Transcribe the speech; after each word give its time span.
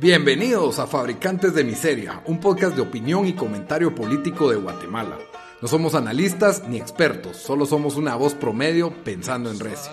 Bienvenidos 0.00 0.78
a 0.78 0.86
Fabricantes 0.86 1.54
de 1.54 1.62
Miseria, 1.62 2.22
un 2.24 2.40
podcast 2.40 2.74
de 2.74 2.80
opinión 2.80 3.26
y 3.26 3.34
comentario 3.34 3.94
político 3.94 4.50
de 4.50 4.56
Guatemala. 4.56 5.18
No 5.60 5.68
somos 5.68 5.94
analistas 5.94 6.66
ni 6.66 6.78
expertos, 6.78 7.36
solo 7.36 7.66
somos 7.66 7.96
una 7.96 8.16
voz 8.16 8.34
promedio 8.34 8.94
pensando 9.04 9.50
en 9.50 9.60
recio. 9.60 9.92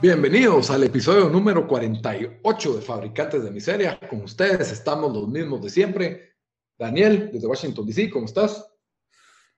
Bienvenidos 0.00 0.70
al 0.70 0.82
episodio 0.82 1.28
número 1.28 1.68
48 1.68 2.76
de 2.76 2.80
Fabricantes 2.80 3.44
de 3.44 3.50
Miseria. 3.50 4.00
Con 4.08 4.22
ustedes 4.22 4.72
estamos 4.72 5.12
los 5.12 5.28
mismos 5.28 5.60
de 5.60 5.68
siempre. 5.68 6.36
Daniel, 6.78 7.28
desde 7.30 7.46
Washington 7.46 7.86
DC, 7.86 8.08
¿cómo 8.08 8.24
estás? 8.24 8.66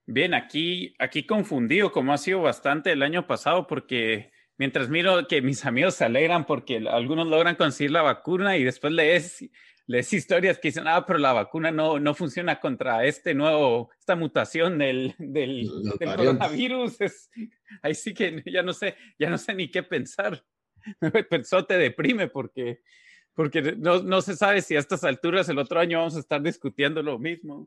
Bien, 0.05 0.35
aquí, 0.35 0.97
aquí 0.99 1.25
confundido, 1.25 1.93
como 1.93 2.13
ha 2.13 2.19
sido 2.19 2.43
bastante 2.43 2.91
el 2.91 3.05
año 3.05 3.29
pasado, 3.29 3.69
porque 3.69 4.33
mientras 4.61 4.91
miro 4.91 5.27
que 5.27 5.41
mis 5.41 5.65
amigos 5.65 5.95
se 5.95 6.05
alegran 6.05 6.45
porque 6.45 6.85
algunos 6.87 7.27
logran 7.27 7.57
conseguir 7.57 7.93
la 7.93 8.03
vacuna 8.03 8.59
y 8.59 8.65
después 8.65 8.93
lees, 8.93 9.49
lees 9.87 10.13
historias 10.13 10.59
que 10.59 10.69
dicen, 10.69 10.87
ah, 10.87 11.07
pero 11.07 11.19
la 11.19 11.33
vacuna 11.33 11.71
no, 11.71 11.99
no 11.99 12.13
funciona 12.13 12.61
contra 12.61 13.07
este 13.07 13.33
nuevo, 13.33 13.89
esta 13.99 14.17
mutación 14.17 14.77
del, 14.77 15.15
del, 15.17 15.67
coronavirus. 15.99 16.95
ahí 17.81 17.95
sí 17.95 18.13
que 18.13 18.43
ya 18.53 18.63
no 18.63 18.75
sé, 18.75 18.97
ya 19.19 19.31
no 19.31 19.39
sé 19.39 19.55
ni 19.55 19.71
qué 19.71 19.83
pensar. 19.83 20.45
Pensó 21.31 21.65
te 21.65 21.79
deprime 21.79 22.29
porque, 22.29 22.83
porque 23.33 23.63
no, 23.63 24.03
no 24.03 24.21
se 24.21 24.37
sabe 24.37 24.61
si 24.61 24.77
a 24.77 24.79
estas 24.79 25.05
alturas 25.05 25.49
el 25.49 25.59
otro 25.59 25.81
año 25.81 26.01
vamos 26.01 26.17
a 26.17 26.21
estar 26.21 26.43
discutiendo 26.43 27.03
lo 27.03 27.19
mismo. 27.19 27.67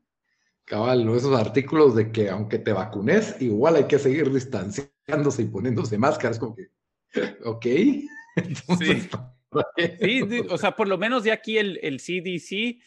Cabal, 0.66 1.10
esos 1.10 1.36
artículos 1.36 1.96
de 1.96 2.12
que 2.12 2.30
aunque 2.30 2.60
te 2.60 2.72
vacunes, 2.72 3.36
igual 3.42 3.78
hay 3.78 3.86
que 3.86 3.98
seguir 3.98 4.32
distanciándose 4.32 5.42
y 5.42 5.46
poniéndose 5.46 5.98
máscaras, 5.98 6.38
como 6.38 6.56
que, 6.56 6.70
ok. 7.46 7.66
sí. 8.80 9.10
sí, 10.02 10.22
o 10.50 10.58
sea, 10.58 10.76
por 10.76 10.88
lo 10.88 10.98
menos 10.98 11.24
ya 11.24 11.34
aquí 11.34 11.58
el, 11.58 11.80
el, 11.84 12.00
CDC 12.00 12.82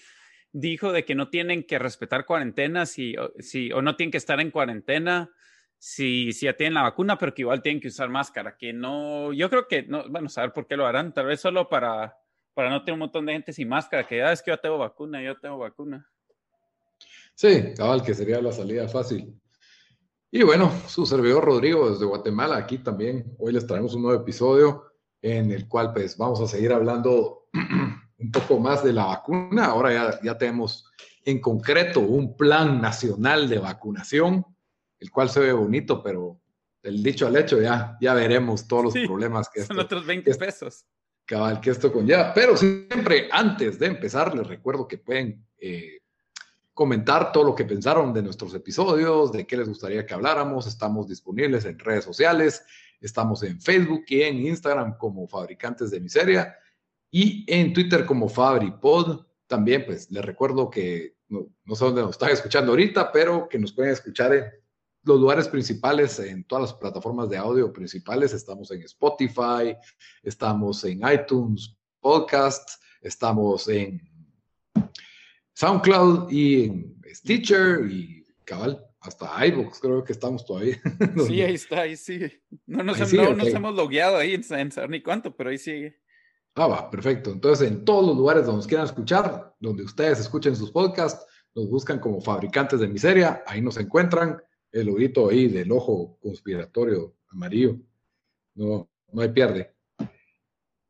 dijo 0.52 0.92
de 0.92 1.04
que 1.04 1.14
no 1.14 1.28
tienen 1.28 1.64
que 1.64 1.78
respetar 1.78 2.26
cuarentenas 2.26 2.90
si, 2.90 3.14
si, 3.38 3.70
o 3.72 3.82
no 3.82 3.94
tienen 3.94 4.10
que 4.10 4.18
estar 4.18 4.40
en 4.40 4.50
cuarentena 4.50 5.30
si, 5.78 6.32
si 6.32 6.46
ya 6.46 6.56
tienen 6.56 6.74
la 6.74 6.82
vacuna, 6.82 7.18
pero 7.18 7.34
que 7.34 7.42
igual 7.42 7.62
tienen 7.62 7.80
que 7.80 7.88
usar 7.88 8.08
máscara, 8.08 8.56
que 8.56 8.72
no, 8.72 9.32
yo 9.32 9.48
creo 9.50 9.68
que, 9.68 9.82
no, 9.82 10.08
bueno, 10.08 10.28
saber 10.28 10.52
por 10.52 10.66
qué 10.66 10.76
lo 10.76 10.86
harán, 10.86 11.12
tal 11.12 11.26
vez 11.26 11.40
solo 11.40 11.68
para, 11.68 12.16
para 12.54 12.70
no 12.70 12.80
tener 12.80 12.94
un 12.94 13.00
montón 13.00 13.26
de 13.26 13.34
gente 13.34 13.52
sin 13.52 13.68
máscara, 13.68 14.06
que 14.06 14.18
ya 14.18 14.28
ah, 14.28 14.32
es 14.32 14.42
que 14.42 14.50
yo 14.50 14.58
tengo 14.58 14.78
vacuna, 14.78 15.22
yo 15.22 15.38
tengo 15.38 15.58
vacuna. 15.58 16.08
Sí, 17.34 17.74
cabal, 17.76 18.02
que 18.02 18.14
sería 18.14 18.40
la 18.40 18.52
salida 18.52 18.88
fácil. 18.88 19.38
Y 20.36 20.42
bueno, 20.42 20.70
su 20.86 21.06
servidor 21.06 21.46
Rodrigo 21.46 21.90
desde 21.90 22.04
Guatemala, 22.04 22.58
aquí 22.58 22.76
también. 22.76 23.34
Hoy 23.38 23.54
les 23.54 23.66
traemos 23.66 23.94
un 23.94 24.02
nuevo 24.02 24.20
episodio 24.20 24.84
en 25.22 25.50
el 25.50 25.66
cual 25.66 25.94
pues 25.94 26.18
vamos 26.18 26.42
a 26.42 26.46
seguir 26.46 26.74
hablando 26.74 27.48
un 28.18 28.30
poco 28.30 28.60
más 28.60 28.84
de 28.84 28.92
la 28.92 29.06
vacuna. 29.06 29.64
Ahora 29.64 29.94
ya, 29.94 30.20
ya 30.22 30.36
tenemos 30.36 30.92
en 31.24 31.40
concreto 31.40 32.00
un 32.00 32.36
plan 32.36 32.82
nacional 32.82 33.48
de 33.48 33.60
vacunación, 33.60 34.44
el 34.98 35.10
cual 35.10 35.30
se 35.30 35.40
ve 35.40 35.54
bonito, 35.54 36.02
pero 36.02 36.38
del 36.82 37.02
dicho 37.02 37.26
al 37.26 37.36
hecho 37.36 37.58
ya, 37.58 37.96
ya 37.98 38.12
veremos 38.12 38.68
todos 38.68 38.84
los 38.84 39.06
problemas 39.06 39.48
que 39.48 39.64
son 39.64 39.78
otros 39.78 40.04
20 40.04 40.34
pesos. 40.34 40.84
Cabal, 41.24 41.62
que 41.62 41.70
esto 41.70 41.90
conlleva. 41.90 42.34
Pero 42.34 42.58
siempre 42.58 43.30
antes 43.32 43.78
de 43.78 43.86
empezar, 43.86 44.36
les 44.36 44.46
recuerdo 44.46 44.86
que 44.86 44.98
pueden 44.98 45.46
eh, 45.56 46.00
comentar 46.76 47.32
todo 47.32 47.42
lo 47.42 47.54
que 47.54 47.64
pensaron 47.64 48.12
de 48.12 48.22
nuestros 48.22 48.52
episodios, 48.52 49.32
de 49.32 49.46
qué 49.46 49.56
les 49.56 49.66
gustaría 49.66 50.04
que 50.04 50.12
habláramos. 50.12 50.66
Estamos 50.66 51.08
disponibles 51.08 51.64
en 51.64 51.78
redes 51.78 52.04
sociales, 52.04 52.62
estamos 53.00 53.42
en 53.44 53.58
Facebook 53.62 54.04
y 54.08 54.20
en 54.20 54.46
Instagram 54.46 54.98
como 54.98 55.26
Fabricantes 55.26 55.90
de 55.90 56.00
Miseria 56.00 56.54
y 57.10 57.46
en 57.48 57.72
Twitter 57.72 58.04
como 58.04 58.28
FabriPod. 58.28 59.24
También, 59.46 59.86
pues, 59.86 60.10
les 60.10 60.22
recuerdo 60.22 60.68
que 60.68 61.16
no, 61.28 61.48
sé 61.74 61.82
dónde 61.82 62.02
nos 62.02 62.10
están 62.10 62.28
escuchando 62.28 62.72
ahorita, 62.72 63.10
pero 63.10 63.48
que 63.48 63.58
nos 63.58 63.72
pueden 63.72 63.92
escuchar 63.92 64.34
en 64.34 64.44
los 65.04 65.18
lugares 65.18 65.48
principales, 65.48 66.18
en 66.18 66.44
todas 66.44 66.64
las 66.64 66.74
plataformas 66.74 67.30
de 67.30 67.38
audio 67.38 67.72
principales. 67.72 68.34
Estamos 68.34 68.70
en 68.70 68.82
Spotify, 68.82 69.74
estamos 70.22 70.84
en 70.84 71.00
iTunes 71.10 71.74
Podcast, 72.00 72.68
estamos 73.00 73.66
en 73.66 74.15
SoundCloud 75.56 76.30
y 76.30 76.64
en 76.64 77.02
Stitcher 77.14 77.90
y 77.90 78.22
cabal, 78.44 78.78
hasta 79.00 79.46
iVoox 79.46 79.80
creo 79.80 80.04
que 80.04 80.12
estamos 80.12 80.44
todavía. 80.44 80.78
Sí, 81.26 81.40
ahí 81.40 81.54
está, 81.54 81.80
ahí 81.80 81.96
sigue. 81.96 82.42
No 82.66 82.82
nos, 82.82 83.00
hemos 83.00 83.74
logueado 83.74 84.18
ahí 84.18 84.34
en, 84.34 84.44
saber 84.44 84.90
ni 84.90 85.02
cuánto, 85.02 85.34
pero 85.34 85.48
ahí 85.48 85.56
sigue. 85.56 85.98
Ah, 86.54 86.66
va, 86.66 86.90
perfecto. 86.90 87.30
Entonces, 87.30 87.68
en 87.68 87.86
todos 87.86 88.06
los 88.06 88.16
lugares 88.16 88.44
donde 88.44 88.58
nos 88.58 88.66
quieran 88.66 88.86
escuchar, 88.86 89.54
donde 89.58 89.82
ustedes 89.82 90.20
escuchen 90.20 90.54
sus 90.54 90.70
podcasts, 90.70 91.24
nos 91.54 91.70
buscan 91.70 92.00
como 92.00 92.20
fabricantes 92.20 92.80
de 92.80 92.88
miseria, 92.88 93.42
ahí 93.46 93.62
nos 93.62 93.78
encuentran 93.78 94.42
el 94.72 94.90
ojito 94.90 95.30
ahí 95.30 95.48
del 95.48 95.72
ojo 95.72 96.18
conspiratorio 96.20 97.16
amarillo. 97.28 97.78
No, 98.54 98.90
no 99.10 99.22
hay 99.22 99.30
pierde. 99.30 99.74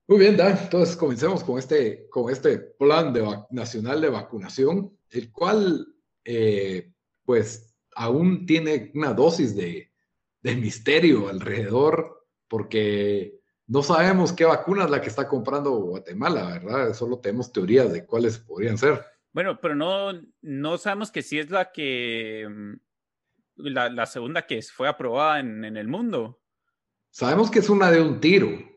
Muy 0.09 0.19
bien, 0.19 0.37
Dan. 0.37 0.57
Entonces 0.57 0.97
comencemos 0.97 1.43
con 1.43 1.59
este, 1.59 2.09
con 2.09 2.31
este 2.31 2.59
plan 2.59 3.13
de 3.13 3.25
nacional 3.51 4.01
de 4.01 4.11
vacunación, 4.11 4.97
el 5.11 5.33
cual, 5.33 5.87
eh, 6.25 6.93
pues, 7.25 7.77
aún 7.95 8.47
tiene 8.47 8.93
una 8.95 9.13
dosis 9.13 9.57
de, 9.57 9.91
misterio 10.43 11.29
alrededor, 11.29 12.25
porque 12.47 13.41
no 13.67 13.83
sabemos 13.83 14.33
qué 14.33 14.45
vacuna 14.45 14.85
es 14.85 14.91
la 14.91 15.01
que 15.01 15.09
está 15.09 15.27
comprando 15.27 15.73
Guatemala, 15.73 16.51
¿verdad? 16.51 16.95
Solo 16.95 17.19
tenemos 17.19 17.53
teorías 17.53 17.93
de 17.93 18.07
cuáles 18.07 18.39
podrían 18.39 18.79
ser. 18.79 19.05
Bueno, 19.33 19.59
pero 19.61 19.75
no, 19.75 20.13
no 20.43 20.79
sabemos 20.79 21.11
que 21.11 21.23
si 21.23 21.41
es 21.41 21.51
la 21.51 21.73
que, 21.73 22.47
mm, 22.49 22.75
la, 23.57 24.07
segunda 24.07 24.47
que 24.47 24.63
fue 24.63 24.87
aprobada 24.87 25.41
en, 25.41 25.65
en 25.65 25.77
el 25.77 25.89
mundo. 25.89 26.41
Sabemos 27.11 27.51
que 27.51 27.59
es 27.59 27.69
una 27.69 27.91
de 27.91 28.01
un 28.01 28.21
tiro 28.21 28.76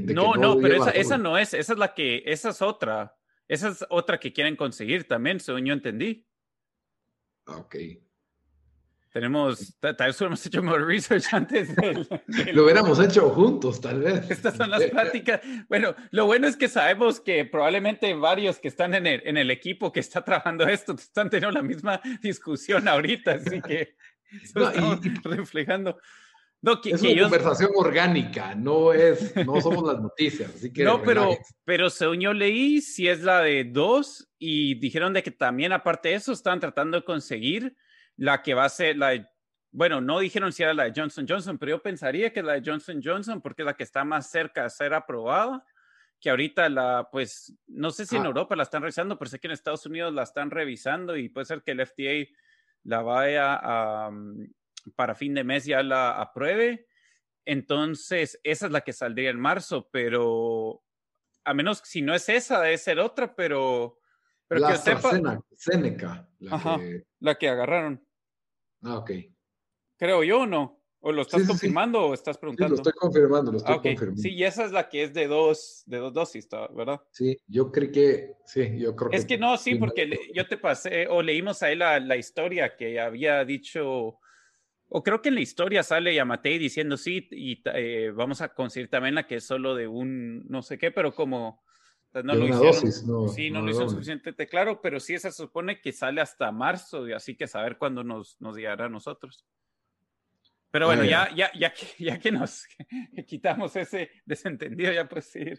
no, 0.00 0.34
no, 0.34 0.58
pero 0.58 0.86
esa, 0.88 1.18
no 1.18 1.38
es, 1.38 1.54
esa 1.54 1.72
es 1.72 1.78
la 1.78 1.94
que, 1.94 2.22
esa 2.26 2.50
es 2.50 2.62
otra. 2.62 3.16
Esa 3.48 3.68
es 3.68 3.84
otra 3.90 4.18
que 4.18 4.32
quieren 4.32 4.56
conseguir 4.56 5.06
también, 5.06 5.38
según 5.38 5.66
yo 5.66 5.74
entendí. 5.74 6.26
Ah, 7.46 7.58
ok. 7.58 7.76
Tenemos, 9.12 9.78
tal 9.78 9.94
vez 9.98 10.18
hubiéramos 10.18 10.46
hecho 10.46 10.62
más 10.62 10.80
research 10.80 11.24
antes. 11.32 11.68
lo 12.54 12.64
hubiéramos 12.64 12.98
hecho 12.98 13.28
juntos, 13.30 13.78
tal 13.78 14.00
vez. 14.00 14.24
Estas 14.30 14.56
son 14.56 14.70
las 14.70 14.84
pláticas. 14.84 15.42
Bueno, 15.68 15.94
lo 16.12 16.24
bueno 16.24 16.48
es 16.48 16.56
que 16.56 16.68
sabemos 16.68 17.20
que 17.20 17.44
probablemente 17.44 18.14
varios 18.14 18.58
que 18.58 18.68
están 18.68 18.94
en 18.94 19.06
el, 19.06 19.22
en 19.26 19.36
el 19.36 19.50
equipo 19.50 19.92
que 19.92 20.00
está 20.00 20.24
trabajando 20.24 20.66
esto 20.66 20.94
están 20.98 21.28
teniendo 21.28 21.52
la 21.52 21.62
misma 21.62 22.00
discusión 22.22 22.88
ahorita, 22.88 23.32
así 23.32 23.60
que 23.60 23.96
estamos 24.42 25.00
reflejando. 25.24 25.98
No, 26.64 26.80
es 26.84 27.02
una 27.02 27.22
conversación 27.22 27.70
orgánica, 27.74 28.54
no 28.54 28.92
es, 28.92 29.34
no 29.44 29.60
somos 29.60 29.82
las 29.82 30.00
noticias, 30.00 30.54
así 30.54 30.72
que. 30.72 30.84
No, 30.84 31.02
pero, 31.02 31.36
pero 31.64 31.90
según 31.90 32.20
yo 32.20 32.32
leí, 32.32 32.80
si 32.80 33.08
es 33.08 33.22
la 33.22 33.40
de 33.40 33.64
dos, 33.64 34.30
y 34.38 34.76
dijeron 34.76 35.12
de 35.12 35.24
que 35.24 35.32
también, 35.32 35.72
aparte 35.72 36.10
de 36.10 36.14
eso, 36.14 36.32
están 36.32 36.60
tratando 36.60 36.98
de 36.98 37.04
conseguir 37.04 37.76
la 38.16 38.42
que 38.42 38.54
va 38.54 38.64
a 38.64 38.68
ser 38.68 38.96
la 38.96 39.08
de, 39.08 39.26
bueno, 39.72 40.00
no 40.00 40.20
dijeron 40.20 40.52
si 40.52 40.62
era 40.62 40.72
la 40.72 40.84
de 40.84 40.92
Johnson 40.94 41.26
Johnson, 41.28 41.58
pero 41.58 41.70
yo 41.70 41.82
pensaría 41.82 42.32
que 42.32 42.44
la 42.44 42.52
de 42.52 42.62
Johnson 42.64 43.00
Johnson, 43.02 43.40
porque 43.40 43.62
es 43.62 43.66
la 43.66 43.74
que 43.74 43.82
está 43.82 44.04
más 44.04 44.30
cerca 44.30 44.62
de 44.62 44.70
ser 44.70 44.94
aprobada, 44.94 45.64
que 46.20 46.30
ahorita 46.30 46.68
la, 46.68 47.08
pues, 47.10 47.58
no 47.66 47.90
sé 47.90 48.06
si 48.06 48.14
en 48.14 48.22
ah. 48.22 48.26
Europa 48.26 48.54
la 48.54 48.62
están 48.62 48.82
revisando, 48.82 49.18
pero 49.18 49.28
sé 49.28 49.40
que 49.40 49.48
en 49.48 49.52
Estados 49.54 49.84
Unidos 49.86 50.14
la 50.14 50.22
están 50.22 50.52
revisando 50.52 51.16
y 51.16 51.28
puede 51.28 51.46
ser 51.46 51.62
que 51.64 51.72
el 51.72 51.84
FDA 51.84 52.32
la 52.84 53.02
vaya 53.02 53.58
a, 53.60 54.10
para 54.94 55.14
fin 55.14 55.34
de 55.34 55.44
mes 55.44 55.64
ya 55.64 55.82
la 55.82 56.20
apruebe. 56.20 56.86
Entonces, 57.44 58.40
esa 58.44 58.66
es 58.66 58.72
la 58.72 58.82
que 58.82 58.92
saldría 58.92 59.30
en 59.30 59.40
marzo, 59.40 59.88
pero 59.90 60.84
a 61.44 61.54
menos 61.54 61.82
si 61.84 62.02
no 62.02 62.14
es 62.14 62.28
esa, 62.28 62.60
debe 62.60 62.78
ser 62.78 63.00
otra, 63.00 63.34
pero, 63.34 63.98
pero 64.46 64.60
la 64.60 64.72
que 64.72 64.78
sepa. 64.78 65.10
Seneca, 65.54 66.28
la, 66.38 66.78
que... 66.78 67.04
la 67.20 67.34
que 67.36 67.48
agarraron. 67.48 68.06
Ah, 68.82 68.98
ok. 68.98 69.10
Creo 69.96 70.22
yo, 70.24 70.40
¿o 70.40 70.46
¿no? 70.46 70.82
¿O 71.04 71.10
lo 71.10 71.22
estás 71.22 71.44
confirmando 71.48 72.06
o 72.06 72.14
estás 72.14 72.38
preguntando? 72.38 72.76
Sí, 72.76 72.82
lo 72.82 72.88
estoy 72.88 72.92
confirmando, 72.92 73.50
lo 73.50 73.58
estoy 73.58 73.74
ah, 73.74 73.82
confirmando. 73.82 74.22
Sí, 74.22 74.34
y 74.34 74.44
esa 74.44 74.64
es 74.64 74.70
la 74.70 74.88
que 74.88 75.02
es 75.02 75.12
de 75.12 75.26
dos, 75.26 75.82
de 75.86 75.98
dos 75.98 76.12
dosis, 76.12 76.48
¿verdad? 76.76 77.00
Sí, 77.10 77.36
yo 77.48 77.72
creo 77.72 77.90
que, 77.90 78.36
sí, 78.44 78.78
yo 78.78 78.94
creo 78.94 79.10
que... 79.10 79.16
Es 79.16 79.24
que 79.24 79.36
no, 79.36 79.56
sí, 79.56 79.74
porque 79.74 80.30
yo 80.32 80.46
te 80.46 80.56
pasé, 80.56 81.08
o 81.08 81.20
leímos 81.20 81.60
ahí 81.64 81.74
la, 81.74 81.98
la 81.98 82.16
historia 82.16 82.76
que 82.76 83.00
había 83.00 83.44
dicho 83.44 84.20
o 84.94 85.02
creo 85.02 85.22
que 85.22 85.30
en 85.30 85.36
la 85.36 85.40
historia 85.40 85.82
sale 85.82 86.14
Yamatei 86.14 86.58
diciendo 86.58 86.98
sí, 86.98 87.26
y 87.30 87.62
eh, 87.74 88.12
vamos 88.14 88.42
a 88.42 88.52
conseguir 88.52 88.90
también 88.90 89.14
la 89.14 89.26
que 89.26 89.36
es 89.36 89.44
solo 89.44 89.74
de 89.74 89.88
un 89.88 90.46
no 90.48 90.62
sé 90.62 90.76
qué, 90.76 90.90
pero 90.90 91.14
como 91.14 91.62
pues, 92.10 92.24
no 92.24 92.34
lo 92.34 92.46
hicieron. 92.46 93.06
no, 93.06 93.28
sí, 93.28 93.50
no, 93.50 93.62
lo 93.62 93.70
hicieron 93.70 93.90
suficientemente 93.90 94.46
claro, 94.46 94.82
pero 94.82 95.00
sí 95.00 95.18
se 95.18 95.32
supone 95.32 95.80
que 95.80 95.92
sale 95.92 96.20
hasta 96.20 96.52
marzo, 96.52 97.06
así 97.16 97.34
que 97.34 97.46
saber 97.46 97.78
cuándo 97.78 98.04
nos, 98.04 98.38
nos 98.38 98.54
llegará 98.54 98.84
a 98.84 98.90
nosotros. 98.90 99.46
Pero 100.70 100.86
bueno, 100.86 101.04
ya, 101.04 101.34
ya, 101.34 101.50
ya, 101.54 101.72
que, 101.72 101.86
ya 102.04 102.18
que 102.18 102.30
nos 102.30 102.66
quitamos 103.26 103.74
ese 103.76 104.10
desentendido, 104.26 104.92
ya 104.92 105.08
pues 105.08 105.34
ir. 105.36 105.58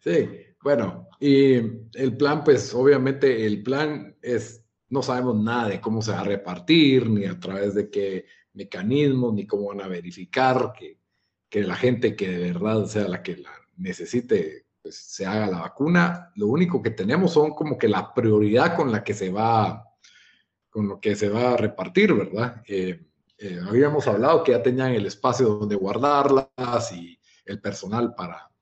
Sí, 0.00 0.28
bueno, 0.60 1.08
y 1.20 1.54
el 1.94 2.16
plan, 2.16 2.42
pues 2.42 2.74
obviamente 2.74 3.46
el 3.46 3.62
plan 3.62 4.16
es, 4.22 4.61
no 4.92 5.02
sabemos 5.02 5.40
nada 5.40 5.68
de 5.68 5.80
cómo 5.80 6.02
se 6.02 6.12
va 6.12 6.20
a 6.20 6.24
repartir, 6.24 7.08
ni 7.08 7.24
a 7.24 7.40
través 7.40 7.74
de 7.74 7.88
qué 7.88 8.26
mecanismos, 8.52 9.32
ni 9.32 9.46
cómo 9.46 9.68
van 9.68 9.80
a 9.80 9.88
verificar 9.88 10.74
que, 10.78 10.98
que 11.48 11.62
la 11.62 11.76
gente 11.76 12.14
que 12.14 12.28
de 12.28 12.52
verdad 12.52 12.84
sea 12.84 13.08
la 13.08 13.22
que 13.22 13.38
la 13.38 13.52
necesite, 13.78 14.66
pues 14.82 14.96
se 14.96 15.24
haga 15.24 15.46
la 15.46 15.60
vacuna. 15.60 16.30
Lo 16.34 16.48
único 16.48 16.82
que 16.82 16.90
tenemos 16.90 17.32
son 17.32 17.52
como 17.52 17.78
que 17.78 17.88
la 17.88 18.12
prioridad 18.12 18.76
con 18.76 18.92
la 18.92 19.02
que 19.02 19.14
se 19.14 19.30
va, 19.30 19.82
con 20.68 20.86
lo 20.86 21.00
que 21.00 21.16
se 21.16 21.30
va 21.30 21.52
a 21.52 21.56
repartir, 21.56 22.12
¿verdad? 22.12 22.62
Eh, 22.68 23.02
eh, 23.38 23.60
habíamos 23.66 24.06
hablado 24.06 24.44
que 24.44 24.52
ya 24.52 24.62
tenían 24.62 24.92
el 24.92 25.06
espacio 25.06 25.48
donde 25.54 25.74
guardarlas 25.74 26.92
y 26.94 27.18
el 27.46 27.62
personal 27.62 28.14
para, 28.14 28.52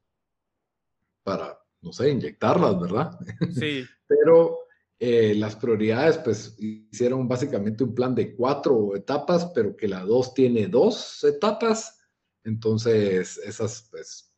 para 1.25 1.59
no 1.81 1.93
sé, 1.93 2.11
inyectarlas, 2.11 2.81
¿verdad? 2.81 3.19
Sí. 3.53 3.85
Pero 4.07 4.60
eh, 5.03 5.35
las 5.35 5.57
prioridades, 5.57 6.19
pues 6.19 6.57
hicieron 6.59 7.27
básicamente 7.27 7.83
un 7.83 7.95
plan 7.95 8.15
de 8.15 8.37
cuatro 8.37 8.95
etapas, 8.95 9.47
pero 9.55 9.75
que 9.75 9.89
la 9.89 10.05
dos 10.05 10.35
tiene 10.35 10.67
dos 10.67 11.25
etapas. 11.25 11.99
Entonces, 12.45 13.39
esas, 13.39 13.89
pues, 13.91 14.31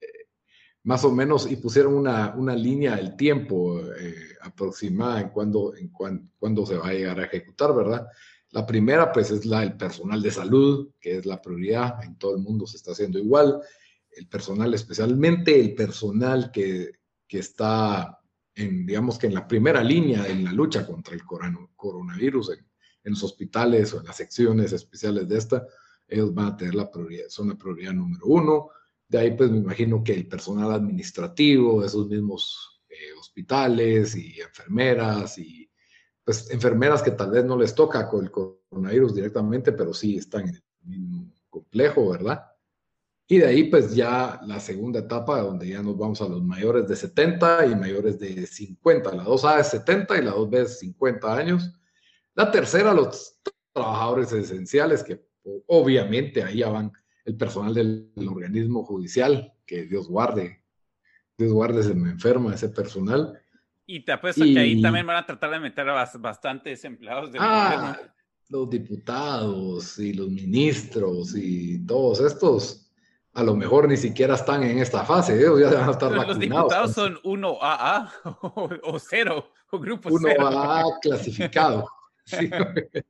eh, 0.00 0.28
más 0.82 1.02
o 1.04 1.10
menos, 1.10 1.50
y 1.50 1.56
pusieron 1.56 1.94
una, 1.94 2.34
una 2.36 2.54
línea 2.54 2.96
del 2.96 3.16
tiempo 3.16 3.80
eh, 3.80 4.14
aproximada 4.42 5.22
en 5.22 5.30
cuándo 5.30 5.74
en 5.74 5.88
cuando 5.88 6.66
se 6.66 6.76
va 6.76 6.88
a 6.88 6.92
llegar 6.92 7.18
a 7.18 7.24
ejecutar, 7.24 7.74
¿verdad? 7.74 8.06
La 8.50 8.66
primera, 8.66 9.10
pues, 9.10 9.30
es 9.30 9.46
la 9.46 9.60
del 9.60 9.78
personal 9.78 10.20
de 10.20 10.30
salud, 10.30 10.90
que 11.00 11.16
es 11.16 11.26
la 11.26 11.40
prioridad. 11.40 12.04
En 12.04 12.18
todo 12.18 12.36
el 12.36 12.42
mundo 12.42 12.66
se 12.66 12.76
está 12.76 12.92
haciendo 12.92 13.18
igual 13.18 13.62
el 14.10 14.28
personal, 14.28 14.72
especialmente 14.74 15.58
el 15.58 15.74
personal 15.74 16.50
que, 16.50 16.92
está 17.28 18.18
en, 18.56 18.86
digamos 18.86 19.18
que 19.18 19.26
en 19.26 19.34
la 19.34 19.46
primera 19.46 19.84
línea 19.84 20.26
en 20.26 20.42
la 20.42 20.52
lucha 20.52 20.86
contra 20.86 21.14
el 21.14 21.22
coronavirus, 21.24 22.58
en, 22.58 22.66
los 23.04 23.22
hospitales 23.22 23.94
o 23.94 24.00
en 24.00 24.06
las 24.06 24.16
secciones 24.16 24.72
especiales 24.72 25.28
de 25.28 25.38
esta, 25.38 25.64
ellos 26.08 26.34
van 26.34 26.46
a 26.46 26.56
tener 26.56 26.74
la 26.74 26.90
prioridad, 26.90 27.28
son 27.28 27.50
la 27.50 27.54
prioridad 27.54 27.92
número 27.92 28.26
uno. 28.26 28.70
De 29.06 29.18
ahí, 29.18 29.36
pues 29.36 29.48
me 29.48 29.58
imagino 29.58 30.02
que 30.02 30.14
el 30.14 30.26
personal 30.26 30.72
administrativo 30.72 31.80
de 31.80 31.86
esos 31.86 32.08
mismos 32.08 32.82
eh, 32.88 33.12
hospitales 33.16 34.16
y 34.16 34.40
enfermeras 34.40 35.38
y 35.38 35.70
pues 36.24 36.50
enfermeras 36.50 37.02
que 37.02 37.12
tal 37.12 37.30
vez 37.30 37.44
no 37.44 37.56
les 37.56 37.72
toca 37.72 38.08
con 38.08 38.24
el 38.24 38.32
coronavirus 38.32 39.14
directamente, 39.14 39.70
pero 39.70 39.94
sí 39.94 40.16
están 40.16 40.48
en 40.48 40.56
el 40.56 40.62
mismo 40.82 41.32
complejo, 41.48 42.10
¿verdad? 42.10 42.44
Y 43.28 43.38
de 43.38 43.46
ahí, 43.46 43.64
pues 43.64 43.94
ya 43.94 44.40
la 44.46 44.60
segunda 44.60 45.00
etapa, 45.00 45.40
donde 45.40 45.68
ya 45.68 45.82
nos 45.82 45.98
vamos 45.98 46.20
a 46.22 46.28
los 46.28 46.44
mayores 46.44 46.86
de 46.86 46.94
70 46.94 47.66
y 47.66 47.74
mayores 47.74 48.20
de 48.20 48.46
50. 48.46 49.14
La 49.16 49.24
2A 49.24 49.60
es 49.60 49.68
70 49.68 50.18
y 50.18 50.24
la 50.24 50.32
2B 50.32 50.58
es 50.58 50.78
50 50.78 51.36
años. 51.36 51.72
La 52.34 52.52
tercera, 52.52 52.94
los 52.94 53.40
trabajadores 53.72 54.32
esenciales, 54.32 55.02
que 55.02 55.26
obviamente 55.66 56.44
ahí 56.44 56.58
ya 56.58 56.68
van 56.68 56.92
el 57.24 57.36
personal 57.36 57.74
del, 57.74 58.12
organismo 58.28 58.84
judicial, 58.84 59.52
que 59.66 59.86
Dios 59.86 60.08
guarde, 60.08 60.62
Dios 61.36 61.52
guarde, 61.52 61.82
se 61.82 61.94
me 61.94 62.10
enferma 62.10 62.54
ese 62.54 62.68
personal. 62.68 63.40
Y 63.86 64.04
te 64.04 64.12
apuesto 64.12 64.44
que 64.44 64.58
ahí 64.58 64.80
también 64.80 65.06
van 65.06 65.16
a 65.16 65.26
tratar 65.26 65.50
de 65.50 65.58
meter 65.58 65.88
a 65.88 66.08
bastantes 66.18 66.84
empleados 66.84 67.32
del 67.32 67.40
ah, 67.42 67.98
Los 68.48 68.70
diputados 68.70 69.98
y 69.98 70.12
los 70.12 70.28
ministros 70.30 71.34
y 71.36 71.84
todos 71.84 72.20
estos 72.20 72.85
a 73.36 73.42
lo 73.42 73.54
mejor 73.54 73.86
ni 73.86 73.98
siquiera 73.98 74.34
están 74.34 74.62
en 74.62 74.78
esta 74.78 75.04
fase, 75.04 75.38
ellos 75.38 75.60
ya 75.60 75.70
van 75.70 75.90
a 75.90 75.92
estar 75.92 76.08
vacunados. 76.08 76.28
Los 76.28 76.38
diputados 76.38 76.92
son 76.94 77.16
1AA 77.22 78.12
o, 78.40 78.70
o 78.94 78.98
cero, 78.98 79.50
o 79.70 79.78
grupo 79.78 80.08
1AA 80.08 81.00
clasificado. 81.02 81.86
sí, 82.24 82.48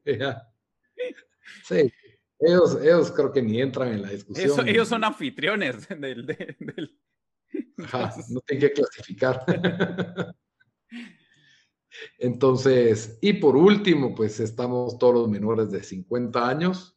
sí. 1.65 1.93
Ellos, 2.41 2.77
ellos 2.83 3.13
creo 3.13 3.33
que 3.33 3.41
ni 3.41 3.63
entran 3.63 3.93
en 3.93 4.03
la 4.03 4.11
discusión. 4.11 4.69
ellos 4.69 4.89
son 4.89 5.05
anfitriones 5.05 5.89
del... 5.89 6.99
Ajá, 7.85 8.13
no 8.29 8.41
tienen 8.41 8.69
que 8.69 8.75
clasificar. 8.75 9.45
Entonces, 12.19 13.17
y 13.23 13.35
por 13.35 13.57
último, 13.57 14.15
pues 14.15 14.41
estamos 14.41 14.99
todos 14.99 15.15
los 15.15 15.29
menores 15.29 15.71
de 15.71 15.83
50 15.83 16.47
años 16.47 16.96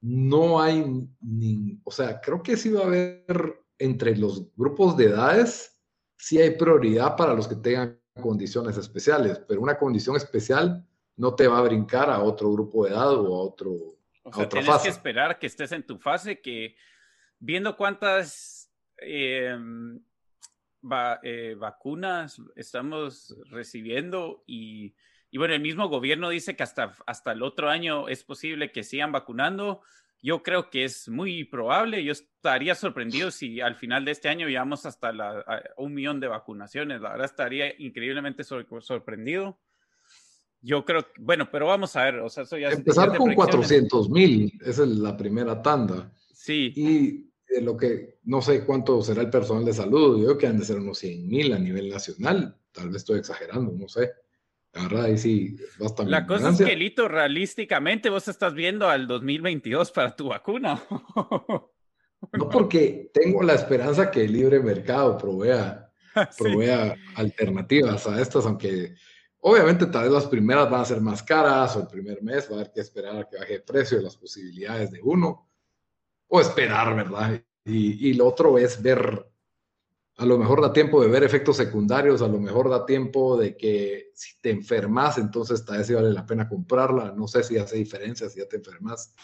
no 0.00 0.60
hay, 0.60 0.84
ni, 1.20 1.80
o 1.84 1.90
sea, 1.90 2.20
creo 2.20 2.42
que 2.42 2.56
sí 2.56 2.70
va 2.70 2.82
a 2.82 2.86
haber 2.86 3.64
entre 3.78 4.16
los 4.16 4.54
grupos 4.56 4.96
de 4.96 5.06
edades, 5.06 5.78
sí 6.16 6.38
hay 6.38 6.56
prioridad 6.56 7.16
para 7.16 7.34
los 7.34 7.48
que 7.48 7.56
tengan 7.56 8.00
condiciones 8.20 8.76
especiales, 8.76 9.40
pero 9.46 9.60
una 9.60 9.78
condición 9.78 10.16
especial 10.16 10.84
no 11.16 11.34
te 11.34 11.48
va 11.48 11.58
a 11.58 11.62
brincar 11.62 12.10
a 12.10 12.20
otro 12.20 12.52
grupo 12.52 12.84
de 12.84 12.92
edad 12.92 13.12
o 13.14 13.26
a 13.34 13.42
otro. 13.42 13.72
O 14.22 14.32
sea, 14.32 14.48
tienes 14.48 14.82
que 14.82 14.88
esperar 14.88 15.38
que 15.38 15.46
estés 15.46 15.72
en 15.72 15.84
tu 15.84 15.98
fase, 15.98 16.40
que 16.40 16.76
viendo 17.38 17.76
cuántas 17.76 18.70
em, 18.98 20.00
eh, 21.22 21.56
vacunas 21.58 22.40
estamos 22.54 23.36
recibiendo 23.50 24.44
y 24.46 24.94
y 25.30 25.38
bueno, 25.38 25.54
el 25.54 25.60
mismo 25.60 25.88
gobierno 25.88 26.30
dice 26.30 26.56
que 26.56 26.62
hasta, 26.62 26.94
hasta 27.06 27.32
el 27.32 27.42
otro 27.42 27.68
año 27.68 28.08
es 28.08 28.24
posible 28.24 28.72
que 28.72 28.82
sigan 28.82 29.12
vacunando. 29.12 29.82
Yo 30.22 30.42
creo 30.42 30.70
que 30.70 30.84
es 30.84 31.08
muy 31.08 31.44
probable. 31.44 32.02
Yo 32.02 32.12
estaría 32.12 32.74
sorprendido 32.74 33.30
si 33.30 33.60
al 33.60 33.76
final 33.76 34.04
de 34.04 34.12
este 34.12 34.28
año 34.28 34.48
llegamos 34.48 34.86
hasta 34.86 35.12
la, 35.12 35.44
un 35.76 35.94
millón 35.94 36.18
de 36.18 36.28
vacunaciones. 36.28 37.00
La 37.00 37.10
verdad 37.10 37.26
estaría 37.26 37.72
increíblemente 37.78 38.42
sorprendido. 38.42 39.60
Yo 40.60 40.84
creo, 40.84 41.06
bueno, 41.18 41.48
pero 41.52 41.66
vamos 41.66 41.94
a 41.94 42.04
ver. 42.04 42.20
O 42.20 42.28
sea, 42.28 42.44
eso 42.44 42.56
ya 42.56 42.70
Empezar 42.70 43.16
con 43.16 43.34
400 43.34 44.10
mil, 44.10 44.52
esa 44.64 44.82
es 44.82 44.88
la 44.88 45.16
primera 45.16 45.62
tanda. 45.62 46.10
Sí. 46.32 46.72
Y 46.74 47.60
lo 47.60 47.76
que 47.76 48.18
no 48.24 48.40
sé 48.40 48.64
cuánto 48.64 49.02
será 49.02 49.22
el 49.22 49.30
personal 49.30 49.64
de 49.64 49.74
salud, 49.74 50.18
yo 50.18 50.24
creo 50.24 50.38
que 50.38 50.46
han 50.46 50.58
de 50.58 50.64
ser 50.64 50.78
unos 50.78 50.98
100 50.98 51.28
mil 51.28 51.52
a 51.52 51.58
nivel 51.58 51.90
nacional. 51.90 52.56
Tal 52.72 52.88
vez 52.88 52.96
estoy 52.96 53.18
exagerando, 53.18 53.72
no 53.72 53.88
sé. 53.88 54.10
La 54.72 55.16
sí, 55.16 55.56
La 56.06 56.26
cosa 56.26 56.50
es 56.50 56.58
que, 56.58 56.76
Lito, 56.76 57.08
realísticamente 57.08 58.10
vos 58.10 58.28
estás 58.28 58.54
viendo 58.54 58.88
al 58.88 59.06
2022 59.06 59.90
para 59.90 60.14
tu 60.14 60.28
vacuna. 60.28 60.82
no, 62.32 62.48
porque 62.50 63.10
tengo 63.12 63.42
la 63.42 63.54
esperanza 63.54 64.10
que 64.10 64.24
el 64.24 64.32
libre 64.32 64.60
mercado 64.60 65.16
provea, 65.16 65.90
provea 66.36 66.94
alternativas 67.16 68.06
a 68.06 68.20
estas, 68.20 68.44
aunque 68.46 68.94
obviamente 69.40 69.86
tal 69.86 70.04
vez 70.04 70.12
las 70.12 70.26
primeras 70.26 70.70
van 70.70 70.82
a 70.82 70.84
ser 70.84 71.00
más 71.00 71.22
caras 71.22 71.74
o 71.76 71.80
el 71.80 71.88
primer 71.88 72.22
mes 72.22 72.48
va 72.48 72.56
a 72.56 72.60
haber 72.60 72.72
que 72.72 72.80
esperar 72.80 73.16
a 73.16 73.28
que 73.28 73.38
baje 73.38 73.54
el 73.54 73.62
precio 73.62 73.96
de 73.96 74.04
las 74.04 74.16
posibilidades 74.16 74.90
de 74.90 75.00
uno 75.02 75.48
o 76.28 76.40
esperar, 76.40 76.94
¿verdad? 76.94 77.42
Y, 77.64 78.08
y 78.08 78.14
lo 78.14 78.26
otro 78.26 78.58
es 78.58 78.80
ver 78.82 79.26
a 80.18 80.26
lo 80.26 80.36
mejor 80.36 80.60
da 80.60 80.72
tiempo 80.72 81.00
de 81.00 81.08
ver 81.08 81.22
efectos 81.22 81.56
secundarios, 81.56 82.22
a 82.22 82.28
lo 82.28 82.40
mejor 82.40 82.68
da 82.68 82.84
tiempo 82.84 83.36
de 83.36 83.56
que 83.56 84.10
si 84.14 84.40
te 84.40 84.50
enfermas, 84.50 85.16
entonces 85.16 85.64
tal 85.64 85.78
vez 85.78 85.86
sí 85.86 85.94
vale 85.94 86.12
la 86.12 86.26
pena 86.26 86.48
comprarla. 86.48 87.12
No 87.12 87.28
sé 87.28 87.44
si 87.44 87.56
hace 87.56 87.76
diferencia 87.76 88.28
si 88.28 88.40
ya 88.40 88.48
te 88.48 88.56
enfermas. 88.56 89.14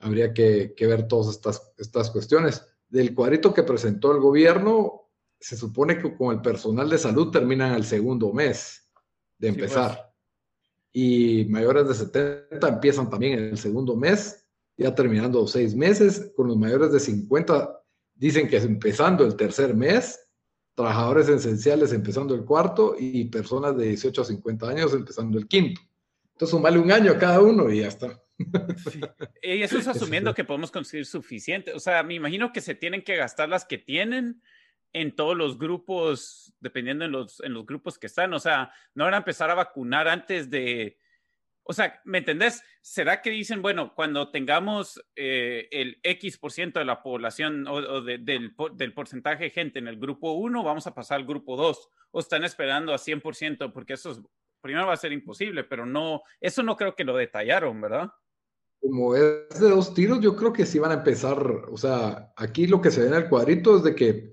Habría 0.00 0.34
que, 0.34 0.74
ver 0.78 1.08
todas 1.08 1.34
estas, 1.34 1.72
estas 1.78 2.10
cuestiones. 2.10 2.62
Del 2.90 3.14
cuadrito 3.14 3.54
que 3.54 3.62
presentó 3.62 4.12
el 4.12 4.20
gobierno, 4.20 5.08
se 5.40 5.56
supone 5.56 5.96
que 5.96 6.14
con 6.14 6.34
el 6.34 6.42
personal 6.42 6.90
de 6.90 6.98
salud 6.98 7.30
terminan 7.30 7.72
el 7.72 7.84
segundo 7.84 8.34
mes 8.34 8.90
de 9.38 9.48
empezar. 9.48 9.94
Pues. 9.94 10.06
Y 10.92 11.46
mayores 11.48 11.88
de 11.88 11.94
70 11.94 12.68
empiezan 12.68 13.08
también 13.08 13.38
en 13.38 13.44
el 13.46 13.58
segundo 13.58 13.96
mes, 13.96 14.44
ya 14.76 14.94
terminando 14.94 15.46
seis 15.46 15.74
meses. 15.74 16.32
Con 16.36 16.48
los 16.48 16.58
mayores 16.58 16.92
de 16.92 17.00
50 17.00 17.81
Dicen 18.22 18.46
que 18.46 18.58
es 18.58 18.64
empezando 18.64 19.26
el 19.26 19.34
tercer 19.34 19.74
mes, 19.74 20.28
trabajadores 20.76 21.28
esenciales 21.28 21.92
empezando 21.92 22.36
el 22.36 22.44
cuarto 22.44 22.94
y 22.96 23.24
personas 23.24 23.76
de 23.76 23.88
18 23.88 24.22
a 24.22 24.24
50 24.24 24.68
años 24.68 24.94
empezando 24.94 25.38
el 25.38 25.48
quinto. 25.48 25.80
Entonces, 26.30 26.60
vale 26.60 26.78
un 26.78 26.92
año 26.92 27.10
a 27.10 27.18
cada 27.18 27.40
uno 27.40 27.68
y 27.68 27.80
ya 27.80 27.88
está. 27.88 28.22
Y 29.42 29.62
eso 29.62 29.76
es 29.76 29.88
asumiendo 29.88 30.32
que 30.34 30.44
podemos 30.44 30.70
conseguir 30.70 31.04
suficiente. 31.04 31.72
O 31.72 31.80
sea, 31.80 32.04
me 32.04 32.14
imagino 32.14 32.52
que 32.52 32.60
se 32.60 32.76
tienen 32.76 33.02
que 33.02 33.16
gastar 33.16 33.48
las 33.48 33.64
que 33.64 33.78
tienen 33.78 34.40
en 34.92 35.16
todos 35.16 35.36
los 35.36 35.58
grupos, 35.58 36.54
dependiendo 36.60 37.04
en 37.04 37.10
los, 37.10 37.40
en 37.40 37.52
los 37.52 37.66
grupos 37.66 37.98
que 37.98 38.06
están. 38.06 38.32
O 38.34 38.38
sea, 38.38 38.70
no 38.94 39.02
van 39.02 39.14
a 39.14 39.18
empezar 39.18 39.50
a 39.50 39.56
vacunar 39.56 40.06
antes 40.06 40.48
de, 40.48 40.96
o 41.64 41.72
sea, 41.72 42.00
¿me 42.04 42.18
entendés? 42.18 42.62
¿Será 42.80 43.22
que 43.22 43.30
dicen, 43.30 43.62
bueno, 43.62 43.94
cuando 43.94 44.30
tengamos 44.30 45.02
eh, 45.16 45.68
el 45.70 45.98
X 46.02 46.38
por 46.38 46.52
ciento 46.52 46.78
de 46.78 46.84
la 46.84 47.02
población 47.02 47.66
o, 47.68 48.00
del, 48.02 48.24
del, 48.24 48.94
porcentaje 48.94 49.44
de 49.44 49.50
gente 49.50 49.78
en 49.78 49.88
el 49.88 49.98
grupo 49.98 50.32
1, 50.32 50.62
vamos 50.62 50.86
a 50.86 50.94
pasar 50.94 51.20
al 51.20 51.26
grupo 51.26 51.56
2? 51.56 51.88
¿O 52.10 52.20
están 52.20 52.44
esperando 52.44 52.92
a 52.92 52.98
100%? 52.98 53.72
Porque 53.72 53.94
eso 53.94 54.22
primero 54.60 54.86
va 54.86 54.94
a 54.94 54.96
ser 54.96 55.12
imposible, 55.12 55.64
pero 55.64 55.86
no, 55.86 56.22
eso 56.40 56.62
no 56.62 56.76
creo 56.76 56.94
que 56.94 57.04
lo 57.04 57.16
detallaron, 57.16 57.80
¿verdad? 57.80 58.10
Como 58.80 59.14
es 59.14 59.60
de 59.60 59.70
dos 59.70 59.94
tiros, 59.94 60.20
yo 60.20 60.34
creo 60.34 60.52
que 60.52 60.66
sí 60.66 60.78
van 60.78 60.90
a 60.90 60.94
empezar, 60.94 61.38
o 61.70 61.76
sea, 61.76 62.32
aquí 62.36 62.66
lo 62.66 62.80
que 62.80 62.90
se 62.90 63.00
ve 63.00 63.06
en 63.08 63.14
el 63.14 63.28
cuadrito 63.28 63.76
es 63.76 63.84
de 63.84 63.94
que 63.94 64.32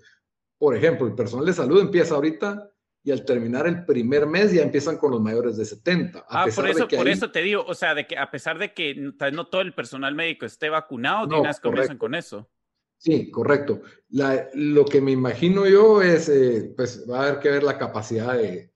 por 0.59 0.75
ejemplo, 0.75 1.07
el 1.07 1.15
personal 1.15 1.45
de 1.45 1.53
salud 1.53 1.81
empieza 1.81 2.15
ahorita 2.15 2.68
y 3.03 3.11
al 3.11 3.23
terminar 3.25 3.65
el 3.67 3.85
primer 3.85 4.27
mes 4.27 4.51
ya 4.51 4.61
empiezan 4.61 4.97
con 4.97 5.11
los 5.11 5.21
mayores 5.21 5.57
de 5.57 5.65
70. 5.65 6.25
ah, 6.27 6.45
por 6.53 6.67
eso, 6.67 6.87
por 6.87 7.07
eso 7.07 7.31
te 7.31 7.41
digo, 7.41 7.63
o 7.65 7.73
sea, 7.73 7.95
de 7.95 8.05
que 8.05 8.17
a 8.17 8.29
pesar 8.29 8.57
de 8.57 8.73
que 8.73 8.95
no 8.95 9.47
todo 9.47 9.61
el 9.61 9.73
personal 9.73 10.15
médico 10.15 10.45
esté 10.45 10.69
vacunado, 10.69 11.27
no, 11.27 11.43
comienzan 11.61 11.97
con 11.97 12.15
eso. 12.15 12.49
Sí, 12.97 13.31
correcto. 13.31 13.81
lo 14.09 14.83
que 14.85 14.99
me 14.99 15.11
imagino 15.11 15.65
yo 15.65 16.01
es, 16.01 16.27
eh, 16.27 16.73
pues 16.75 17.05
va 17.09 17.19
a 17.19 17.27
haber 17.27 17.39
que 17.39 17.49
ver 17.49 17.63
la 17.63 17.77
capacidad 17.77 18.37
de, 18.37 18.73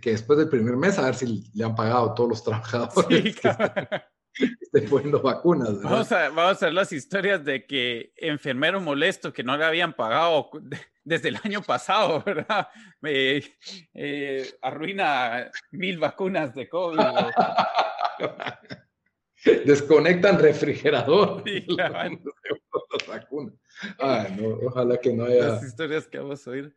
que 0.00 0.10
después 0.10 0.38
del 0.38 0.48
primer 0.48 0.76
mes, 0.76 0.98
a 0.98 1.04
ver 1.04 1.14
si 1.14 1.48
le 1.54 1.64
han 1.64 1.76
pagado 1.76 2.10
a 2.10 2.14
todos 2.14 2.30
los 2.30 2.44
trabajadores. 2.44 3.36
Sí, 4.32 4.46
estén 4.60 4.90
poniendo 4.90 5.22
vacunas. 5.22 5.80
Vamos 5.80 6.10
a, 6.12 6.28
vamos 6.30 6.62
a 6.62 6.66
ver 6.66 6.74
las 6.74 6.92
historias 6.92 7.44
de 7.44 7.64
que 7.64 8.12
enfermero 8.16 8.80
molesto 8.80 9.32
que 9.32 9.44
no 9.44 9.56
le 9.56 9.64
habían 9.64 9.94
pagado 9.94 10.50
desde 11.06 11.28
el 11.28 11.38
año 11.42 11.62
pasado, 11.62 12.22
¿verdad? 12.26 12.68
Eh, 13.02 13.42
arruina 14.60 15.50
mil 15.70 15.98
vacunas 15.98 16.54
de 16.54 16.68
COVID. 16.68 16.98
Desconectan 19.64 20.40
refrigerador. 20.40 21.44
Sí, 21.46 21.64
vacunas. 23.08 23.54
Ah, 24.00 24.26
no, 24.36 24.48
ojalá 24.66 24.98
que 24.98 25.12
no 25.12 25.24
haya. 25.24 25.46
Las 25.46 25.62
historias 25.62 26.08
que 26.08 26.18
vamos 26.18 26.44
a 26.46 26.50
oír 26.50 26.74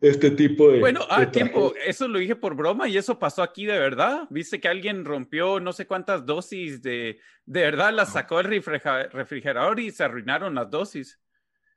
este 0.00 0.30
tipo 0.30 0.70
de... 0.70 0.80
Bueno, 0.80 1.00
ah, 1.08 1.30
tiempo, 1.30 1.72
eso 1.84 2.06
lo 2.06 2.18
dije 2.18 2.36
por 2.36 2.54
broma 2.54 2.88
y 2.88 2.98
eso 2.98 3.18
pasó 3.18 3.42
aquí 3.42 3.64
de 3.64 3.78
verdad. 3.78 4.26
Viste 4.30 4.60
que 4.60 4.68
alguien 4.68 5.04
rompió 5.04 5.58
no 5.58 5.72
sé 5.72 5.86
cuántas 5.86 6.26
dosis 6.26 6.82
de... 6.82 7.18
De 7.44 7.60
verdad 7.62 7.92
las 7.92 8.12
sacó 8.12 8.40
el 8.40 8.46
refrigerador 8.46 9.80
y 9.80 9.90
se 9.90 10.04
arruinaron 10.04 10.54
las 10.54 10.70
dosis. 10.70 11.20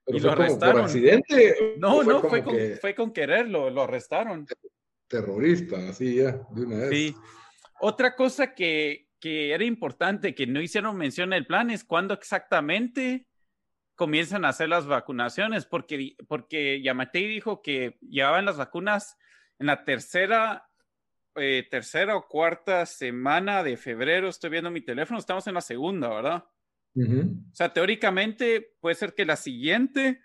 Y 0.09 0.19
lo 0.19 0.31
arrestaron. 0.31 0.75
Por 0.75 0.85
accidente? 0.85 1.75
No, 1.77 2.03
no, 2.03 2.21
fue, 2.21 2.43
con, 2.43 2.55
fue 2.81 2.95
con 2.95 3.11
querer, 3.11 3.47
lo, 3.47 3.69
lo 3.69 3.83
arrestaron. 3.83 4.45
Terrorista, 5.07 5.89
así 5.89 6.15
ya, 6.15 6.39
de 6.51 6.61
una 6.65 6.77
vez. 6.77 6.89
Sí. 6.89 7.15
Otra 7.81 8.15
cosa 8.15 8.53
que, 8.53 9.07
que 9.19 9.53
era 9.53 9.63
importante, 9.63 10.35
que 10.35 10.47
no 10.47 10.61
hicieron 10.61 10.97
mención 10.97 11.33
en 11.33 11.39
el 11.39 11.47
plan, 11.47 11.69
es 11.69 11.83
cuándo 11.83 12.13
exactamente 12.13 13.25
comienzan 13.95 14.45
a 14.45 14.49
hacer 14.49 14.69
las 14.69 14.87
vacunaciones, 14.87 15.65
porque, 15.65 16.15
porque 16.27 16.81
Yamatei 16.81 17.27
dijo 17.27 17.61
que 17.61 17.97
llevaban 18.01 18.45
las 18.45 18.57
vacunas 18.57 19.17
en 19.59 19.67
la 19.67 19.83
tercera, 19.83 20.69
eh, 21.35 21.67
tercera 21.69 22.15
o 22.15 22.27
cuarta 22.27 22.85
semana 22.85 23.61
de 23.61 23.75
febrero. 23.75 24.29
Estoy 24.29 24.51
viendo 24.51 24.71
mi 24.71 24.81
teléfono, 24.81 25.19
estamos 25.19 25.47
en 25.47 25.55
la 25.55 25.61
segunda, 25.61 26.07
¿verdad? 26.09 26.45
O 26.95 27.55
sea, 27.55 27.71
teóricamente 27.71 28.73
puede 28.79 28.95
ser 28.95 29.13
que 29.13 29.25
la 29.25 29.35
siguiente, 29.35 30.21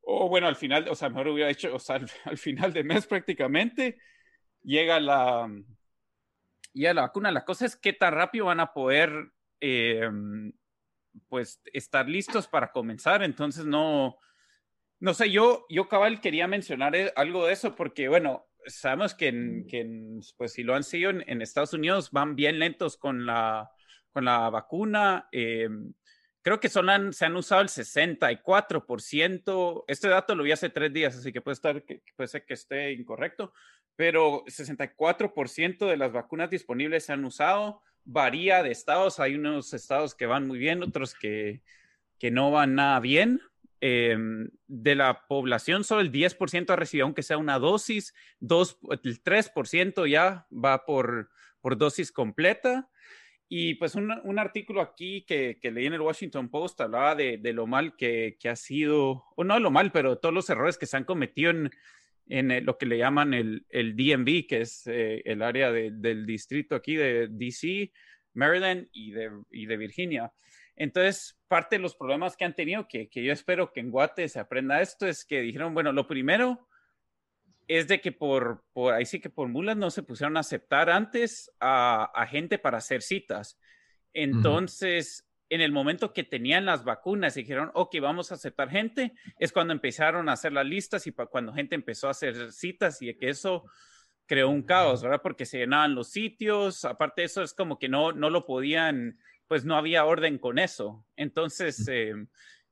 o 0.00 0.28
bueno, 0.28 0.46
al 0.46 0.56
final, 0.56 0.88
o 0.88 0.94
sea, 0.94 1.08
mejor 1.08 1.28
hubiera 1.28 1.50
hecho, 1.50 1.74
o 1.74 1.78
sea, 1.78 1.96
al, 1.96 2.08
final 2.38 2.72
del 2.72 2.84
mes 2.84 3.06
prácticamente, 3.06 3.98
llega 4.62 5.00
la, 5.00 5.50
ya 6.74 6.94
la 6.94 7.02
vacuna. 7.02 7.30
La 7.30 7.44
cosa 7.44 7.66
es 7.66 7.76
qué 7.76 7.92
tan 7.92 8.14
rápido 8.14 8.46
van 8.46 8.60
a 8.60 8.72
poder 8.72 9.32
eh, 9.60 10.08
pues 11.28 11.60
estar 11.72 12.08
listos 12.08 12.48
para 12.48 12.72
comenzar. 12.72 13.22
Entonces 13.22 13.64
no, 13.64 14.18
no 15.00 15.14
sé, 15.14 15.30
yo, 15.30 15.66
yo 15.68 15.88
cabal 15.88 16.20
quería 16.20 16.46
mencionar 16.46 16.94
eh, 16.94 17.12
algo 17.16 17.46
de 17.46 17.52
eso 17.52 17.74
porque, 17.74 18.08
bueno, 18.08 18.46
sabemos 18.66 19.14
que, 19.14 19.28
en, 19.28 20.20
pues 20.36 20.52
si 20.52 20.62
lo 20.62 20.74
han 20.74 20.84
sido 20.84 21.10
en, 21.10 21.42
Estados 21.42 21.72
Unidos 21.72 22.10
van 22.12 22.36
bien 22.36 22.58
lentos 22.58 22.96
con 22.96 23.26
la, 23.26 23.70
con 24.12 24.24
la 24.24 24.48
vacuna. 24.50 25.28
Eh, 25.32 25.68
creo 26.42 26.60
que 26.60 26.68
son, 26.68 27.12
se 27.12 27.24
han 27.24 27.36
usado 27.36 27.62
el 27.62 27.68
64%. 27.68 29.84
Este 29.86 30.08
dato 30.08 30.34
lo 30.34 30.42
vi 30.42 30.52
hace 30.52 30.68
tres 30.68 30.92
días, 30.92 31.16
así 31.16 31.32
que 31.32 31.40
puede, 31.40 31.54
estar, 31.54 31.82
puede 32.16 32.28
ser 32.28 32.44
que 32.44 32.54
esté 32.54 32.92
incorrecto, 32.92 33.52
pero 33.96 34.44
64% 34.46 35.88
de 35.88 35.96
las 35.96 36.12
vacunas 36.12 36.50
disponibles 36.50 37.06
se 37.06 37.12
han 37.12 37.24
usado 37.24 37.80
varía 38.04 38.62
de 38.62 38.72
estados. 38.72 39.20
Hay 39.20 39.34
unos 39.34 39.72
estados 39.72 40.14
que 40.14 40.26
van 40.26 40.46
muy 40.46 40.58
bien, 40.58 40.82
otros 40.82 41.14
que, 41.14 41.62
que 42.18 42.30
no 42.30 42.50
van 42.50 42.74
nada 42.74 43.00
bien. 43.00 43.40
Em, 43.84 44.48
de 44.68 44.94
la 44.94 45.26
población, 45.26 45.82
solo 45.82 46.02
el 46.02 46.12
10% 46.12 46.70
ha 46.70 46.76
recibido, 46.76 47.04
aunque 47.04 47.24
sea 47.24 47.36
una 47.36 47.58
dosis, 47.58 48.14
dos, 48.38 48.78
el 49.02 49.20
3% 49.24 50.08
ya 50.08 50.46
va 50.52 50.84
por, 50.84 51.30
por 51.60 51.76
dosis 51.76 52.12
completa. 52.12 52.88
Y 53.54 53.74
pues 53.74 53.96
un, 53.96 54.10
un 54.24 54.38
artículo 54.38 54.80
aquí 54.80 55.26
que, 55.26 55.58
que, 55.60 55.70
leí 55.70 55.84
en 55.84 55.92
el 55.92 56.00
Washington 56.00 56.48
Post 56.48 56.80
hablaba 56.80 57.14
de, 57.14 57.36
de 57.36 57.52
lo 57.52 57.66
mal 57.66 57.94
que, 57.96 58.38
que, 58.40 58.48
ha 58.48 58.56
sido, 58.56 59.24
o 59.36 59.44
no 59.44 59.58
lo 59.58 59.70
mal, 59.70 59.92
pero 59.92 60.16
todos 60.16 60.34
los 60.34 60.48
errores 60.48 60.78
que 60.78 60.86
se 60.86 60.96
han 60.96 61.04
cometido 61.04 61.50
en, 61.50 61.70
en 62.30 62.64
lo 62.64 62.78
que 62.78 62.86
le 62.86 62.96
llaman 62.96 63.34
el, 63.34 63.66
el 63.68 63.94
DMV, 63.94 64.46
que 64.46 64.62
es 64.62 64.86
eh, 64.86 65.20
el 65.26 65.42
área 65.42 65.70
del 65.70 66.24
distrito 66.24 66.74
aquí 66.74 66.96
de 66.96 67.28
DC, 67.28 67.92
Maryland 68.32 68.88
y 68.90 69.10
de, 69.10 69.30
y 69.50 69.66
de, 69.66 69.76
Virginia. 69.76 70.32
Entonces, 70.74 71.38
parte 71.46 71.76
de 71.76 71.82
los 71.82 71.94
problemas 71.94 72.38
que 72.38 72.46
han 72.46 72.54
tenido, 72.54 72.88
que, 72.88 73.10
que, 73.10 73.22
yo 73.22 73.34
espero 73.34 73.70
que 73.70 73.80
en 73.80 73.90
Guate 73.90 74.30
se 74.30 74.40
aprenda 74.40 74.80
esto, 74.80 75.06
es 75.06 75.26
que 75.26 75.42
dijeron, 75.42 75.74
bueno, 75.74 75.92
lo 75.92 76.06
primero 76.06 76.68
es 77.76 77.88
de 77.88 78.00
que 78.00 78.12
por, 78.12 78.64
por 78.72 78.94
ahí 78.94 79.06
sí 79.06 79.20
que 79.20 79.30
por 79.30 79.48
mulas 79.48 79.76
no 79.76 79.90
se 79.90 80.02
pusieron 80.02 80.36
a 80.36 80.40
aceptar 80.40 80.90
antes 80.90 81.50
a, 81.60 82.04
a 82.04 82.26
gente 82.26 82.58
para 82.58 82.78
hacer 82.78 83.02
citas. 83.02 83.58
Entonces, 84.12 85.26
en 85.48 85.60
el 85.60 85.72
momento 85.72 86.12
que 86.12 86.24
tenían 86.24 86.64
las 86.64 86.84
vacunas 86.84 87.36
y 87.36 87.42
dijeron, 87.42 87.70
ok, 87.74 87.96
vamos 88.00 88.30
a 88.30 88.36
aceptar 88.36 88.70
gente, 88.70 89.12
es 89.38 89.52
cuando 89.52 89.72
empezaron 89.72 90.28
a 90.28 90.32
hacer 90.32 90.52
las 90.52 90.66
listas 90.66 91.06
y 91.06 91.12
cuando 91.12 91.52
gente 91.52 91.74
empezó 91.74 92.08
a 92.08 92.12
hacer 92.12 92.52
citas 92.52 93.00
y 93.02 93.14
que 93.14 93.28
eso 93.28 93.64
creó 94.26 94.48
un 94.48 94.62
caos, 94.62 95.02
¿verdad? 95.02 95.20
Porque 95.22 95.44
se 95.44 95.58
llenaban 95.58 95.94
los 95.94 96.10
sitios, 96.10 96.84
aparte 96.86 97.20
de 97.22 97.26
eso 97.26 97.42
es 97.42 97.52
como 97.52 97.78
que 97.78 97.88
no, 97.88 98.12
no 98.12 98.30
lo 98.30 98.46
podían, 98.46 99.18
pues 99.46 99.64
no 99.64 99.76
había 99.76 100.06
orden 100.06 100.38
con 100.38 100.58
eso. 100.58 101.04
Entonces, 101.16 101.86
eh, 101.88 102.14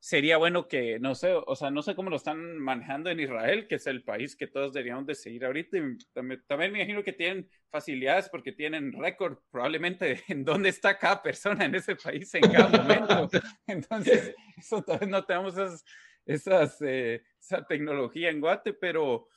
sería 0.00 0.38
bueno 0.38 0.66
que, 0.66 0.99
no 0.99 1.14
sé, 1.14 1.35
o 1.35 1.54
sea, 1.54 1.71
no 1.71 1.83
sé 1.83 1.95
cómo 1.95 2.09
lo 2.09 2.16
están 2.16 2.59
manejando 2.59 3.11
en 3.11 3.21
Israel, 3.21 3.69
que 3.69 3.75
es 3.75 3.87
el 3.87 4.02
país 4.02 4.35
que 4.35 4.47
todos 4.47 4.73
deberíamos 4.73 5.07
de 5.07 5.14
seguir 5.14 5.45
ahorita. 5.45 5.76
también, 6.12 6.42
también, 6.47 6.73
me 6.73 6.78
imagino 6.78 7.04
que 7.04 7.12
tienen 7.12 7.49
facilidades 7.71 8.30
porque 8.30 8.52
tienen 8.52 8.92
récord 8.92 9.38
probablemente 9.50 10.23
en 10.28 10.45
dónde 10.45 10.71
está 10.71 10.99
cada 10.99 11.23
persona 11.23 11.66
en 11.66 11.75
ese 11.75 11.97
país 11.97 12.35
en 12.35 12.50
cada 12.50 12.83
momento. 12.83 13.28
Entonces, 13.66 14.35
eso 14.57 14.83
tal 14.83 15.00
vez 15.00 15.09
no 15.09 15.25
tenemos 15.25 15.54
esas, 15.54 15.85
esas 16.25 16.80
eh, 16.80 17.23
esa 17.38 17.64
tecnología 17.66 18.30
en 18.30 18.40
Guate, 18.40 18.73
pero 18.73 19.28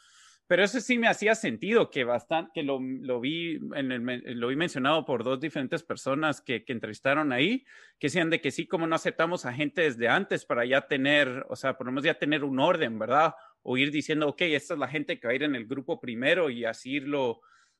pero 0.47 0.63
eso 0.63 0.81
sí 0.81 0.97
me 0.97 1.07
hacía 1.07 1.35
sentido, 1.35 1.89
que 1.89 2.03
bastante, 2.03 2.51
que 2.53 2.63
lo, 2.63 2.79
lo 2.79 3.21
vi, 3.21 3.59
en 3.75 3.91
el, 3.91 4.39
lo 4.39 4.49
vi 4.49 4.55
mencionado 4.55 5.05
por 5.05 5.23
dos 5.23 5.39
diferentes 5.39 5.83
personas 5.83 6.41
que, 6.41 6.65
que, 6.65 6.73
entrevistaron 6.73 7.31
ahí, 7.31 7.65
que 7.97 8.07
decían 8.07 8.29
de 8.29 8.41
que 8.41 8.51
sí, 8.51 8.67
como 8.67 8.85
no 8.85 8.95
aceptamos 8.95 9.45
a 9.45 9.53
gente 9.53 9.83
desde 9.83 10.09
antes 10.09 10.45
para 10.45 10.65
ya 10.65 10.81
tener, 10.87 11.45
o 11.49 11.55
sea, 11.55 11.77
por 11.77 12.03
ya 12.03 12.15
tener 12.15 12.43
un 12.43 12.59
orden, 12.59 12.99
¿verdad? 12.99 13.33
O 13.61 13.77
ir 13.77 13.89
diciendo, 13.91 14.27
ok, 14.27 14.41
esta 14.41 14.73
es 14.73 14.79
la 14.79 14.89
gente 14.89 15.19
que 15.19 15.27
va 15.27 15.31
a 15.31 15.35
ir 15.35 15.43
en 15.43 15.55
el 15.55 15.65
grupo 15.65 16.01
primero 16.01 16.49
y 16.49 16.65
así 16.65 16.95
irlo, 16.95 17.39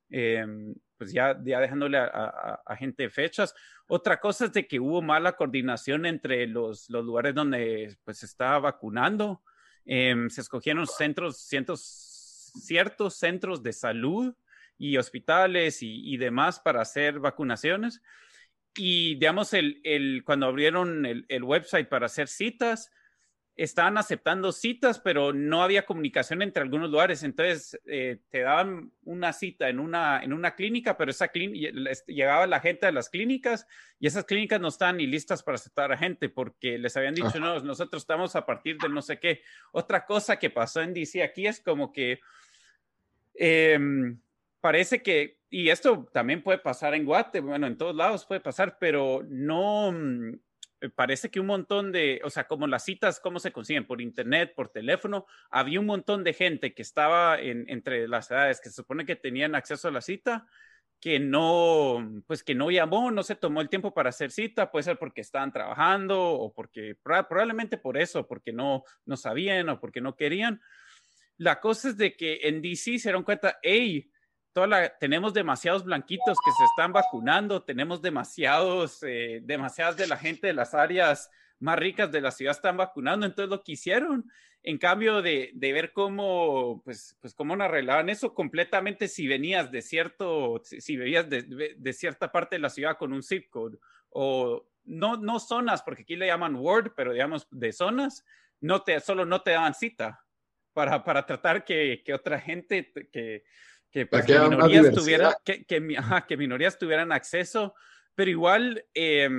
eh, 0.10 0.46
pues 0.98 1.12
ya, 1.12 1.38
ya 1.44 1.60
dejándole 1.60 1.98
a, 1.98 2.06
a, 2.06 2.62
a, 2.66 2.76
gente 2.78 3.10
fechas. 3.10 3.54
Otra 3.88 4.22
cosa 4.22 4.46
es 4.46 4.54
de 4.54 4.68
que 4.68 4.80
hubo 4.80 5.02
mala 5.02 5.34
coordinación 5.34 6.06
entre 6.06 6.48
los, 6.48 6.90
los 6.90 7.04
lugares 7.04 7.36
donde 7.36 7.98
pues 8.06 8.20
se 8.20 8.26
estaba 8.26 8.60
vacunando. 8.60 9.44
Eh, 9.86 10.16
se 10.30 10.40
escogieron 10.40 10.88
centros, 10.88 11.40
cientos 11.40 12.13
ciertos 12.54 13.16
centros 13.18 13.64
de 13.64 13.74
salud 13.74 14.36
y 14.78 14.98
hospitales 14.98 15.80
y, 15.82 16.18
demás 16.18 16.60
para 16.60 16.82
hacer 16.82 17.20
vacunaciones. 17.20 18.02
Y 18.76 19.16
digamos, 19.16 19.54
el, 19.54 19.82
el 19.84 20.24
cuando 20.26 20.48
abrieron 20.48 21.06
el, 21.06 21.26
el, 21.30 21.44
website 21.44 21.90
para 21.90 22.08
hacer 22.08 22.28
citas, 22.28 22.92
estaban 23.56 23.98
aceptando 23.98 24.52
citas, 24.52 25.00
pero 25.00 25.34
no 25.34 25.62
había 25.64 25.86
comunicación 25.86 26.42
entre 26.42 26.64
algunos 26.64 26.90
lugares. 26.90 27.24
Entonces, 27.24 27.80
eh, 27.86 28.20
te 28.30 28.42
daban 28.42 28.92
una 29.04 29.32
cita 29.34 29.70
en 29.70 29.80
una, 29.80 30.24
en 30.24 30.34
una 30.34 30.56
clínica, 30.56 30.98
pero 30.98 31.12
esa 31.12 31.28
clínica, 31.28 31.70
llegaba 32.08 32.48
la 32.48 32.60
gente 32.60 32.88
a 32.88 32.92
las 32.92 33.10
clínicas 33.10 33.68
y 34.00 34.08
esas 34.08 34.26
clínicas 34.26 34.60
no 34.60 34.70
estaban 34.70 34.98
ni 34.98 35.08
listas 35.08 35.44
para 35.44 35.56
aceptar 35.56 35.92
a 35.92 35.98
gente 35.98 36.30
porque 36.30 36.78
les 36.78 36.98
habían 36.98 37.16
dicho, 37.16 37.40
no, 37.40 37.60
nosotros 37.60 38.04
estamos 38.04 38.36
a 38.36 38.46
partir 38.46 38.78
del 38.78 38.94
no 38.94 39.02
sé 39.02 39.20
qué. 39.20 39.42
Otra 39.72 40.06
cosa 40.06 40.38
que 40.38 40.50
pasó 40.50 40.82
en 40.82 40.94
DC 40.94 41.22
aquí 41.22 41.46
es 41.46 41.60
como 41.60 41.92
que 41.92 42.20
Em, 43.36 44.20
parece 44.62 45.02
que, 45.02 45.40
y 45.50 45.70
esto 45.70 46.10
también 46.14 46.44
puede 46.44 46.60
pasar 46.60 46.94
en 46.94 47.06
Guate, 47.06 47.40
bueno, 47.40 47.68
en 47.68 47.78
todos 47.78 47.96
lados 47.96 48.26
puede 48.26 48.42
pasar, 48.42 48.78
pero 48.80 49.22
no, 49.28 49.92
mm, 49.92 50.40
parece 50.90 51.30
que 51.30 51.40
un 51.40 51.48
montón 51.48 51.92
de, 51.92 52.22
o 52.24 52.30
sea, 52.30 52.48
como 52.48 52.68
las 52.68 52.84
citas, 52.84 53.20
¿cómo 53.20 53.40
se 53.40 53.52
consiguen? 53.52 53.88
Por 53.88 54.02
internet, 54.02 54.54
por 54.56 54.70
teléfono, 54.70 55.26
había 55.50 55.80
un 55.80 55.86
montón 55.86 56.24
de 56.24 56.34
gente 56.34 56.74
que 56.74 56.82
estaba 56.82 57.40
en, 57.40 57.66
entre 57.70 58.08
las 58.08 58.30
edades 58.32 58.62
que 58.62 58.70
se 58.70 58.76
supone 58.76 59.06
que 59.06 59.16
tenían 59.16 59.56
acceso 59.56 59.88
a 59.88 59.92
la 59.92 60.02
cita, 60.02 60.46
que 61.00 61.20
no, 61.20 62.24
pues 62.28 62.44
que 62.44 62.56
no 62.56 62.72
llamó, 62.72 63.12
no 63.12 63.24
se 63.24 63.36
tomó 63.36 63.60
el 63.60 63.68
tiempo 63.70 63.94
para 63.94 64.10
hacer 64.10 64.32
cita, 64.32 64.72
puede 64.72 64.84
ser 64.84 64.98
porque 64.98 65.20
estaban 65.22 65.52
trabajando 65.52 66.18
o 66.22 66.54
porque 66.54 66.96
probablemente 67.04 67.78
por 67.78 67.98
eso, 67.98 68.26
porque 68.26 68.54
no, 68.54 68.84
no 69.06 69.18
sabían 69.18 69.68
o 69.70 69.80
porque 69.82 70.00
no 70.00 70.16
querían. 70.16 70.62
La 71.38 71.60
cosa 71.60 71.90
es 71.90 71.98
de 71.98 72.16
que 72.16 72.40
en 72.44 72.62
DC 72.62 73.00
se 73.00 73.10
dieron 73.10 73.24
cuenta, 73.24 73.60
hey, 73.62 74.10
toda 74.54 74.68
la, 74.68 74.98
tenemos 74.98 75.34
demasiados 75.34 75.84
blanquitos 75.84 76.38
que 76.46 76.52
se 76.52 76.64
están 76.66 76.94
vacunando, 76.94 77.64
tenemos 77.64 78.02
demasiados, 78.02 79.00
eh, 79.04 79.42
demasiadas 79.44 79.98
de 79.98 80.08
la 80.08 80.18
gente 80.18 80.48
de 80.48 80.54
las 80.54 80.74
áreas 80.74 81.30
más 81.60 81.78
ricas 81.80 82.12
de 82.12 82.22
la 82.22 82.32
ciudad 82.32 82.56
están 82.56 82.78
vacunando, 82.78 83.26
entonces 83.26 83.50
lo 83.50 83.64
que 83.64 83.74
hicieron, 83.74 84.30
en 84.62 84.78
cambio 84.78 85.22
de, 85.22 85.52
de 85.54 85.74
ver 85.74 85.92
cómo, 85.92 86.82
pues, 86.84 87.18
pues 87.20 87.34
cómo 87.34 87.56
arreglaban 87.56 88.10
eso 88.10 88.34
completamente 88.34 89.08
si 89.08 89.28
venías 89.28 89.72
de 89.72 89.82
cierto, 89.82 90.62
si 90.64 90.98
venías 90.98 91.30
de, 91.30 91.76
de, 91.78 91.94
cierta 91.94 92.32
parte 92.32 92.56
de 92.56 92.62
la 92.62 92.70
ciudad 92.70 92.98
con 92.98 93.12
un 93.12 93.24
zip 93.24 93.50
code, 93.50 93.78
o 94.10 94.68
no, 94.86 95.18
no 95.18 95.40
zonas, 95.40 95.82
porque 95.82 96.04
aquí 96.04 96.16
le 96.16 96.28
llaman 96.28 96.56
ward, 96.56 96.92
pero 96.96 97.12
digamos 97.12 97.48
de 97.50 97.72
zonas, 97.74 98.26
no 98.62 98.84
te, 98.84 99.00
solo 99.00 99.26
no 99.26 99.42
te 99.42 99.52
daban 99.52 99.74
cita 99.74 100.24
para, 100.74 101.04
para 101.04 101.26
tratar 101.26 101.66
que, 101.66 102.02
que 102.06 102.14
otra 102.14 102.40
gente, 102.40 102.92
que, 103.12 103.44
que, 103.94 104.06
pues, 104.06 104.26
que 104.26 104.38
minorías, 104.38 104.92
tuvieran, 104.94 105.34
que, 105.46 105.64
que, 105.64 105.96
ajá, 105.98 106.26
que 106.28 106.36
minorías 106.36 106.78
tuvieran 106.78 107.14
acceso, 107.14 107.74
pero 108.14 108.30
igual... 108.30 108.86
Eh, 108.94 109.30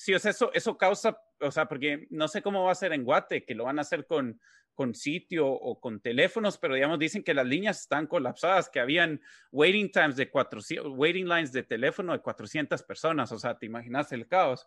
sí, 0.00 0.14
o 0.14 0.18
sea, 0.18 0.30
eso, 0.30 0.50
eso 0.54 0.78
causa, 0.78 1.20
o 1.40 1.50
sea, 1.50 1.66
porque 1.66 2.06
no 2.08 2.26
sé 2.26 2.40
cómo 2.40 2.64
va 2.64 2.72
a 2.72 2.74
ser 2.74 2.94
en 2.94 3.04
Guate, 3.04 3.44
que 3.44 3.54
lo 3.54 3.64
van 3.64 3.78
a 3.78 3.82
hacer 3.82 4.06
con, 4.06 4.40
con 4.72 4.94
sitio 4.94 5.46
o 5.46 5.78
con 5.78 6.00
teléfonos, 6.00 6.56
pero 6.56 6.74
digamos, 6.74 6.98
dicen 6.98 7.22
que 7.22 7.34
las 7.34 7.46
líneas 7.46 7.82
están 7.82 8.06
colapsadas, 8.06 8.70
que 8.70 8.80
habían 8.80 9.20
waiting 9.52 9.92
times 9.92 10.16
de 10.16 10.30
400, 10.30 10.90
waiting 10.96 11.28
lines 11.28 11.52
de 11.52 11.64
teléfono 11.64 12.14
de 12.14 12.20
400 12.20 12.82
personas, 12.84 13.30
o 13.30 13.38
sea, 13.38 13.58
te 13.58 13.66
imaginas 13.66 14.10
el 14.12 14.26
caos. 14.26 14.66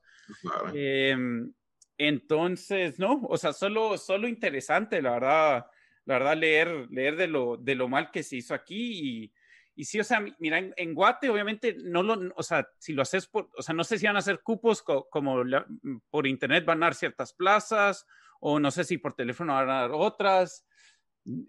Em, 0.72 1.52
entonces, 1.98 3.00
no, 3.00 3.24
o 3.24 3.36
sea, 3.36 3.54
solo, 3.54 3.98
solo 3.98 4.28
interesante, 4.28 5.02
la 5.02 5.12
verdad, 5.14 5.66
la 6.06 6.20
verdad, 6.20 6.38
leer, 6.38 6.88
leer 6.90 7.16
de 7.16 7.28
lo, 7.28 7.58
de 7.58 7.76
lo 7.76 7.88
mal 7.88 8.12
que 8.12 8.24
se 8.24 8.38
hizo 8.38 8.54
aquí 8.54 9.24
y, 9.24 9.34
y 9.76 9.86
sí, 9.86 10.00
o 10.00 10.04
sea, 10.04 10.24
mira, 10.40 10.60
en, 10.60 10.94
Guate 10.94 11.30
obviamente 11.30 11.76
no 11.84 12.04
lo, 12.04 12.34
o 12.36 12.44
sea, 12.44 12.68
si 12.78 12.94
lo 12.94 13.02
haces 13.02 13.28
por, 13.28 13.50
o 13.58 13.62
sea, 13.62 13.74
no 13.74 13.84
sé 13.84 13.98
si 13.98 14.06
van 14.06 14.16
a 14.16 14.20
hacer 14.20 14.42
cupos 14.42 14.84
como 14.84 15.44
mm, 15.44 16.00
por 16.10 16.28
internet 16.28 16.66
van 16.66 16.84
a 16.84 16.88
dar 16.88 16.96
ciertas 16.96 17.34
plazas 17.34 18.06
o 18.40 18.60
no 18.60 18.70
sé 18.72 18.84
si 18.84 18.98
por 18.98 19.14
teléfono 19.14 19.54
van 19.54 19.70
a 19.70 19.82
dar 19.82 19.92
otras. 19.94 20.66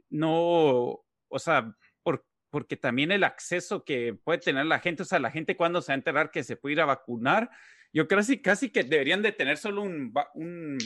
No, 0.09 1.05
o 1.29 1.39
sea, 1.39 1.75
por, 2.03 2.25
porque 2.51 2.77
también 2.77 3.11
el 3.11 3.25
acceso 3.25 3.85
que 3.85 4.15
puede 4.15 4.39
tener 4.39 4.67
la 4.67 4.79
gente, 4.79 5.03
o 5.03 5.07
sea, 5.07 5.19
la 5.19 5.33
gente 5.33 5.57
cuando 5.57 5.83
se 5.83 5.91
va 5.91 5.95
a 5.95 5.99
enterar 5.99 6.31
que 6.31 6.45
se 6.45 6.57
puede 6.57 6.75
ir 6.75 6.81
a 6.81 6.87
vacunar, 6.87 7.51
yo 7.93 8.09
creo 8.09 8.23
que 8.25 8.41
casi 8.41 8.71
que 8.71 8.85
deberían 8.85 9.23
de 9.23 9.33
tener 9.33 9.59
solo 9.59 9.83
un, 9.83 10.15
un, 10.35 10.79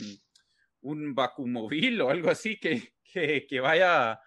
un 0.81 1.13
vacumóvil 1.15 2.01
o 2.01 2.09
algo 2.09 2.29
así 2.29 2.59
que, 2.59 2.93
que, 3.47 3.59
vaya 3.59 4.19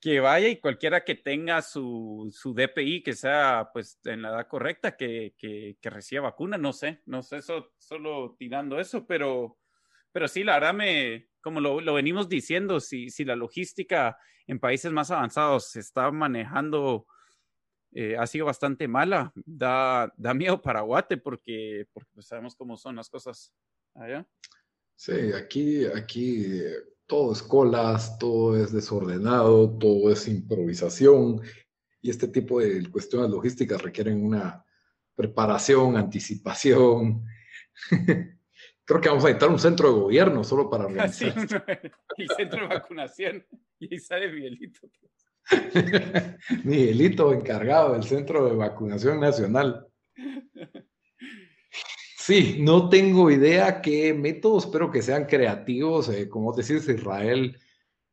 que 0.00 0.20
vaya 0.20 0.48
y 0.48 0.60
cualquiera 0.60 1.02
que 1.02 1.14
tenga 1.14 1.62
su, 1.62 2.28
su 2.30 2.52
DPI, 2.52 3.02
que 3.02 3.14
sea 3.14 3.70
pues 3.72 3.98
en 4.04 4.20
la 4.20 4.28
edad 4.30 4.48
correcta, 4.48 4.96
que, 4.96 5.34
que, 5.38 5.78
que, 5.80 5.90
reciba 5.90 6.24
vacuna, 6.24 6.58
no 6.58 6.74
sé, 6.74 7.00
no 7.06 7.22
sé, 7.22 7.38
eso, 7.38 7.72
solo 7.78 8.36
tirando 8.38 8.78
eso, 8.78 9.06
pero, 9.06 9.56
pero 10.12 10.28
sí, 10.28 10.44
la 10.44 10.54
verdad 10.54 10.74
me, 10.74 11.28
como 11.40 11.60
lo, 11.60 11.80
lo 11.80 11.94
venimos 11.94 12.28
diciendo, 12.28 12.80
si, 12.80 13.08
si 13.08 13.24
la 13.24 13.34
logística 13.34 14.18
en 14.46 14.58
países 14.58 14.92
más 14.92 15.10
avanzados 15.10 15.70
se 15.70 15.80
está 15.80 16.10
manejando, 16.10 17.06
eh, 17.92 18.16
ha 18.18 18.26
sido 18.26 18.46
bastante 18.46 18.88
mala, 18.88 19.32
da, 19.34 20.12
da 20.16 20.34
miedo 20.34 20.60
para 20.60 20.80
Guate 20.80 21.16
porque, 21.16 21.86
porque 21.92 22.10
pues, 22.14 22.26
sabemos 22.26 22.56
cómo 22.56 22.76
son 22.76 22.96
las 22.96 23.08
cosas 23.08 23.54
allá. 23.94 24.26
Sí, 24.96 25.32
aquí, 25.36 25.84
aquí 25.86 26.62
todo 27.06 27.32
es 27.32 27.42
colas, 27.42 28.18
todo 28.18 28.56
es 28.56 28.72
desordenado, 28.72 29.76
todo 29.78 30.10
es 30.10 30.26
improvisación 30.28 31.42
y 32.00 32.10
este 32.10 32.28
tipo 32.28 32.60
de 32.60 32.88
cuestiones 32.90 33.30
logísticas 33.30 33.82
requieren 33.82 34.24
una 34.24 34.64
preparación, 35.14 35.96
anticipación. 35.96 37.24
Creo 38.84 39.00
que 39.00 39.08
vamos 39.08 39.24
a 39.24 39.30
editar 39.30 39.48
un 39.48 39.58
centro 39.58 39.88
de 39.88 40.00
gobierno 40.00 40.44
solo 40.44 40.68
para 40.68 40.84
organizar. 40.86 41.34
el 42.16 42.28
centro 42.36 42.60
de 42.60 42.74
vacunación. 42.74 43.46
Y 43.78 43.94
ahí 43.94 43.98
sale 43.98 44.30
Miguelito. 44.30 44.88
Miguelito 46.64 47.32
encargado 47.32 47.94
del 47.94 48.04
centro 48.04 48.46
de 48.46 48.54
vacunación 48.54 49.20
nacional. 49.20 49.86
Sí, 52.26 52.56
no 52.58 52.88
tengo 52.88 53.30
idea 53.30 53.82
qué 53.82 54.14
métodos, 54.14 54.64
espero 54.64 54.90
que 54.90 55.02
sean 55.02 55.26
creativos. 55.26 56.08
Eh, 56.08 56.26
como 56.26 56.54
decís, 56.54 56.88
Israel 56.88 57.54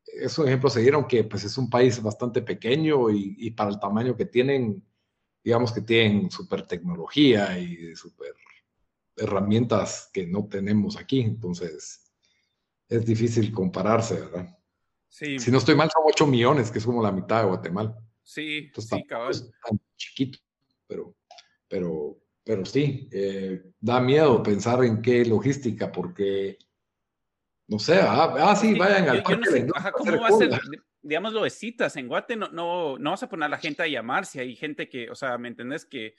es 0.05 0.37
un 0.37 0.49
ejemplo, 0.49 0.69
se 0.69 0.81
dieron 0.81 1.07
que 1.07 1.23
pues, 1.23 1.45
es 1.45 1.57
un 1.57 1.69
país 1.69 2.03
bastante 2.03 2.41
pequeño 2.41 3.09
y, 3.09 3.51
para 3.51 3.69
el 3.69 3.79
tamaño 3.79 4.17
que 4.17 4.25
tienen, 4.25 4.83
digamos 5.41 5.71
que 5.71 5.79
tienen 5.79 6.29
super 6.29 6.67
tecnología 6.67 7.57
y 7.57 7.95
super 7.95 8.33
herramientas 9.15 10.09
que 10.11 10.27
no 10.27 10.45
tenemos 10.45 10.97
aquí. 10.97 11.21
Entonces, 11.21 12.11
es 12.89 13.05
difícil 13.05 13.53
compararse, 13.53 14.19
¿verdad? 14.19 14.59
Sí. 15.07 15.39
Si 15.39 15.49
no 15.51 15.59
estoy 15.59 15.75
mal, 15.75 15.89
son 15.89 16.03
8 16.05 16.27
millones, 16.27 16.69
que 16.69 16.79
es 16.79 16.85
como 16.85 17.01
la 17.01 17.13
mitad 17.13 17.43
de 17.43 17.47
Guatemala. 17.47 17.97
Sí, 18.23 18.69
sí, 18.77 19.05
cabrón. 19.05 19.31
Es 19.31 19.49
tan 19.65 19.79
chiquito, 19.95 20.37
pero, 20.85 21.15
pero 21.69 22.20
pero 22.43 22.65
sí, 22.65 23.07
eh, 23.11 23.61
da 23.79 23.99
miedo 23.99 24.41
pensar 24.41 24.83
en 24.83 25.01
qué 25.01 25.23
logística, 25.25 25.91
porque, 25.91 26.57
no 27.67 27.77
sé, 27.77 27.99
ah, 28.01 28.33
ah 28.39 28.55
sí, 28.55 28.73
vayan 28.73 29.09
al 29.09 29.23
parque. 29.23 29.67
¿Cómo 29.93 30.19
va 30.19 30.27
a 30.27 30.31
ser, 30.31 30.59
digamos, 31.01 31.33
lo 31.33 31.43
de 31.43 31.49
citas? 31.49 31.95
En 31.97 32.07
Guate 32.07 32.35
no, 32.35 32.49
no, 32.49 32.97
no 32.97 33.11
vas 33.11 33.23
a 33.23 33.29
poner 33.29 33.45
a 33.45 33.49
la 33.49 33.57
gente 33.57 33.83
a 33.83 33.87
llamar 33.87 34.25
si 34.25 34.39
hay 34.39 34.55
gente 34.55 34.89
que, 34.89 35.09
o 35.09 35.15
sea, 35.15 35.37
¿me 35.37 35.49
entendés? 35.49 35.85
Que, 35.85 36.15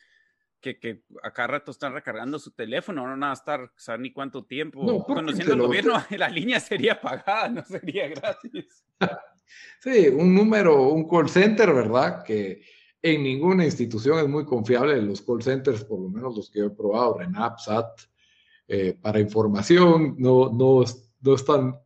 que, 0.61 0.79
que 0.79 1.03
a 1.25 1.33
cada 1.33 1.49
rato 1.49 1.73
están 1.73 1.93
recargando 1.93 2.39
su 2.39 2.53
teléfono, 2.53 3.03
no 3.03 3.11
van 3.11 3.25
a 3.25 3.33
estar, 3.33 3.61
o 3.61 3.99
ni 3.99 4.13
cuánto 4.13 4.45
tiempo. 4.45 5.05
Conociendo 5.05 5.55
el 5.55 5.61
gobierno, 5.61 5.95
la 6.11 6.29
línea 6.29 6.61
sería 6.61 7.01
pagada, 7.01 7.49
no 7.49 7.65
sería 7.65 8.09
gratis. 8.09 8.85
sí, 9.81 10.07
un 10.09 10.33
número, 10.33 10.85
un 10.85 11.09
call 11.09 11.29
center, 11.29 11.75
¿verdad? 11.75 12.23
Que 12.23 12.63
en 13.03 13.23
ninguna 13.25 13.65
institución 13.65 14.21
es 14.21 14.29
muy 14.29 14.45
confiable 14.45 15.03
los 15.03 15.21
call 15.23 15.43
centers, 15.43 15.85
por 15.85 16.01
lo 16.01 16.09
menos 16.09 16.37
los 16.37 16.49
que 16.49 16.61
he 16.61 16.71
probado, 16.71 17.19
RENAP, 17.19 17.59
SAT, 17.59 18.01
eh, 18.69 18.97
para 19.01 19.19
información, 19.19 20.15
no, 20.19 20.51
no, 20.53 20.85
no 21.21 21.35
están, 21.35 21.77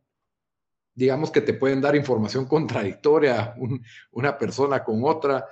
digamos 0.93 1.31
que 1.31 1.41
te 1.41 1.55
pueden 1.55 1.81
dar 1.81 1.95
información 1.95 2.45
contradictoria 2.45 3.55
una 4.11 4.37
persona 4.37 4.83
con 4.83 5.03
otra. 5.03 5.45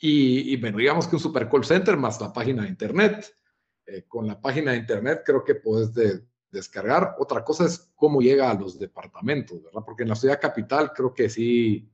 Y, 0.00 0.56
bueno, 0.60 0.78
digamos 0.78 1.08
que 1.08 1.16
un 1.16 1.22
super 1.22 1.48
call 1.48 1.64
center 1.64 1.96
más 1.96 2.20
la 2.20 2.32
página 2.32 2.62
de 2.62 2.68
internet. 2.68 3.34
Eh, 3.86 4.04
con 4.06 4.26
la 4.26 4.40
página 4.40 4.72
de 4.72 4.78
internet 4.78 5.22
creo 5.24 5.44
que 5.44 5.54
puedes 5.54 5.92
descargar. 6.50 7.16
Otra 7.18 7.44
cosa 7.44 7.64
es 7.64 7.90
cómo 7.94 8.20
llega 8.20 8.50
a 8.50 8.54
los 8.54 8.78
departamentos, 8.78 9.62
¿verdad? 9.62 9.82
Porque 9.84 10.02
en 10.02 10.10
la 10.10 10.16
ciudad 10.16 10.40
capital 10.40 10.92
creo 10.92 11.14
que 11.14 11.30
sí 11.30 11.88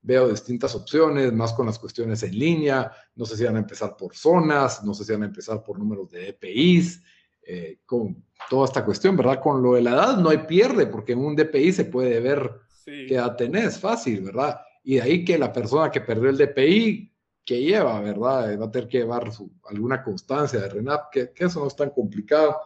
veo 0.00 0.28
distintas 0.28 0.74
opciones, 0.74 1.32
más 1.32 1.52
con 1.52 1.66
las 1.66 1.78
cuestiones 1.78 2.22
en 2.22 2.38
línea, 2.38 2.90
no 3.14 3.24
sé 3.24 3.36
si 3.36 3.44
van 3.44 3.56
a 3.56 3.60
empezar 3.60 3.96
por 3.96 4.14
zonas, 4.14 4.84
no 4.84 4.94
sé 4.94 5.04
si 5.04 5.12
van 5.12 5.22
a 5.22 5.26
empezar 5.26 5.62
por 5.62 5.78
números 5.78 6.10
de 6.10 6.32
DPIs, 6.32 7.02
eh, 7.42 7.80
con 7.86 8.24
toda 8.48 8.66
esta 8.66 8.84
cuestión, 8.84 9.16
¿verdad? 9.16 9.40
Con 9.40 9.62
lo 9.62 9.74
de 9.74 9.82
la 9.82 9.92
edad 9.92 10.18
no 10.18 10.28
hay 10.28 10.38
pierde, 10.38 10.86
porque 10.86 11.12
en 11.12 11.20
un 11.20 11.34
DPI 11.34 11.72
se 11.72 11.84
puede 11.86 12.20
ver 12.20 12.50
qué 12.84 13.14
edad 13.14 13.36
tenés, 13.36 13.78
fácil, 13.78 14.22
¿verdad? 14.22 14.60
Y 14.84 14.96
de 14.96 15.02
ahí 15.02 15.24
que 15.24 15.38
la 15.38 15.52
persona 15.52 15.90
que 15.90 16.00
perdió 16.00 16.30
el 16.30 16.38
DPI, 16.38 17.14
que 17.44 17.62
lleva, 17.62 18.00
¿verdad? 18.00 18.58
Va 18.60 18.66
a 18.66 18.70
tener 18.70 18.88
que 18.88 18.98
llevar 18.98 19.30
alguna 19.64 20.02
constancia 20.02 20.60
de 20.60 20.68
RENAP, 20.68 21.10
que, 21.10 21.32
que 21.32 21.44
eso 21.44 21.60
no 21.60 21.66
es 21.66 21.76
tan 21.76 21.90
complicado, 21.90 22.56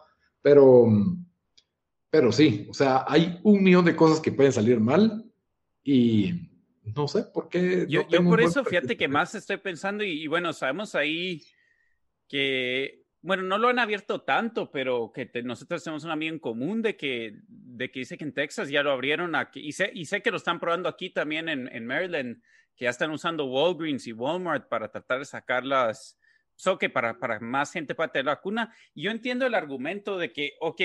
pero, 0.41 0.89
pero 2.11 2.33
sí, 2.33 2.67
o 2.69 2.75
sea, 2.75 3.05
hay 3.07 3.41
un 3.45 3.63
millón 3.63 3.85
de 3.85 3.97
cosas 3.97 4.21
que 4.21 4.33
pueden 4.33 4.53
salir 4.53 4.81
mal 4.81 5.25
y 5.85 6.52
no 6.85 7.09
sé 7.09 7.25
por 7.25 7.49
qué. 7.49 7.87
Yo, 7.89 8.07
yo 8.09 8.25
por 8.25 8.41
eso, 8.41 8.65
fíjate 8.65 8.97
que 8.97 9.09
más 9.09 9.35
estoy 9.35 9.59
pensando, 9.59 10.05
y, 10.05 10.27
bueno, 10.27 10.53
sabemos 10.53 10.95
ahí 10.95 11.43
que, 12.29 13.05
bueno, 13.21 13.43
no 13.45 13.59
lo 13.59 13.69
han 13.69 13.79
abierto 13.79 14.23
tanto, 14.23 14.71
pero 14.71 15.13
que 15.13 15.31
nosotros 15.43 15.85
tenemos 15.85 16.05
un 16.05 16.11
amigo 16.11 16.33
en 16.33 16.41
común 16.41 16.83
de 16.83 16.97
que, 16.97 17.35
de 17.49 17.91
que 17.91 18.01
dice 18.01 18.19
que 18.19 18.25
en 18.25 18.35
Texas 18.35 18.69
ya 18.69 18.83
lo 18.83 18.91
abrieron 18.91 19.35
aquí, 19.35 19.61
y 19.61 19.73
sé, 19.73 19.91
y 19.95 20.07
sé 20.07 20.23
que 20.23 20.31
lo 20.31 20.37
están 20.37 20.59
probando 20.59 20.89
aquí 20.89 21.11
también 21.11 21.49
en, 21.49 21.69
en 21.69 21.87
Maryland, 21.87 22.43
que 22.75 22.85
ya 22.85 22.91
están 22.91 23.11
usando 23.11 23.47
Walgreens 23.47 24.07
y 24.07 24.13
Walmart 24.13 24.69
para 24.69 24.91
tratar 24.91 25.21
de 25.21 25.25
sacar 25.25 25.65
las, 25.65 26.19
so 26.57 26.79
que 26.79 26.91
para, 26.91 27.19
para 27.19 27.39
más 27.39 27.73
gente 27.73 27.95
para 27.95 28.11
tener 28.11 28.27
la 28.27 28.35
vacuna. 28.35 28.75
Y 28.95 29.03
yo 29.03 29.11
entiendo 29.11 29.47
el 29.47 29.55
argumento 29.55 30.19
de 30.19 30.33
que, 30.33 30.55
ok, 30.61 30.81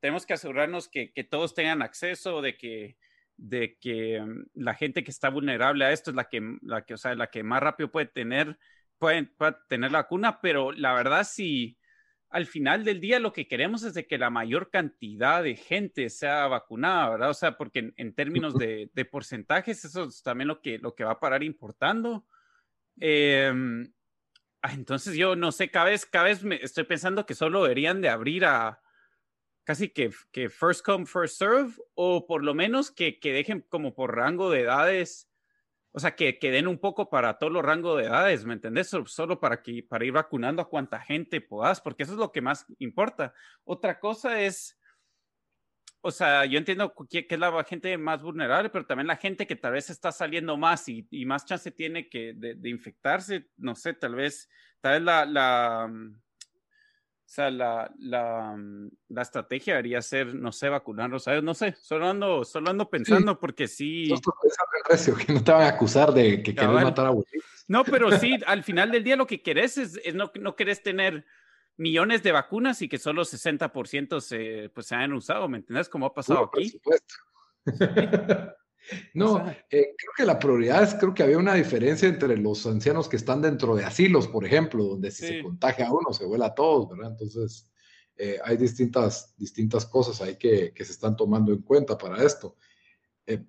tenemos 0.00 0.24
que 0.24 0.34
asegurarnos 0.34 0.88
que, 0.88 1.12
que 1.12 1.24
todos 1.24 1.54
tengan 1.54 1.82
acceso, 1.82 2.42
de 2.42 2.56
que 2.56 2.96
de 3.42 3.76
que 3.80 4.20
mm, 4.20 4.44
la 4.54 4.74
gente 4.74 5.02
que 5.02 5.10
está 5.10 5.28
vulnerable 5.28 5.84
a 5.84 5.92
esto 5.92 6.10
es 6.10 6.16
la 6.16 6.28
que, 6.28 6.58
la 6.62 6.84
que, 6.84 6.94
o 6.94 6.96
sea, 6.96 7.14
la 7.14 7.28
que 7.28 7.42
más 7.42 7.62
rápido 7.62 7.90
puede 7.90 8.06
tener 8.06 8.56
pueden, 8.98 9.34
tener 9.68 9.90
la 9.90 10.02
vacuna, 10.02 10.40
pero 10.40 10.70
la 10.70 10.94
verdad 10.94 11.26
sí, 11.28 11.76
al 12.30 12.46
final 12.46 12.84
del 12.84 13.00
día 13.00 13.18
lo 13.18 13.32
que 13.32 13.48
queremos 13.48 13.82
es 13.82 13.94
de 13.94 14.06
que 14.06 14.16
la 14.16 14.30
mayor 14.30 14.70
cantidad 14.70 15.42
de 15.42 15.56
gente 15.56 16.08
sea 16.08 16.46
vacunada, 16.46 17.10
¿verdad? 17.10 17.30
O 17.30 17.34
sea, 17.34 17.58
porque 17.58 17.92
en, 17.96 18.14
términos 18.14 18.54
de, 18.54 19.08
porcentajes, 19.10 19.84
eso 19.84 20.04
es 20.04 20.22
también 20.22 20.46
lo 20.46 20.60
que, 20.62 20.78
lo 20.78 20.94
que 20.94 21.02
va 21.02 21.12
a 21.12 21.20
parar 21.20 21.42
importando. 21.42 22.24
Em, 23.00 23.92
ah, 24.62 24.72
entonces 24.72 25.16
yo 25.16 25.34
no 25.34 25.50
sé, 25.50 25.68
cada 25.68 25.86
vez, 25.86 26.06
cada 26.06 26.26
vez 26.26 26.44
me 26.44 26.56
estoy 26.62 26.84
pensando 26.84 27.26
que 27.26 27.34
solo 27.34 27.64
deberían 27.64 28.00
de 28.00 28.08
abrir 28.08 28.44
a 28.44 28.80
casi 29.64 29.88
que, 29.88 30.10
que 30.32 30.48
first 30.48 30.84
come, 30.84 31.06
first 31.06 31.38
serve, 31.38 31.72
o 31.94 32.26
por 32.26 32.44
lo 32.44 32.54
menos 32.54 32.90
que, 32.90 33.18
que 33.18 33.32
dejen 33.32 33.60
como 33.68 33.94
por 33.94 34.16
rango 34.16 34.50
de 34.50 34.60
edades 34.60 35.28
o 35.94 36.00
sea, 36.00 36.16
que, 36.16 36.38
que, 36.38 36.50
den 36.50 36.66
un 36.66 36.78
poco 36.78 37.10
para 37.10 37.38
todos 37.38 37.52
los 37.52 37.62
rangos 37.62 37.98
de 37.98 38.04
edades, 38.06 38.46
¿me 38.46 38.54
entendés? 38.54 38.90
Solo 39.06 39.38
para, 39.40 39.62
que, 39.62 39.82
para 39.82 40.04
ir 40.06 40.12
vacunando 40.12 40.62
a 40.62 40.68
cuanta 40.68 40.98
gente 41.00 41.42
puedas, 41.42 41.82
porque 41.82 42.04
eso 42.04 42.12
es 42.12 42.18
lo 42.18 42.32
que 42.32 42.40
más 42.40 42.66
importa. 42.78 43.34
Otra 43.64 44.00
cosa 44.00 44.40
es, 44.40 44.78
o 46.00 46.10
sea, 46.10 46.46
yo 46.46 46.56
entiendo 46.56 46.94
que, 47.10 47.26
es 47.28 47.38
la 47.38 47.62
gente 47.64 47.98
más 47.98 48.22
vulnerable, 48.22 48.70
pero 48.70 48.86
también 48.86 49.06
la 49.06 49.16
gente 49.16 49.46
que 49.46 49.54
tal 49.54 49.74
vez 49.74 49.90
está 49.90 50.12
saliendo 50.12 50.56
más 50.56 50.88
y, 50.88 51.06
y 51.10 51.26
más 51.26 51.44
chance 51.44 51.70
tiene 51.70 52.08
que 52.08 52.32
de, 52.34 52.70
infectarse, 52.70 53.50
no 53.58 53.74
sé, 53.74 53.92
tal 53.92 54.14
vez, 54.14 54.48
tal 54.80 54.94
vez 54.94 55.02
la, 55.02 55.92
sea, 57.26 57.50
la, 57.50 57.92
la, 57.98 58.54
mm, 58.56 58.90
la, 59.08 59.22
estrategia 59.22 59.74
debería 59.74 60.02
ser, 60.02 60.34
no 60.34 60.52
sé, 60.52 60.68
vacunarlos, 60.68 61.24
¿sabes? 61.24 61.42
No 61.42 61.54
sé, 61.54 61.74
solo 61.80 62.08
ando, 62.08 62.44
solo 62.44 62.70
ando 62.70 62.90
pensando 62.90 63.38
porque 63.38 63.68
sí. 63.68 64.12
que 65.26 65.32
no 65.32 65.42
te 65.42 65.52
van 65.52 65.62
a 65.62 65.68
acusar 65.68 66.12
de 66.12 66.42
que 66.42 66.54
querés 66.54 66.70
matar 66.70 67.06
a 67.06 67.08
abuelitos. 67.08 67.64
No, 67.68 67.84
pero 67.84 68.10
sí, 68.18 68.38
al 68.46 68.62
final 68.64 68.90
del 68.90 69.04
día 69.04 69.16
lo 69.16 69.26
que 69.26 69.42
querés 69.42 69.78
es, 69.78 70.00
es 70.04 70.14
no, 70.14 70.30
no 70.40 70.56
querés 70.56 70.82
tener 70.82 71.24
millones 71.76 72.22
de 72.22 72.32
vacunas 72.32 72.82
y 72.82 72.88
que 72.88 72.98
solo 72.98 73.22
60% 73.22 74.20
se, 74.20 74.70
pues, 74.74 74.86
se 74.86 74.94
han 74.94 75.12
usado, 75.12 75.48
¿me 75.48 75.58
entiendes? 75.58 75.88
Como 75.88 76.06
ha 76.06 76.14
pasado 76.14 76.50
aquí. 76.52 76.78
Por 76.78 76.98
supuesto. 77.64 78.56
No, 79.14 79.38
eh, 79.48 79.94
creo 79.96 80.12
que 80.16 80.24
la 80.24 80.38
prioridad 80.38 80.82
es, 80.82 80.94
creo 80.94 81.14
que 81.14 81.22
había 81.22 81.38
una 81.38 81.54
diferencia 81.54 82.08
entre 82.08 82.36
los 82.36 82.66
ancianos 82.66 83.08
que 83.08 83.16
están 83.16 83.40
dentro 83.40 83.74
de 83.74 83.84
asilos, 83.84 84.28
por 84.28 84.44
ejemplo, 84.44 84.84
donde 84.84 85.10
si 85.10 85.26
se 85.26 85.42
contagia 85.42 85.88
a 85.88 85.92
uno, 85.92 86.12
se 86.12 86.24
vuela 86.24 86.46
a 86.46 86.54
todos, 86.54 86.88
¿verdad? 86.88 87.12
Entonces, 87.12 87.68
eh, 88.16 88.38
hay 88.44 88.56
distintas, 88.56 89.34
distintas 89.36 89.86
cosas 89.86 90.20
ahí 90.20 90.36
que, 90.36 90.72
que, 90.74 90.84
se 90.84 90.92
están 90.92 91.16
tomando 91.16 91.52
en 91.52 91.62
cuenta 91.62 91.96
para 91.96 92.22
esto. 92.22 92.56
Eh, 93.26 93.42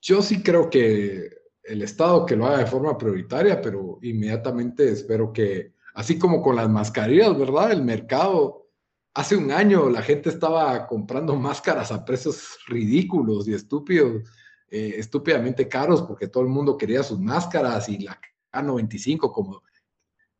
yo 0.00 0.22
sí 0.22 0.42
creo 0.42 0.70
que 0.70 1.30
el 1.62 1.82
Estado 1.82 2.24
que 2.24 2.36
lo 2.36 2.46
haga 2.46 2.58
de 2.58 2.66
forma 2.66 2.96
prioritaria, 2.96 3.60
pero 3.60 3.98
inmediatamente 4.02 4.88
espero 4.90 5.32
que, 5.32 5.72
así 5.94 6.18
como 6.18 6.40
con 6.40 6.56
las 6.56 6.68
mascarillas, 6.68 7.36
¿verdad? 7.36 7.72
El 7.72 7.82
mercado, 7.82 8.68
hace 9.14 9.36
un 9.36 9.50
año 9.50 9.90
la 9.90 10.02
gente 10.02 10.28
estaba 10.28 10.86
comprando 10.86 11.34
máscaras 11.36 11.90
a 11.90 12.04
precios 12.04 12.58
ridículos 12.68 13.48
y 13.48 13.54
estúpidos 13.54 14.22
eh, 14.68 14.94
estúpidamente 14.98 15.68
caros 15.68 16.02
porque 16.02 16.28
todo 16.28 16.42
el 16.42 16.48
mundo 16.48 16.76
quería 16.76 17.02
sus 17.02 17.20
máscaras 17.20 17.88
y 17.88 17.98
la 17.98 18.20
K95 18.52 19.32
como 19.32 19.62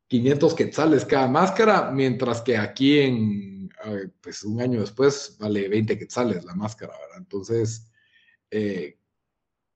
500 0.09 0.55
quetzales 0.55 1.05
cada 1.05 1.29
máscara, 1.29 1.91
mientras 1.91 2.43
que 2.43 2.57
aquí 2.57 2.99
en, 2.99 3.69
pues 4.21 4.43
un 4.45 4.61
año 4.61 4.81
después 4.81 5.37
vale 5.39 5.69
20 5.69 5.99
quetzales 5.99 6.45
la 6.45 6.55
máscara. 6.55 6.95
Entonces, 7.17 7.91
eh, 8.51 8.99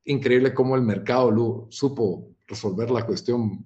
increíble 0.05 0.55
cómo 0.55 0.77
el 0.77 0.83
mercado 0.83 1.67
supo 1.71 2.37
resolver 2.47 2.91
la 2.91 3.07
cuestión 3.07 3.65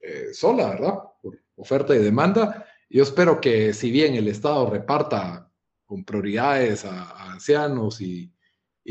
eh, 0.00 0.28
sola, 0.32 0.70
¿verdad? 0.70 0.94
Por 1.22 1.42
oferta 1.56 1.94
y 1.94 1.98
demanda. 1.98 2.66
Yo 2.88 3.02
espero 3.02 3.40
que 3.40 3.72
si 3.72 3.90
bien 3.90 4.14
el 4.14 4.28
Estado 4.28 4.68
reparta 4.68 5.50
con 5.86 6.04
prioridades 6.04 6.84
a 6.84 7.32
ancianos 7.32 8.00
y, 8.00 8.32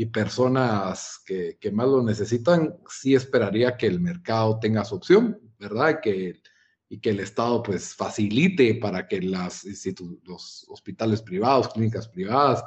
y 0.00 0.06
personas 0.06 1.22
que, 1.26 1.58
que, 1.60 1.70
más 1.70 1.86
lo 1.86 2.02
necesitan, 2.02 2.74
sí 2.88 3.14
esperaría 3.14 3.76
que 3.76 3.86
el 3.86 4.00
mercado 4.00 4.58
tenga 4.58 4.82
su 4.82 4.94
opción, 4.94 5.38
¿verdad? 5.58 6.00
Que, 6.00 6.40
y 6.88 7.00
que 7.00 7.10
el 7.10 7.20
Estado 7.20 7.62
pues 7.62 7.94
facilite 7.94 8.76
para 8.76 9.06
que 9.06 9.20
las 9.20 9.66
los 10.22 10.64
hospitales 10.70 11.20
privados, 11.20 11.68
clínicas 11.68 12.08
privadas, 12.08 12.64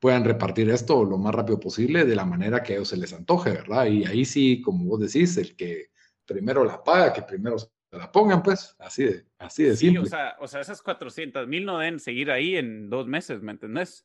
puedan 0.00 0.24
repartir 0.24 0.68
esto 0.70 1.04
lo 1.04 1.18
más 1.18 1.36
rápido 1.36 1.60
posible 1.60 2.04
de 2.04 2.16
la 2.16 2.24
manera 2.24 2.64
que 2.64 2.72
a 2.72 2.76
ellos 2.78 2.88
se 2.88 2.96
les 2.96 3.12
antoje, 3.12 3.52
¿verdad? 3.52 3.86
Y 3.86 4.04
ahí 4.04 4.24
sí, 4.24 4.60
como 4.60 4.86
vos 4.86 4.98
decís, 4.98 5.36
el 5.36 5.54
que 5.54 5.92
primero 6.24 6.64
la 6.64 6.82
paga, 6.82 7.12
que 7.12 7.22
primero 7.22 7.60
se 7.60 7.68
la 7.92 8.10
pongan, 8.10 8.42
pues, 8.42 8.74
así 8.80 9.04
de, 9.04 9.24
así 9.38 9.62
de 9.62 9.76
sí, 9.76 9.96
O 9.96 10.04
sea, 10.04 10.34
o 10.40 10.48
sea, 10.48 10.62
esas 10.62 10.82
400 10.82 11.46
mil 11.46 11.64
no 11.64 11.78
deben 11.78 12.00
seguir 12.00 12.32
ahí 12.32 12.56
en 12.56 12.90
dos 12.90 13.06
meses, 13.06 13.40
¿me 13.40 13.52
entendés? 13.52 14.04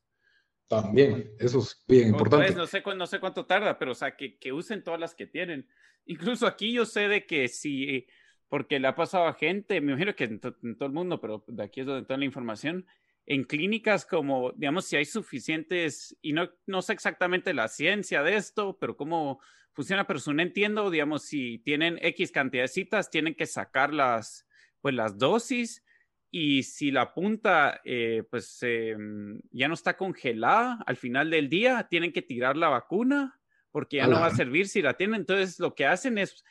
También, 0.71 1.34
eso 1.38 1.60
es 1.60 1.84
bien 1.86 2.07
importante. 2.07 2.55
no, 2.55 2.65
sé, 2.65 2.81
no 2.95 3.05
sé 3.05 3.19
cuánto 3.19 3.45
tarda, 3.45 3.77
pero 3.77 3.91
o 3.91 3.93
sea, 3.93 4.15
que, 4.15 4.38
que, 4.38 4.53
usen 4.53 4.86
todas 4.86 5.01
las 5.01 5.13
que 5.13 5.27
tienen. 5.27 5.67
Incluso 6.05 6.47
aquí 6.47 6.71
yo 6.71 6.86
sé 6.86 7.10
de 7.10 7.25
que 7.25 7.49
si, 7.49 8.07
porque 8.47 8.79
le 8.79 8.88
ha 8.88 8.95
pasado 8.95 9.25
a 9.25 9.34
gente, 9.34 9.81
me 9.81 9.91
imagino 9.91 10.15
que 10.15 10.23
en, 10.23 10.39
todo 10.39 10.55
el 10.86 10.93
mundo, 10.93 11.19
pero 11.19 11.43
de 11.45 11.62
aquí 11.62 11.81
es 11.81 11.88
donde 11.88 12.03
está 12.03 12.15
la 12.15 12.23
información, 12.23 12.86
en 13.25 13.43
clínicas 13.43 14.05
como, 14.05 14.53
digamos, 14.53 14.86
si 14.86 14.95
hay 14.95 15.03
suficientes, 15.03 16.17
y 16.21 16.31
no, 16.31 16.49
no 16.65 16.81
sé 16.81 16.93
exactamente 16.93 17.53
la 17.53 17.67
ciencia 17.67 18.23
de 18.23 18.38
esto, 18.38 18.77
pero 18.79 18.95
cómo 18.95 19.41
funciona, 19.73 20.07
pero 20.07 20.19
si 20.19 20.31
no 20.31 20.41
entiendo, 20.41 20.89
digamos, 20.89 21.23
si 21.23 21.57
tienen 21.57 21.99
X 22.01 22.31
cantidad 22.31 22.63
de 22.63 22.69
citas, 22.69 23.10
tienen 23.10 23.36
que 23.36 23.45
sacar 23.45 23.93
las, 23.93 24.47
pues 24.79 24.95
las 24.95 25.17
dosis 25.17 25.84
y 26.32 26.63
si 26.63 26.91
la 26.91 27.13
punta 27.13 27.82
eh, 27.84 28.24
pues 28.30 28.58
em, 28.62 29.41
ya 29.52 29.67
no 29.67 29.74
está 29.74 29.98
congelada 29.98 30.82
al 30.86 30.96
final 30.96 31.30
del 31.30 31.50
día, 31.50 31.88
tienen 31.89 32.13
que 32.13 32.22
tirar 32.22 32.56
la 32.56 32.70
vacuna 32.70 33.38
porque 33.70 33.98
ya 33.98 34.08
no 34.08 34.20
va 34.20 34.28
a 34.28 34.36
servir 34.36 34.67
si 34.67 34.82
la 34.82 34.96
tienen. 34.96 35.22
Entonces 35.22 35.60
lo 35.60 35.76
que 35.76 35.86
hacen 35.86 36.17
es, 36.17 36.44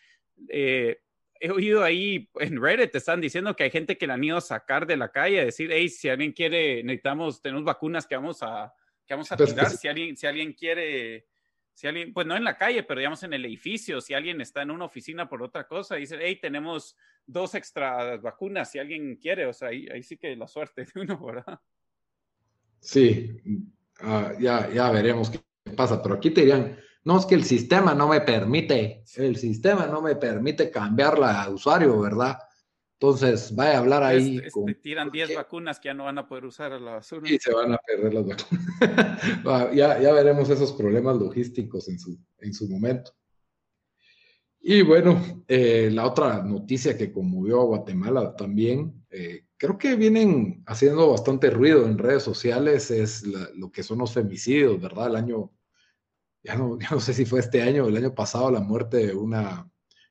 eh, 0.49 1.01
he 1.41 1.51
oído 1.51 1.83
ahí 1.83 2.31
en 2.41 2.61
Reddit, 2.61 2.93
te 2.93 2.99
están 2.99 3.21
diciendo 3.21 3.57
que 3.57 3.65
hay 3.65 3.71
gente 3.71 3.97
que 3.97 4.07
la 4.07 4.15
han 4.15 4.25
ido 4.25 4.37
a 4.37 4.43
sacar 4.43 4.87
de 4.87 4.99
la 4.99 5.11
calle, 5.11 5.41
a 5.41 5.45
decir, 5.47 5.71
hey, 5.73 5.89
si 5.89 6.11
alguien 6.11 6.33
quiere, 6.33 6.83
necesitamos, 6.83 7.41
tenemos 7.41 7.65
vacunas 7.65 8.07
que 8.07 8.17
vamos 8.17 8.43
a, 8.43 8.73
que 9.07 9.15
vamos 9.15 9.33
a 9.33 9.37
tirar, 9.37 9.71
si 9.71 9.89
alguien, 9.89 10.17
si 10.17 10.27
alguien 10.27 10.53
quiere 10.53 11.27
si 11.81 11.87
alguien, 11.87 12.13
pues 12.13 12.27
no 12.27 12.37
en 12.37 12.45
la 12.45 12.59
calle, 12.59 12.83
pero 12.83 13.01
digamos 13.01 13.23
en 13.23 13.33
el 13.33 13.43
edificio, 13.47 14.03
si 14.03 14.13
alguien 14.13 14.39
está 14.43 14.61
en 14.61 14.71
una 14.71 14.85
oficina 14.85 15.31
por 15.31 15.43
otra 15.43 15.67
cosa, 15.67 15.95
dice, 15.95 16.19
hey, 16.21 16.39
tenemos 16.39 16.95
dos 17.25 17.55
extra 17.55 18.19
vacunas, 18.19 18.71
si 18.71 18.79
alguien 18.79 19.17
quiere, 19.17 19.47
o 19.47 19.55
sea, 19.55 19.69
ahí, 19.69 19.89
ahí 19.89 20.03
sí 20.03 20.19
que 20.19 20.37
la 20.37 20.47
suerte 20.47 20.85
de 20.85 21.01
uno, 21.01 21.19
¿verdad? 21.25 21.59
Sí, 22.81 23.35
ah, 24.01 24.35
ya, 24.39 24.69
ya 24.69 24.91
veremos 24.91 25.31
qué 25.31 25.41
pasa, 25.75 26.03
pero 26.03 26.17
aquí 26.17 26.29
te 26.33 26.43
dirían, 26.43 26.79
no 27.05 27.19
es 27.19 27.25
que 27.25 27.35
el 27.35 27.45
sistema 27.45 27.95
no 27.95 28.09
me 28.09 28.21
permite, 28.21 29.03
el 29.17 29.37
sistema 29.37 29.87
no 29.87 30.03
me 30.03 30.17
permite 30.17 30.71
cambiarla 30.71 31.45
a 31.45 31.49
usuario, 31.49 31.99
¿verdad? 31.99 32.41
Entonces, 33.03 33.55
vaya 33.55 33.77
a 33.77 33.79
hablar 33.79 34.03
ahí. 34.03 34.43
Este, 34.45 34.75
tiran 34.75 35.11
10 35.11 35.35
vacunas 35.35 35.81
que 35.81 35.89
ya 35.89 35.95
no 35.95 36.05
van 36.05 36.19
a 36.19 36.29
poder 36.29 36.45
usar 36.45 36.75
a 36.75 36.79
la 36.79 36.97
basura. 36.97 37.27
Y 37.31 37.39
se 37.39 37.51
van 37.51 37.73
a 37.73 37.79
perder 37.79 38.13
las 38.13 38.27
vacunas. 38.27 39.75
ya, 39.75 39.99
ya, 39.99 40.13
veremos 40.13 40.51
esos 40.51 40.75
problemas 40.75 41.17
logísticos 41.17 41.89
en 41.89 41.99
su, 41.99 42.19
en 42.41 42.53
su 42.53 42.69
momento. 42.69 43.13
Y 44.61 44.83
bueno, 44.83 45.43
eh, 45.49 45.89
la 45.91 46.07
otra 46.07 46.43
noticia 46.43 46.99
que 46.99 47.11
conmovió 47.11 47.63
a 47.63 47.65
Guatemala 47.65 48.37
también, 48.37 49.03
eh, 49.09 49.47
creo 49.57 49.79
que 49.79 49.97
vienen 49.97 50.63
haciendo 50.67 51.11
bastante 51.11 51.49
ruido 51.49 51.87
en 51.87 51.97
redes 51.97 52.23
sociales, 52.23 52.91
es 52.91 53.23
lo 53.23 53.73
que 53.73 53.83
son 53.83 53.97
los 53.97 54.13
femicidios, 54.13 54.79
¿verdad? 54.79 55.07
El 55.07 55.17
año, 55.17 55.51
ya 56.43 56.55
no, 56.55 56.79
ya 56.79 56.91
no 56.91 57.01
sé 57.01 57.15
si 57.15 57.25
fue 57.25 57.41
este 57.41 57.63
año 57.63 57.87
o 57.87 57.89
el 57.89 57.97
año 57.97 58.15
pasado, 58.15 58.51
la 58.51 58.61
muerte 58.61 59.07
de 59.07 59.15
una, 59.15 59.67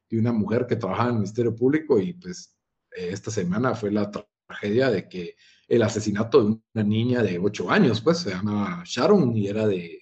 de 0.09 0.17
una 0.17 0.33
mujer 0.33 0.65
que 0.65 0.75
trabajaba 0.75 1.09
en 1.09 1.15
el 1.17 1.21
Ministerio 1.21 1.55
Público 1.55 1.99
y 1.99 2.13
pues 2.13 2.55
esta 2.91 3.31
semana 3.31 3.75
fue 3.75 3.91
la 3.91 4.09
tragedia 4.47 4.89
de 4.89 5.07
que 5.07 5.35
el 5.67 5.81
asesinato 5.83 6.43
de 6.43 6.45
una 6.73 6.83
niña 6.83 7.21
de 7.21 7.37
8 7.37 7.69
años, 7.69 8.01
pues 8.01 8.19
se 8.19 8.31
llama 8.31 8.83
Sharon 8.85 9.35
y 9.35 9.47
era 9.47 9.67
de, 9.67 9.99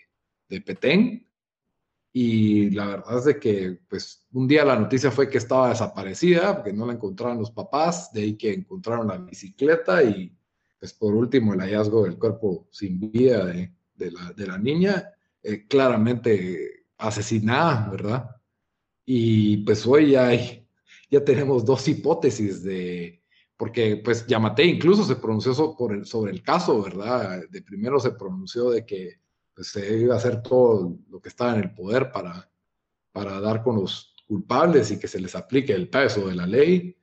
de 0.47 0.61
Petén. 0.61 1.27
Y 2.13 2.71
la 2.71 2.87
verdad 2.87 3.17
es 3.19 3.25
de 3.25 3.39
que, 3.39 3.79
pues, 3.87 4.25
un 4.31 4.47
día 4.47 4.65
la 4.65 4.79
noticia 4.79 5.11
fue 5.11 5.29
que 5.29 5.37
estaba 5.37 5.69
desaparecida, 5.69 6.55
porque 6.55 6.73
no 6.73 6.85
la 6.85 6.93
encontraron 6.93 7.37
los 7.37 7.51
papás, 7.51 8.11
de 8.11 8.21
ahí 8.21 8.37
que 8.37 8.53
encontraron 8.53 9.07
la 9.07 9.17
bicicleta 9.17 10.01
y, 10.03 10.35
pues, 10.79 10.93
por 10.93 11.13
último, 11.13 11.53
el 11.53 11.59
hallazgo 11.59 12.05
del 12.05 12.17
cuerpo 12.17 12.67
sin 12.71 12.99
vida 13.11 13.45
de, 13.45 13.73
de, 13.93 14.11
la, 14.11 14.33
de 14.33 14.47
la, 14.47 14.57
niña, 14.57 15.11
eh, 15.43 15.67
claramente 15.67 16.85
asesinada, 16.97 17.89
¿verdad? 17.89 18.29
Y 19.05 19.57
pues 19.57 19.85
hoy 19.85 20.15
hay 20.15 20.66
ya 21.09 21.23
tenemos 21.23 21.65
dos 21.65 21.87
hipótesis 21.87 22.63
de, 22.63 23.21
porque 23.57 23.97
pues 24.03 24.27
Yamate 24.27 24.63
incluso 24.63 25.03
se 25.03 25.15
pronunció 25.15 25.53
sobre 25.53 26.31
el 26.31 26.43
caso, 26.43 26.81
¿verdad? 26.81 27.41
De 27.49 27.61
primero 27.61 27.99
se 27.99 28.11
pronunció 28.11 28.69
de 28.69 28.85
que 28.85 29.19
pues, 29.53 29.69
se 29.69 29.97
iba 29.97 30.13
a 30.13 30.17
hacer 30.17 30.43
todo 30.43 30.99
lo 31.09 31.19
que 31.19 31.29
estaba 31.29 31.55
en 31.55 31.61
el 31.61 31.73
poder 31.73 32.11
para, 32.11 32.49
para 33.11 33.39
dar 33.41 33.63
con 33.63 33.77
los 33.77 34.13
culpables 34.27 34.91
y 34.91 34.99
que 34.99 35.07
se 35.07 35.19
les 35.19 35.35
aplique 35.35 35.73
el 35.73 35.89
peso 35.89 36.27
de 36.27 36.35
la 36.35 36.45
ley. 36.45 36.95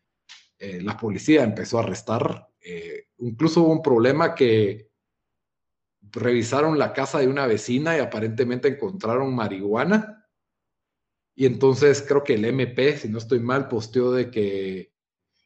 eh, 0.59 0.81
la 0.81 0.97
policía 0.97 1.43
empezó 1.43 1.79
a 1.79 1.83
arrestar. 1.83 2.49
Eh, 2.61 3.09
incluso 3.19 3.63
hubo 3.63 3.73
un 3.73 3.83
problema 3.83 4.35
que 4.35 4.91
revisaron 6.13 6.79
la 6.79 6.93
casa 6.93 7.19
de 7.19 7.27
una 7.27 7.47
vecina 7.47 7.97
y 7.97 8.01
aparentemente 8.01 8.69
encontraron 8.69 9.35
marihuana. 9.35 10.24
Y 11.35 11.47
entonces 11.47 12.05
creo 12.07 12.23
que 12.23 12.35
el 12.35 12.45
MP, 12.45 12.97
si 12.97 13.09
no 13.09 13.19
estoy 13.19 13.41
mal, 13.41 13.69
posteó 13.69 14.13
de 14.13 14.31
que 14.31 14.93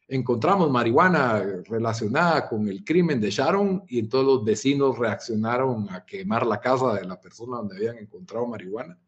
encontramos 0.09 0.71
marihuana 0.71 1.43
relacionada 1.67 2.49
con 2.49 2.67
el 2.69 2.85
crimen 2.85 3.21
de 3.21 3.31
Sharon 3.31 3.85
y 3.87 3.99
entonces 3.99 4.27
los 4.27 4.45
vecinos 4.45 4.99
reaccionaron 4.99 5.89
a 5.91 6.05
quemar 6.05 6.47
la 6.47 6.61
casa 6.61 6.95
de 6.95 7.05
la 7.05 7.21
persona 7.21 7.59
donde 7.59 7.77
habían 7.77 7.99
encontrado 7.99 8.47
marihuana. 8.47 8.99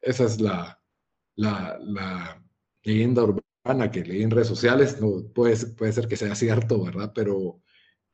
Esa 0.00 0.24
es 0.24 0.40
la, 0.40 0.80
la, 1.36 2.42
leyenda 2.82 3.22
urbana 3.22 3.90
que 3.90 4.02
leí 4.02 4.22
en 4.22 4.30
redes 4.30 4.48
sociales. 4.48 5.00
No, 5.00 5.22
puede, 5.34 5.56
puede 5.74 5.92
ser 5.92 6.08
que 6.08 6.16
sea 6.16 6.34
cierto, 6.34 6.82
¿verdad? 6.82 7.12
Pero 7.14 7.60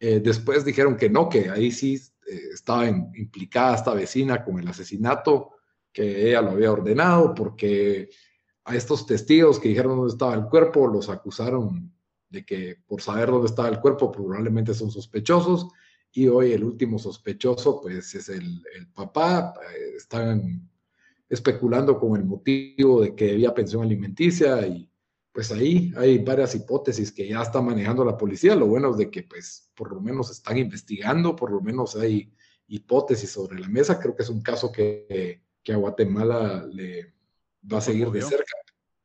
eh, 0.01 0.21
después 0.21 0.65
dijeron 0.65 0.97
que 0.97 1.09
no, 1.09 1.29
que 1.29 1.49
ahí 1.49 1.71
sí 1.71 1.95
eh, 2.29 2.41
estaba 2.53 2.89
implicada 2.89 3.77
esta 3.77 3.95
vecina 3.95 4.45
con 4.45 4.59
el 4.59 4.67
asesinato, 4.67 5.53
que 5.97 6.29
ella 6.29 6.43
lo 6.43 6.51
había 6.51 6.71
ordenado, 6.71 7.35
porque 7.35 8.11
a 8.67 8.77
estos 8.77 9.07
testigos 9.07 9.59
que 9.59 9.71
dijeron 9.71 9.97
dónde 9.97 10.13
estaba 10.13 10.35
el 10.35 10.45
cuerpo 10.45 10.87
los 10.87 11.09
acusaron 11.09 11.91
de 12.29 12.45
que 12.45 12.77
por 12.87 13.01
saber 13.01 13.31
dónde 13.31 13.47
estaba 13.47 13.71
el 13.71 13.81
cuerpo 13.81 14.13
probablemente 14.13 14.75
son 14.75 14.91
sospechosos 14.91 15.69
y 16.13 16.29
hoy 16.29 16.53
el 16.53 16.65
último 16.65 16.99
sospechoso 16.99 17.81
pues 17.81 18.15
es 18.15 18.29
el, 18.29 18.63
el 18.77 18.89
papá. 18.89 19.55
Están 19.97 20.69
especulando 21.31 21.99
con 21.99 22.15
el 22.17 22.27
motivo 22.27 23.01
de 23.01 23.15
que 23.15 23.29
debía 23.29 23.55
pensión 23.55 23.83
alimenticia 23.83 24.67
y 24.67 24.91
pues 25.33 25.51
ahí 25.51 25.95
hay 25.97 26.19
varias 26.19 26.55
hipótesis 26.55 27.11
que 27.11 27.27
ya 27.27 27.41
está 27.41 27.63
manejando 27.63 28.05
la 28.05 28.19
policía. 28.19 28.55
Lo 28.55 28.67
bueno 28.67 28.91
es 28.91 28.99
de 28.99 29.11
que 29.11 29.23
pues 29.23 29.71
por 29.75 29.95
lo 29.95 30.03
menos 30.03 30.31
están 30.31 30.59
investigando, 30.59 31.35
por 31.35 31.51
lo 31.51 31.63
menos 31.63 31.97
hay 31.97 32.35
hipótesis 32.69 33.31
sobre 33.31 33.59
la 33.59 33.69
mesa. 33.69 33.99
Creo 33.99 34.15
que 34.15 34.25
es 34.25 34.29
un 34.29 34.43
caso 34.43 34.71
que, 34.71 35.46
que 35.67 35.73
a 35.73 35.77
Guatemala 35.77 36.65
le 36.73 37.13
va 37.71 37.79
a 37.79 37.81
seguir 37.81 38.09
de 38.13 38.23
cerca, 38.23 38.55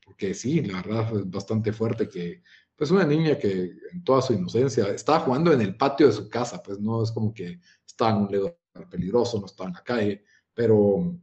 porque 0.05 0.35
sí, 0.35 0.61
la 0.61 0.79
verdad 0.83 1.17
es 1.17 1.27
bastante 1.27 1.73
fuerte 1.73 2.07
que 2.07 2.43
pues 2.75 2.91
una 2.91 3.03
niña 3.03 3.35
que 3.39 3.71
en 3.91 4.03
toda 4.03 4.21
su 4.21 4.33
inocencia 4.33 4.87
estaba 4.89 5.21
jugando 5.21 5.51
en 5.51 5.61
el 5.61 5.75
patio 5.75 6.05
de 6.05 6.13
su 6.13 6.29
casa, 6.29 6.61
pues 6.61 6.79
no 6.79 7.01
es 7.01 7.11
como 7.11 7.33
que 7.33 7.59
estaba 7.83 8.11
en 8.11 8.17
un 8.17 8.31
ledo 8.31 8.59
peligroso, 8.91 9.39
no 9.39 9.47
estaba 9.47 9.69
en 9.69 9.73
la 9.73 9.83
calle, 9.83 10.23
pero 10.53 11.17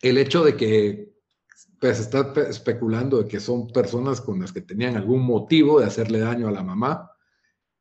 el 0.00 0.16
hecho 0.16 0.42
de 0.42 0.56
que 0.56 1.12
pues 1.78 2.00
está 2.00 2.32
especulando 2.48 3.18
de 3.18 3.28
que 3.28 3.40
son 3.40 3.68
personas 3.68 4.22
con 4.22 4.40
las 4.40 4.52
que 4.52 4.62
tenían 4.62 4.96
algún 4.96 5.22
motivo 5.22 5.80
de 5.80 5.86
hacerle 5.86 6.20
daño 6.20 6.48
a 6.48 6.52
la 6.52 6.62
mamá, 6.62 7.10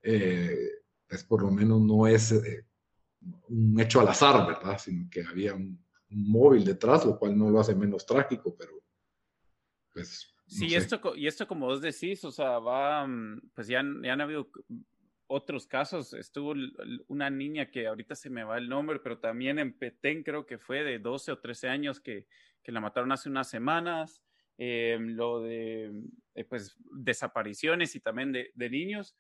eh, 0.02 0.72
pues 1.08 1.24
por 1.24 1.42
lo 1.42 1.52
menos 1.52 1.80
no 1.80 2.06
es 2.06 2.34
eh, 2.34 2.66
un 3.48 3.80
hecho 3.80 4.02
al 4.02 4.10
azar, 4.10 4.46
¿verdad? 4.46 4.78
Sino 4.78 5.10
que 5.10 5.24
había 5.24 5.54
un, 5.54 5.80
móvil 6.12 6.66
detrás, 6.66 7.06
lo 7.06 7.18
cual 7.18 7.38
no 7.38 7.50
lo 7.50 7.60
hace 7.60 7.76
menos 7.76 8.06
trágico, 8.06 8.56
pero 8.58 8.72
pues... 9.94 10.34
sí, 10.48 10.68
y 10.68 10.76
esto, 10.76 11.00
y 11.16 11.28
esto 11.28 11.48
como 11.48 11.66
vos 11.66 11.82
decís, 11.82 12.24
o 12.24 12.32
sea, 12.32 12.60
va, 12.60 13.06
mm, 13.08 13.52
pues 13.54 13.68
ya, 13.68 13.84
ya 14.04 14.14
han 14.14 14.22
habido 14.22 14.50
otros 15.28 15.66
casos. 15.66 16.14
Estuvo 16.14 16.54
una 17.08 17.30
niña 17.30 17.72
que 17.72 17.88
ahorita 17.88 18.16
se 18.16 18.30
me 18.30 18.44
va 18.44 18.58
el 18.58 18.68
nombre, 18.68 19.00
pero 19.00 19.20
también 19.20 19.60
en 19.60 19.78
Petén 19.78 20.24
creo 20.24 20.46
que 20.46 20.58
fue 20.58 20.84
de 20.84 21.00
12 21.00 21.32
o 21.32 21.40
13 21.40 21.70
años 21.70 22.00
que 22.00 22.28
que 22.64 22.72
la 22.72 22.82
mataron 22.82 23.12
hace 23.12 23.30
unas 23.30 23.50
semanas, 23.50 24.24
eh, 24.58 24.98
lo 25.00 25.42
de 25.42 25.92
eh, 26.36 26.44
pues, 26.46 26.76
desapariciones 26.92 27.96
y 27.96 28.00
también 28.00 28.32
de, 28.32 28.70
niños. 28.70 29.16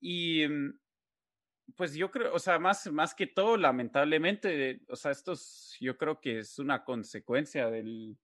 Y 0.00 0.46
mm, 0.46 0.78
pues 1.76 1.94
yo 1.94 2.10
creo, 2.10 2.34
o 2.34 2.38
sea, 2.38 2.58
más, 2.58 2.90
más 2.92 3.14
que 3.14 3.26
todo, 3.26 3.56
lamentablemente, 3.56 4.82
o 4.88 4.96
sea, 4.96 5.10
esto 5.10 5.34
yo 5.80 5.96
creo 5.96 6.20
que 6.20 6.40
es 6.40 6.58
una 6.58 6.84
consecuencia 6.84 7.70
del, 7.70 8.16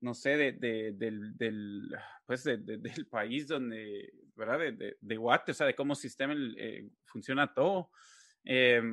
no 0.00 0.14
sé, 0.14 0.36
de, 0.36 0.92
del, 0.92 1.36
del, 1.36 1.90
pues 2.26 2.44
del 2.44 3.06
país 3.10 3.48
donde, 3.48 4.12
¿verdad? 4.34 4.58
De, 4.58 4.96
de, 5.00 5.16
Guate, 5.16 5.52
o 5.52 5.54
sea, 5.54 5.66
de 5.66 5.74
cómo 5.74 5.94
sistema 5.94 6.34
eh, 6.56 6.88
funciona 7.04 7.52
todo. 7.52 7.90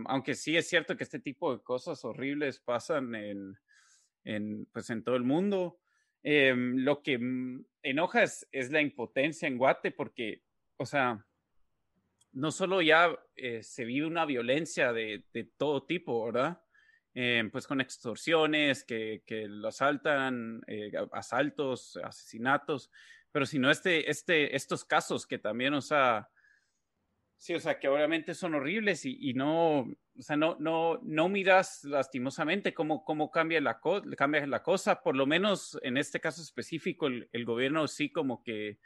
aunque 0.05 0.35
sí 0.35 0.57
es 0.57 0.67
cierto 0.67 0.97
que 0.97 1.03
este 1.03 1.19
tipo 1.19 1.55
de 1.55 1.63
cosas 1.63 2.03
horribles 2.03 2.59
pasan 2.59 3.15
en, 3.15 3.57
en, 4.25 4.65
pues, 4.67 4.89
en 4.89 5.03
todo 5.03 5.15
el 5.15 5.23
mundo. 5.23 5.79
Em, 6.23 6.77
lo 6.79 7.01
que 7.01 7.19
enoja 7.83 8.23
es, 8.23 8.47
la 8.69 8.81
impotencia 8.81 9.47
en 9.47 9.57
Guate 9.57 9.91
porque, 9.91 10.43
o 10.75 10.85
sea, 10.85 11.25
no 12.37 12.51
solo 12.51 12.81
ya 12.81 13.17
eh, 13.35 13.63
se 13.63 13.85
vive 13.85 14.05
una 14.05 14.25
violencia 14.25 14.93
de, 14.93 15.23
todo 15.57 15.83
tipo, 15.85 16.25
¿verdad? 16.25 16.61
Em, 17.13 17.49
pues 17.49 17.65
con 17.67 17.81
extorsiones, 17.81 18.83
que, 18.83 19.23
que 19.25 19.47
lo 19.47 19.69
asaltan, 19.69 20.61
eh, 20.67 20.91
asaltos, 21.11 21.97
asesinatos, 22.03 22.91
pero 23.31 23.45
sino 23.45 23.71
este, 23.71 24.09
este, 24.09 24.55
estos 24.55 24.85
casos 24.85 25.25
que 25.25 25.39
también, 25.39 25.73
o 25.73 25.81
sea, 25.81 26.29
Sí, 27.39 27.53
o 27.53 27.59
sea, 27.59 27.79
que 27.79 27.87
obviamente 27.87 28.33
son 28.33 28.55
horribles 28.55 29.05
y, 29.05 29.33
no, 29.35 29.81
o 29.81 30.21
sea, 30.21 30.35
no, 30.35 30.57
no, 30.59 30.99
no 31.03 31.29
miras 31.29 31.83
lastimosamente 31.83 32.73
cómo, 32.73 33.05
cómo 33.05 33.29
cambia, 33.29 33.61
la 33.61 33.79
cambia 34.17 34.47
la 34.47 34.63
cosa. 34.63 35.03
Por 35.03 35.15
lo 35.15 35.27
menos 35.27 35.77
en 35.83 35.97
este 35.97 36.19
caso 36.19 36.41
específico, 36.41 37.05
el, 37.05 37.45
gobierno 37.45 37.87
sí 37.87 38.09
como 38.09 38.41
que 38.41 38.79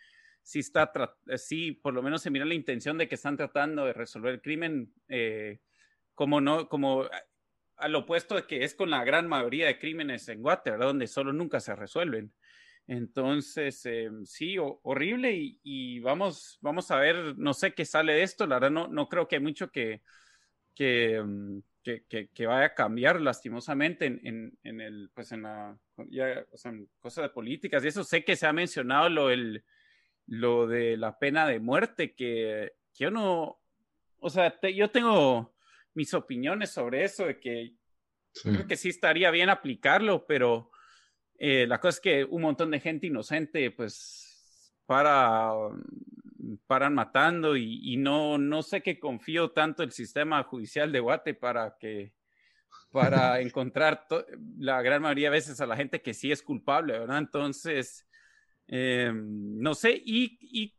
sí 0.44 0.60
está, 0.60 0.92
sí, 1.38 1.72
por 1.72 1.94
lo 1.94 2.02
menos 2.02 2.22
se 2.22 2.30
mira 2.30 2.46
la 2.46 2.54
intención 2.54 2.98
de 2.98 3.08
que 3.08 3.16
están 3.16 3.38
tratando 3.38 3.86
de 3.86 3.94
resolver 3.94 4.34
el 4.34 4.42
crimen, 4.42 4.94
eh, 5.08 5.60
como 6.16 6.42
no, 6.42 6.68
como 6.68 7.06
al 7.78 7.96
opuesto 7.96 8.36
de 8.36 8.46
que 8.46 8.64
es 8.64 8.76
con 8.76 8.90
la 8.90 9.04
gran 9.04 9.28
mayoría 9.28 9.68
de 9.68 9.80
crímenes 9.80 10.28
en 10.30 10.42
Guatemala, 10.42 10.86
donde 10.86 11.08
solo 11.08 11.34
nunca 11.34 11.60
se 11.60 11.76
resuelven. 11.76 12.32
Entonces, 12.88 13.86
eh, 13.86 14.10
sí, 14.26 14.58
horrible 14.60 15.32
y, 15.64 16.00
vamos, 16.00 16.58
vamos 16.62 16.92
a 16.92 16.98
ver, 16.98 17.38
no 17.38 17.54
sé 17.54 17.74
qué 17.74 17.86
sale 17.86 18.14
de 18.14 18.24
esto, 18.24 18.48
la 18.48 18.56
verdad 18.56 18.72
no, 18.72 18.88
no 18.88 19.08
creo 19.08 19.28
que 19.28 19.38
hay 19.38 19.42
mucho 19.42 19.72
que, 19.72 20.02
que, 20.76 21.22
mm, 21.24 21.60
que, 21.84 22.46
vaya 22.46 22.66
a 22.66 22.74
cambiar 22.74 23.22
lastimosamente 23.22 24.06
en, 24.06 24.58
en, 24.64 24.82
el, 24.82 25.10
pues 25.14 25.32
en 25.32 25.44
la, 25.44 25.78
ya, 26.10 26.46
o 26.52 26.58
sea, 26.58 26.74
cosas 27.00 27.24
de 27.24 27.30
políticas 27.30 27.84
y 27.84 27.88
eso 27.88 28.04
sé 28.04 28.24
que 28.24 28.36
se 28.36 28.46
ha 28.48 28.54
mencionado 28.54 29.10
lo, 29.10 29.30
el, 29.30 29.64
lo 30.32 30.66
de 30.66 30.96
la 30.96 31.20
pena 31.20 31.46
de 31.46 31.60
muerte, 31.60 32.16
que, 32.16 32.72
que 32.94 33.04
yo 33.04 33.12
no, 33.12 33.60
o 34.18 34.30
sea, 34.30 34.58
yo 34.74 34.90
tengo 34.90 35.54
mis 35.94 36.14
opiniones 36.14 36.70
sobre 36.70 37.04
eso, 37.04 37.26
de 37.26 37.38
que 37.38 37.74
creo 38.42 38.66
que 38.66 38.78
sí 38.78 38.88
estaría 38.88 39.30
bien 39.30 39.50
aplicarlo, 39.50 40.26
pero 40.26 40.72
eh, 41.38 41.68
la 41.68 41.82
cosa 41.82 41.98
es 41.98 42.00
que 42.00 42.24
un 42.24 42.44
montón 42.44 42.72
de 42.72 42.80
gente 42.80 43.08
inocente, 43.08 43.72
pues, 43.72 44.74
para, 44.86 45.52
paran 46.66 46.96
matando 46.96 47.58
y, 47.58 47.98
no, 47.98 48.38
no 48.38 48.64
sé 48.64 48.82
qué 48.82 49.02
confío 49.02 49.52
tanto 49.52 49.84
el 49.84 49.92
sistema 49.92 50.42
judicial 50.44 50.94
de 50.94 51.02
Guate 51.02 51.34
para 51.34 51.76
que 51.78 52.14
para 52.90 53.42
encontrar 53.42 54.08
la 54.58 54.82
gran 54.82 55.02
mayoría 55.02 55.28
de 55.28 55.36
veces 55.36 55.60
a 55.60 55.66
la 55.66 55.76
gente 55.76 56.02
que 56.02 56.14
sí 56.14 56.32
es 56.32 56.42
culpable, 56.42 57.00
¿verdad? 57.00 57.18
Entonces, 57.18 58.08
em, 58.72 59.60
no 59.60 59.76
sé, 59.76 60.02
y, 60.04 60.74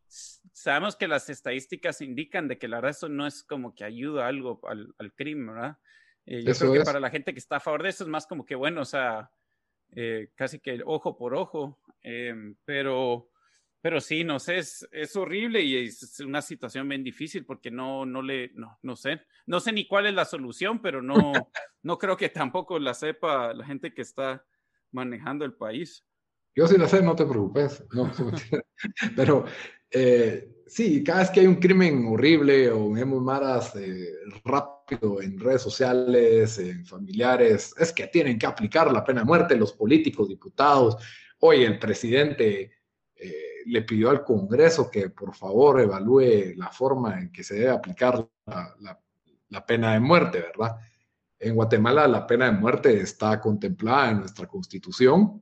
sabemos 0.51 0.95
que 0.95 1.07
las 1.07 1.29
estadísticas 1.29 2.01
indican 2.01 2.47
de 2.47 2.57
que 2.57 2.67
la 2.67 2.77
verdad 2.77 2.91
eso 2.91 3.09
no 3.09 3.25
es 3.25 3.43
como 3.43 3.73
que 3.73 3.85
ayuda 3.85 4.27
algo 4.27 4.59
al, 4.67 5.13
crimen, 5.15 5.47
¿verdad? 5.47 5.77
Eh, 6.25 6.43
yo 6.43 6.53
creo 6.53 6.73
que 6.73 6.81
para 6.81 6.99
la 6.99 7.09
gente 7.09 7.33
que 7.33 7.39
está 7.39 7.57
a 7.57 7.61
favor 7.61 7.83
de 7.83 7.89
eso 7.89 8.03
es 8.03 8.09
más 8.09 8.27
como 8.27 8.45
que, 8.45 8.55
bueno, 8.55 8.81
o 8.81 8.85
sea, 8.85 9.29
eh, 9.95 10.29
casi 10.35 10.59
que 10.59 10.81
ojo 10.85 11.17
por 11.17 11.35
ojo, 11.35 11.79
em, 12.01 12.55
pero, 12.65 13.29
pero 13.81 14.01
sí, 14.01 14.23
no 14.23 14.39
sé, 14.39 14.57
es, 14.57 14.87
es, 14.91 15.15
horrible 15.15 15.61
y 15.61 15.85
es 15.85 16.19
una 16.21 16.41
situación 16.41 16.89
bien 16.89 17.03
difícil 17.03 17.45
porque 17.45 17.69
no, 17.69 18.05
no 18.05 18.21
le, 18.21 18.51
no, 18.55 18.79
no 18.81 18.95
sé, 18.95 19.21
no 19.45 19.59
sé 19.59 19.71
ni 19.71 19.87
cuál 19.87 20.07
es 20.07 20.13
la 20.15 20.25
solución, 20.25 20.81
pero 20.81 21.01
no, 21.01 21.15
no 21.83 21.97
creo 21.99 22.17
que 22.17 22.29
tampoco 22.29 22.79
la 22.79 22.93
sepa 22.93 23.53
la 23.53 23.65
gente 23.65 23.93
que 23.93 24.01
está 24.01 24.43
manejando 24.91 25.45
el 25.45 25.53
país. 25.53 26.05
Yo 26.55 26.67
sí 26.67 26.77
la 26.77 26.87
sé, 26.87 27.01
no 27.01 27.15
te 27.15 27.25
preocupes, 27.25 27.83
no, 27.93 28.11
pero 29.15 29.45
eh, 29.89 30.61
sí, 30.67 31.03
cada 31.03 31.19
vez 31.19 31.31
que 31.31 31.39
hay 31.39 31.47
un 31.47 31.55
crimen 31.55 32.05
horrible 32.07 32.69
o 32.69 32.91
vemos 32.91 33.23
maras 33.23 33.75
eh, 33.75 34.11
rápido 34.43 35.19
en 35.21 35.39
redes 35.39 35.63
sociales, 35.63 36.59
en 36.59 36.85
familiares, 36.85 37.73
es 37.79 37.91
que 37.91 38.07
tienen 38.07 38.37
que 38.37 38.45
aplicar 38.45 38.91
la 38.91 39.03
pena 39.03 39.21
de 39.21 39.25
muerte 39.25 39.55
los 39.55 39.73
políticos, 39.73 40.29
diputados. 40.29 40.97
Hoy 41.39 41.63
el 41.63 41.79
presidente 41.79 42.71
eh, 43.15 43.33
le 43.65 43.81
pidió 43.81 44.11
al 44.11 44.23
Congreso 44.23 44.91
que 44.91 45.09
por 45.09 45.33
favor 45.33 45.81
evalúe 45.81 46.55
la 46.55 46.69
forma 46.69 47.19
en 47.19 47.31
que 47.31 47.43
se 47.43 47.55
debe 47.55 47.71
aplicar 47.71 48.27
la 49.49 49.65
pena 49.65 49.93
de 49.93 49.99
muerte, 49.99 50.39
¿verdad? 50.39 50.77
En 51.39 51.55
Guatemala 51.55 52.07
la 52.07 52.27
pena 52.27 52.45
de 52.45 52.59
muerte 52.59 53.01
está 53.01 53.39
contemplada 53.41 54.11
en 54.11 54.19
nuestra 54.19 54.47
constitución 54.47 55.41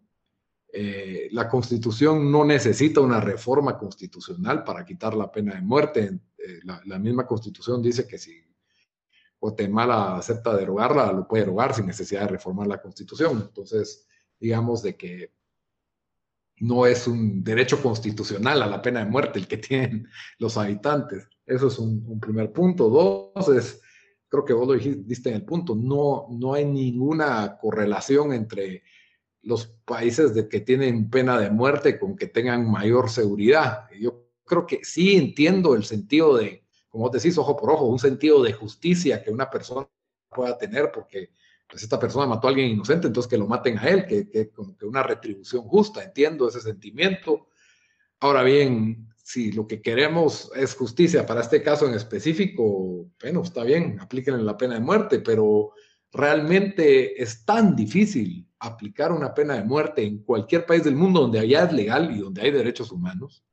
Eh, 0.73 1.27
la 1.31 1.49
constitución 1.49 2.31
no 2.31 2.45
necesita 2.45 3.01
una 3.01 3.19
reforma 3.19 3.77
constitucional 3.77 4.63
para 4.63 4.85
quitar 4.85 5.13
la 5.13 5.29
pena 5.29 5.55
de 5.55 5.61
muerte. 5.61 6.19
Eh, 6.37 6.59
la, 6.63 6.97
misma 6.97 7.27
constitución 7.27 7.81
dice 7.81 8.07
que 8.07 8.17
si 8.17 8.41
Guatemala 9.39 10.15
acepta 10.15 10.55
derogarla, 10.55 11.11
lo 11.11 11.27
puede 11.27 11.43
derogar 11.43 11.73
sin 11.73 11.87
necesidad 11.87 12.21
de 12.21 12.29
reformar 12.29 12.67
la 12.67 12.81
constitución. 12.81 13.41
Entonces, 13.41 14.07
digamos 14.39 14.81
de 14.81 14.95
que 14.95 15.33
no 16.61 16.85
es 16.85 17.05
un 17.05 17.43
derecho 17.43 17.81
constitucional 17.81 18.61
a 18.61 18.67
la 18.67 18.81
pena 18.81 19.03
de 19.03 19.11
muerte 19.11 19.39
el 19.39 19.47
que 19.47 19.57
tienen 19.57 20.07
los 20.39 20.57
habitantes. 20.57 21.27
Eso 21.45 21.67
es 21.67 21.79
un, 21.79 22.17
primer 22.21 22.53
punto. 22.53 22.89
Dos 22.89 23.49
es, 23.49 23.81
creo 24.29 24.45
que 24.45 24.53
vos 24.53 24.69
lo 24.69 24.75
dijiste 24.75 25.29
en 25.29 25.35
el 25.35 25.43
punto, 25.43 25.75
no, 25.75 26.27
no 26.29 26.53
hay 26.53 26.63
ninguna 26.63 27.57
correlación 27.57 28.31
entre 28.31 28.83
los 29.43 29.67
países 29.85 30.33
de 30.33 30.47
que 30.47 30.59
tienen 30.59 31.09
pena 31.09 31.39
de 31.39 31.49
muerte 31.49 31.99
con 31.99 32.15
que 32.15 32.27
tengan 32.27 32.69
mayor 32.69 33.09
seguridad. 33.09 33.87
Yo 33.99 34.27
creo 34.45 34.65
que 34.67 34.81
sí 34.83 35.15
entiendo 35.15 35.75
el 35.75 35.83
sentido 35.83 36.37
de, 36.37 36.65
como 36.89 37.09
decís, 37.09 37.37
ojo 37.37 37.55
por 37.55 37.71
ojo, 37.71 37.85
un 37.85 37.99
sentido 37.99 38.43
de 38.43 38.53
justicia 38.53 39.23
que 39.23 39.31
una 39.31 39.49
persona 39.49 39.87
pueda 40.29 40.57
tener 40.57 40.91
porque 40.91 41.31
pues 41.67 41.83
esta 41.83 41.99
persona 41.99 42.27
mató 42.27 42.47
a 42.47 42.49
alguien 42.49 42.69
inocente, 42.69 43.07
entonces 43.07 43.29
que 43.29 43.37
lo 43.37 43.47
maten 43.47 43.77
a 43.79 43.87
él, 43.87 44.05
que, 44.05 44.29
que 44.29 44.51
que 44.77 44.85
una 44.85 45.03
retribución 45.03 45.63
justa, 45.63 46.03
entiendo 46.03 46.49
ese 46.49 46.59
sentimiento. 46.59 47.47
Ahora 48.19 48.43
bien, 48.43 49.07
si 49.23 49.53
lo 49.53 49.65
que 49.65 49.81
queremos 49.81 50.51
es 50.53 50.75
justicia 50.75 51.25
para 51.25 51.41
este 51.41 51.63
caso 51.63 51.87
en 51.87 51.93
específico, 51.93 53.09
bueno, 53.21 53.41
está 53.41 53.63
bien, 53.63 53.97
aplíquenle 54.01 54.43
la 54.43 54.57
pena 54.57 54.73
de 54.73 54.81
muerte, 54.81 55.19
pero 55.19 55.71
realmente 56.11 57.21
es 57.21 57.45
tan 57.45 57.73
difícil 57.73 58.50
aplicar 58.61 59.11
una 59.11 59.33
pena 59.33 59.55
de 59.55 59.63
muerte 59.63 60.03
en 60.03 60.19
cualquier 60.19 60.65
país 60.67 60.83
del 60.83 60.95
mundo 60.95 61.21
donde 61.21 61.39
allá 61.39 61.63
es 61.63 61.73
legal 61.73 62.15
y 62.15 62.19
donde 62.19 62.41
hay 62.41 62.51
derechos 62.51 62.91
humanos. 62.91 63.43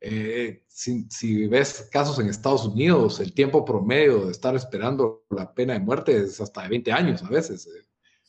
Eh, 0.00 0.64
si, 0.66 1.46
ves 1.46 1.88
casos 1.92 2.18
en 2.18 2.28
Estados 2.28 2.64
Unidos, 2.66 3.20
el 3.20 3.34
tiempo 3.34 3.64
promedio 3.64 4.26
de 4.26 4.32
estar 4.32 4.56
esperando 4.56 5.24
la 5.30 5.52
pena 5.52 5.74
de 5.74 5.80
muerte 5.80 6.16
es 6.16 6.40
hasta 6.40 6.62
de 6.62 6.70
20 6.70 6.92
años 6.92 7.22
a 7.22 7.28
veces. 7.28 7.66
Eh. 7.66 7.86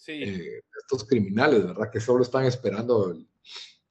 Eh, 0.07 0.61
estos 0.81 1.05
criminales, 1.05 1.65
¿verdad? 1.65 1.89
Que 1.89 2.01
solo 2.01 2.23
están 2.23 2.45
esperando 2.45 3.15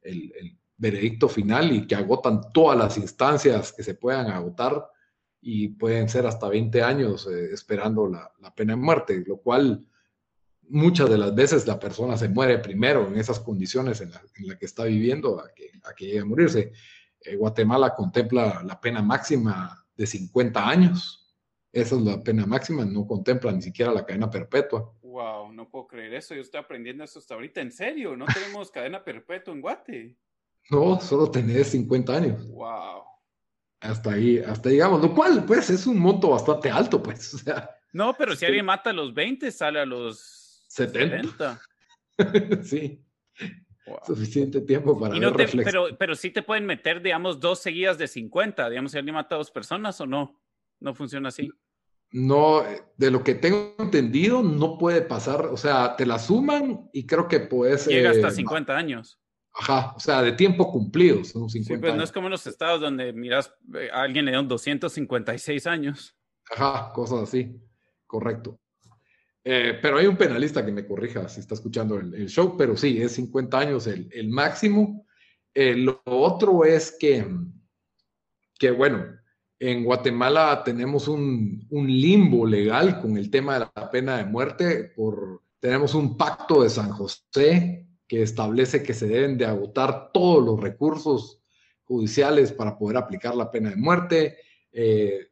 el, 0.03 0.59
veredicto 0.77 1.29
final 1.29 1.73
y 1.73 1.87
que 1.87 1.95
agotan 1.95 2.53
todas 2.53 2.77
las 2.77 2.99
instancias 2.99 3.73
que 3.73 3.83
se 3.83 3.95
puedan 3.95 4.27
agotar 4.27 4.87
y 5.41 5.69
pueden 5.69 6.09
ser 6.09 6.27
hasta 6.27 6.49
20 6.49 6.83
años 6.83 7.27
esperando 7.27 8.09
la, 8.09 8.31
la, 8.41 8.55
pena 8.55 8.75
de 8.75 8.81
muerte, 8.81 9.25
lo 9.27 9.39
cual 9.39 9.87
muchas 10.69 11.09
de 11.11 11.19
las 11.19 11.35
veces 11.35 11.67
la 11.67 11.79
persona 11.79 12.17
se 12.17 12.29
muere 12.29 12.59
primero 12.59 13.07
en 13.07 13.17
esas 13.17 13.41
condiciones 13.41 14.01
en 14.01 14.11
las 14.11 14.23
la 14.41 14.59
que 14.59 14.67
está 14.67 14.85
viviendo 14.85 15.41
a 15.41 15.53
que, 15.55 15.71
a 15.85 15.95
que 15.95 16.07
llegue 16.07 16.21
a 16.21 16.25
morirse. 16.25 16.73
Eh, 17.21 17.37
Guatemala 17.37 17.95
contempla 17.95 18.63
la 18.65 18.81
pena 18.81 19.03
máxima 19.03 19.87
de 19.97 20.07
50 20.07 20.69
años. 20.69 21.35
Esa 21.73 21.97
es 21.97 22.03
la 22.03 22.23
pena 22.23 22.47
máxima, 22.47 22.85
no 22.85 23.07
contempla 23.07 23.51
ni 23.53 23.63
siquiera 23.63 23.93
la 23.93 24.05
cadena 24.05 24.31
perpetua. 24.31 24.93
Wow, 25.03 25.53
no 25.53 25.69
puedo 25.69 25.87
creer 25.87 26.15
eso. 26.15 26.35
Yo 26.35 26.41
estoy 26.41 26.61
aprendiendo 26.61 27.05
eso 27.05 27.19
hasta 27.19 27.35
ahorita. 27.35 27.61
¿En 27.61 27.73
serio? 27.73 28.17
¿No 28.17 28.27
tenemos 28.27 28.71
cadena 28.71 29.03
perpetua 29.03 29.55
en 29.55 29.61
Guate? 29.61 30.17
No, 30.71 31.01
solo 31.01 31.31
tenés 31.31 31.69
50 31.69 32.17
años. 32.17 32.49
Wow. 32.49 33.03
Hasta 33.81 34.13
ahí, 34.13 34.39
hasta 34.39 34.71
digamos, 34.71 35.03
lo 35.03 35.15
cual, 35.15 35.45
pues, 35.45 35.69
es 35.69 35.87
un 35.87 35.99
monto 35.99 36.31
bastante 36.31 36.71
alto, 36.71 37.03
pues. 37.03 37.35
O 37.35 37.39
sea, 37.39 37.71
no, 37.95 38.13
pero 38.15 38.35
si 38.35 38.45
alguien 38.45 38.67
mata 38.67 38.91
a 38.91 38.93
los 38.93 39.15
20, 39.15 39.53
sale 39.53 39.79
a 39.79 39.87
los 39.87 40.44
70. 40.75 41.61
sí. 42.63 43.01
Suficiente 44.07 44.63
tiempo 44.63 44.99
para 44.99 45.15
no 45.15 45.35
pero, 45.35 45.89
pero 45.99 46.15
sí 46.15 46.31
te 46.31 46.43
pueden 46.43 46.65
meter, 46.65 47.03
digamos, 47.03 47.39
dos 47.39 47.61
seguidas 47.61 47.99
de 47.99 48.09
50, 48.09 48.71
digamos, 48.71 48.93
si 48.93 48.99
alguien 48.99 49.15
mata 49.15 49.35
a 49.35 49.39
dos 49.39 49.51
personas 49.51 50.01
o 50.01 50.07
no. 50.07 50.41
No 50.81 50.95
funciona 50.95 51.29
así. 51.29 51.51
No, 52.11 52.63
de 52.97 53.11
lo 53.11 53.23
que 53.23 53.35
tengo 53.35 53.75
entendido, 53.79 54.43
no 54.43 54.79
puede 54.79 55.03
pasar, 55.03 55.47
o 55.47 55.57
sea, 55.57 55.97
te 55.97 56.07
la 56.07 56.19
suman 56.19 56.89
y 56.93 57.07
creo 57.07 57.29
que 57.29 57.41
puedes... 57.41 57.87
Llega 57.87 58.11
hasta 58.11 58.31
50 58.31 58.73
eh, 58.73 58.77
años. 58.77 59.21
Ajá, 59.53 59.95
o 59.97 60.01
sea, 60.01 60.23
de 60.23 60.33
tiempo 60.33 60.71
cumplido, 60.71 61.23
son 61.25 61.49
50 61.49 61.75
sí, 61.75 61.81
pues 61.81 61.95
no 61.95 62.03
es 62.03 62.11
como 62.11 62.27
en 62.27 62.33
los 62.33 62.47
estados 62.47 62.81
donde 62.81 63.13
miras 63.13 63.55
eh, 63.75 63.89
a 63.93 64.03
alguien 64.03 64.25
le 64.25 64.33
dan 64.33 64.49
256 64.49 65.67
años. 65.67 66.17
Ajá, 66.51 66.93
cosas 66.93 67.23
así, 67.23 67.61
correcto. 68.07 68.61
Eh, 69.47 69.79
pero 69.83 69.99
hay 69.99 70.07
un 70.07 70.17
penalista 70.17 70.65
que 70.65 70.73
me 70.73 70.87
corrija 70.87 71.29
si 71.29 71.41
está 71.41 71.55
escuchando 71.55 71.99
el, 71.99 72.29
show, 72.29 72.57
pero 72.57 72.77
sí, 72.77 73.01
es 73.03 73.13
50 73.13 73.59
años 73.59 73.87
el, 73.87 74.29
máximo. 74.31 75.07
Eh, 75.53 75.77
lo 75.77 76.01
otro 76.07 76.65
es 76.65 76.97
que, 76.99 77.27
que, 78.59 78.71
bueno, 78.71 79.05
en 79.59 79.85
Guatemala 79.85 80.63
tenemos 80.65 81.09
un, 81.09 81.67
un, 81.71 81.87
limbo 81.87 82.47
legal 82.47 83.01
con 83.01 83.19
el 83.19 83.31
tema 83.31 83.55
de 83.55 83.67
la 83.77 83.91
pena 83.91 84.17
de 84.17 84.25
muerte. 84.25 84.93
Por, 84.97 85.43
tenemos 85.61 85.95
un 85.95 86.17
pacto 86.17 86.63
de 86.63 86.71
San 86.71 86.91
José 86.91 87.87
que 88.09 88.23
establece 88.23 88.83
que 88.83 88.95
se 88.95 89.07
deben 89.07 89.37
de 89.37 89.47
agotar 89.47 90.11
todos 90.13 90.45
los 90.45 90.61
recursos 90.61 91.43
judiciales 91.85 92.53
para 92.53 92.79
poder 92.79 92.97
aplicar 92.97 93.35
la 93.35 93.51
pena 93.51 93.71
de 93.71 93.77
muerte. 93.77 94.39
Eh, 94.73 95.29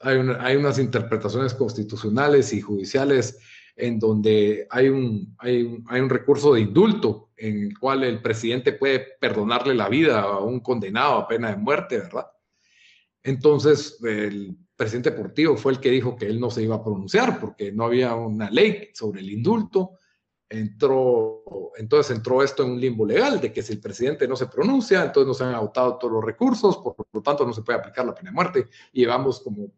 hay, 0.00 0.18
hay, 0.40 0.56
unas 0.56 0.78
interpretaciones 0.78 1.54
constitucionales 1.54 2.52
y 2.52 2.60
judiciales 2.60 3.38
en 3.76 3.98
donde 3.98 4.66
hay 4.70 4.88
un, 4.88 5.34
hay 5.38 5.62
un, 5.62 6.10
recurso 6.10 6.54
de 6.54 6.60
indulto 6.60 7.30
en 7.36 7.64
el 7.64 7.78
cual 7.78 8.04
el 8.04 8.22
presidente 8.22 8.72
puede 8.72 9.00
perdonarle 9.20 9.74
la 9.74 9.88
vida 9.88 10.20
a 10.20 10.40
un 10.40 10.60
condenado 10.60 11.14
a 11.14 11.28
pena 11.28 11.50
de 11.50 11.56
muerte, 11.56 11.98
¿verdad? 11.98 12.26
Entonces, 13.22 13.98
el 14.04 14.56
presidente 14.76 15.12
Portillo 15.12 15.56
fue 15.56 15.72
el 15.72 15.80
que 15.80 15.90
dijo 15.90 16.14
que 16.14 16.26
él 16.26 16.38
no 16.38 16.50
se 16.50 16.62
iba 16.62 16.76
a 16.76 16.84
pronunciar 16.84 17.40
porque 17.40 17.72
no 17.72 17.84
había 17.84 18.14
una 18.14 18.50
ley 18.50 18.90
sobre 18.92 19.20
el 19.20 19.30
indulto. 19.30 19.98
Entró, 20.48 21.72
entonces 21.76 22.14
entró 22.14 22.42
esto 22.42 22.62
en 22.62 22.72
un 22.72 22.80
limbo 22.80 23.06
legal 23.06 23.40
de 23.40 23.52
que 23.52 23.62
si 23.62 23.72
el 23.72 23.80
presidente 23.80 24.28
no 24.28 24.36
se 24.36 24.46
pronuncia, 24.46 25.02
entonces 25.02 25.26
no 25.26 25.34
se 25.34 25.44
han 25.44 25.54
agotado 25.54 25.96
todos 25.98 26.12
los 26.12 26.24
recursos, 26.24 26.76
por 26.76 26.94
lo 27.12 27.22
tanto 27.22 27.46
no 27.46 27.52
se 27.52 27.62
puede 27.62 27.78
aplicar 27.78 28.04
la 28.04 28.14
pena 28.14 28.30
de 28.30 28.34
muerte. 28.34 28.66
Y 28.92 29.00
llevamos 29.00 29.40
como 29.40 29.72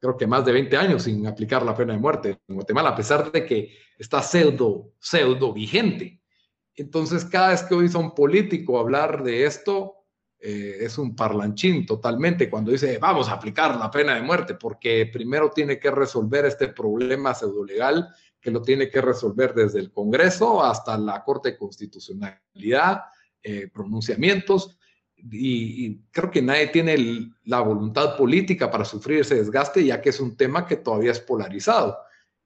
creo 0.00 0.16
que 0.16 0.26
más 0.26 0.44
de 0.44 0.52
20 0.52 0.76
años 0.76 1.02
sin 1.04 1.26
aplicar 1.26 1.62
la 1.62 1.76
pena 1.76 1.92
de 1.92 1.98
muerte 1.98 2.38
en 2.48 2.54
Guatemala, 2.54 2.90
a 2.90 2.96
pesar 2.96 3.30
de 3.30 3.44
que 3.44 3.76
está 3.98 4.22
pseudo, 4.22 4.94
pseudo 4.98 5.52
vigente. 5.52 6.20
Entonces, 6.74 7.26
cada 7.26 7.50
vez 7.50 7.62
que 7.62 7.74
a 7.74 7.98
un 7.98 8.14
político 8.14 8.78
hablar 8.78 9.22
de 9.22 9.44
esto, 9.44 9.96
eh, 10.38 10.78
es 10.80 10.96
un 10.96 11.14
parlanchín 11.14 11.84
totalmente 11.84 12.48
cuando 12.48 12.72
dice, 12.72 12.96
vamos 12.96 13.28
a 13.28 13.32
aplicar 13.32 13.76
la 13.76 13.90
pena 13.90 14.14
de 14.14 14.22
muerte, 14.22 14.54
porque 14.54 15.10
primero 15.12 15.50
tiene 15.50 15.78
que 15.78 15.90
resolver 15.90 16.46
este 16.46 16.68
problema 16.68 17.34
pseudo 17.34 17.62
legal, 17.62 18.08
que 18.40 18.50
lo 18.50 18.62
tiene 18.62 18.88
que 18.88 19.02
resolver 19.02 19.52
desde 19.52 19.80
el 19.80 19.92
Congreso 19.92 20.64
hasta 20.64 20.96
la 20.96 21.22
Corte 21.22 21.50
de 21.50 21.58
Constitucionalidad, 21.58 23.02
eh, 23.42 23.68
pronunciamientos, 23.70 24.78
y, 25.30 25.98
creo 26.10 26.30
que 26.30 26.42
nadie 26.42 26.68
tiene 26.68 27.32
la 27.44 27.60
voluntad 27.60 28.16
política 28.16 28.70
para 28.70 28.84
sufrir 28.84 29.20
ese 29.20 29.36
desgaste, 29.36 29.84
ya 29.84 30.00
que 30.00 30.10
es 30.10 30.20
un 30.20 30.36
tema 30.36 30.66
que 30.66 30.76
todavía 30.76 31.12
es 31.12 31.20
polarizado. 31.20 31.98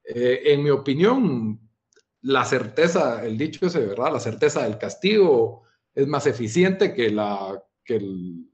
Eh, 0.04 0.42
en 0.46 0.62
mi 0.62 0.70
opinión, 0.70 1.60
la 2.22 2.44
certeza, 2.44 3.24
el 3.24 3.36
dicho 3.36 3.66
ese, 3.66 3.80
¿verdad? 3.80 4.12
La 4.12 4.20
certeza 4.20 4.62
del 4.62 4.78
castigo 4.78 5.62
es 5.94 6.06
más 6.06 6.26
eficiente 6.26 6.92
que 6.92 7.10
la, 7.10 7.62
que 7.84 8.00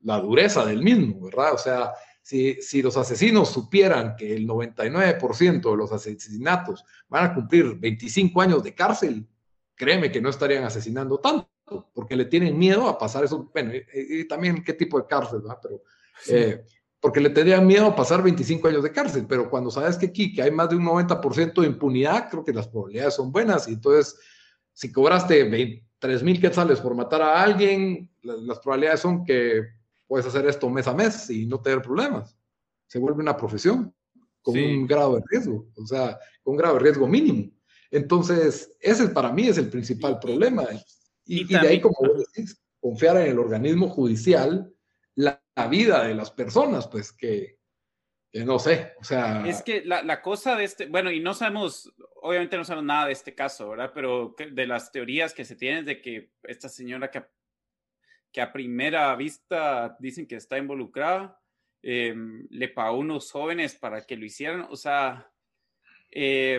la 0.02 0.20
dureza 0.20 0.64
del 0.64 0.82
mismo, 0.82 1.20
¿verdad? 1.20 1.54
O 1.54 1.58
sea, 1.58 1.92
si, 2.22 2.54
si 2.62 2.82
los 2.82 2.96
asesinos 2.96 3.50
supieran 3.50 4.16
que 4.16 4.34
el 4.34 4.46
99% 4.46 5.70
de 5.70 5.76
los 5.76 5.92
asesinatos 5.92 6.84
van 7.08 7.24
a 7.26 7.34
cumplir 7.34 7.74
25 7.76 8.40
años 8.40 8.62
de 8.62 8.74
cárcel, 8.74 9.26
créeme 9.74 10.12
que 10.12 10.20
no 10.20 10.28
estarían 10.28 10.64
asesinando 10.64 11.18
tanto 11.18 11.48
porque 11.92 12.16
le 12.16 12.24
tienen 12.24 12.58
miedo 12.58 12.88
a 12.88 12.98
pasar 12.98 13.24
eso. 13.24 13.50
Bueno, 13.52 13.72
y, 13.94 14.26
también 14.26 14.62
qué 14.64 14.72
tipo 14.72 14.98
de 14.98 15.06
cárcel, 15.06 15.40
¿verdad? 15.40 15.58
Pero, 15.62 15.82
eh, 16.28 16.64
porque 17.00 17.20
le 17.20 17.30
tendrían 17.30 17.66
miedo 17.66 17.86
a 17.86 17.96
pasar 17.96 18.22
25 18.22 18.68
años 18.68 18.82
de 18.82 18.92
cárcel, 18.92 19.26
pero 19.26 19.48
cuando 19.48 19.70
sabes 19.70 19.96
que 19.96 20.06
aquí 20.06 20.34
que 20.34 20.42
hay 20.42 20.50
más 20.50 20.68
de 20.68 20.76
un 20.76 20.84
90% 20.84 21.62
de 21.62 21.66
impunidad, 21.66 22.28
creo 22.28 22.44
que 22.44 22.52
las 22.52 22.68
probabilidades 22.68 23.14
son 23.14 23.32
buenas. 23.32 23.66
Y 23.68 23.72
entonces, 23.72 24.18
si 24.72 24.92
cobraste 24.92 25.82
3 25.98 26.22
mil 26.22 26.40
quetzales 26.40 26.80
por 26.80 26.94
matar 26.94 27.22
a 27.22 27.42
alguien, 27.42 28.10
las, 28.22 28.58
probabilidades 28.58 29.00
son 29.00 29.24
que 29.24 29.62
puedes 30.06 30.26
hacer 30.26 30.46
esto 30.46 30.68
mes 30.68 30.86
a 30.86 30.94
mes 30.94 31.30
y 31.30 31.46
no 31.46 31.60
tener 31.60 31.80
problemas. 31.80 32.36
Se 32.86 32.98
vuelve 32.98 33.22
una 33.22 33.36
profesión 33.36 33.94
con 34.42 34.58
un 34.58 34.86
grado 34.86 35.16
de 35.16 35.22
riesgo, 35.30 35.68
o 35.76 35.86
sea, 35.86 36.18
con 36.42 36.52
un 36.52 36.58
grado 36.58 36.74
de 36.74 36.80
riesgo 36.80 37.06
mínimo. 37.06 37.50
Entonces, 37.90 38.76
ese 38.80 39.08
para 39.08 39.32
mí 39.32 39.48
es 39.48 39.58
el 39.58 39.68
principal 39.68 40.18
problema. 40.18 40.64
Y, 41.32 41.44
de 41.44 41.58
ahí, 41.58 41.80
como 41.80 41.96
vos 42.00 42.24
decís, 42.26 42.60
confiar 42.80 43.16
en 43.18 43.28
el 43.28 43.38
organismo 43.38 43.88
judicial 43.88 44.74
la, 45.14 45.40
vida 45.70 46.02
de 46.04 46.14
las 46.14 46.32
personas, 46.32 46.88
pues 46.88 47.12
que, 47.12 47.58
no 48.32 48.58
sé, 48.58 48.94
o 48.98 49.04
sea... 49.04 49.46
Es 49.46 49.62
que 49.62 49.84
la, 49.84 50.02
la, 50.02 50.22
cosa 50.22 50.56
de 50.56 50.64
este, 50.64 50.86
bueno, 50.86 51.12
y 51.12 51.20
no 51.20 51.32
sabemos, 51.34 51.94
obviamente 52.22 52.56
no 52.56 52.64
sabemos 52.64 52.86
nada 52.86 53.06
de 53.06 53.12
este 53.12 53.34
caso, 53.34 53.68
¿verdad? 53.68 53.92
Pero 53.94 54.34
de 54.50 54.66
las 54.66 54.90
teorías 54.90 55.32
que 55.32 55.44
se 55.44 55.54
tienen 55.54 55.84
de 55.84 56.00
que 56.00 56.32
esta 56.42 56.68
señora 56.68 57.12
que, 57.12 57.22
que 58.32 58.40
a 58.40 58.52
primera 58.52 59.14
vista 59.14 59.96
dicen 60.00 60.26
que 60.26 60.36
está 60.36 60.58
involucrada, 60.58 61.40
eh, 61.82 62.12
le 62.48 62.68
pagó 62.68 62.98
unos 62.98 63.30
jóvenes 63.30 63.76
para 63.76 64.04
que 64.04 64.16
lo 64.16 64.24
hicieran, 64.24 64.66
o 64.68 64.76
sea, 64.76 65.30
eh, 66.10 66.58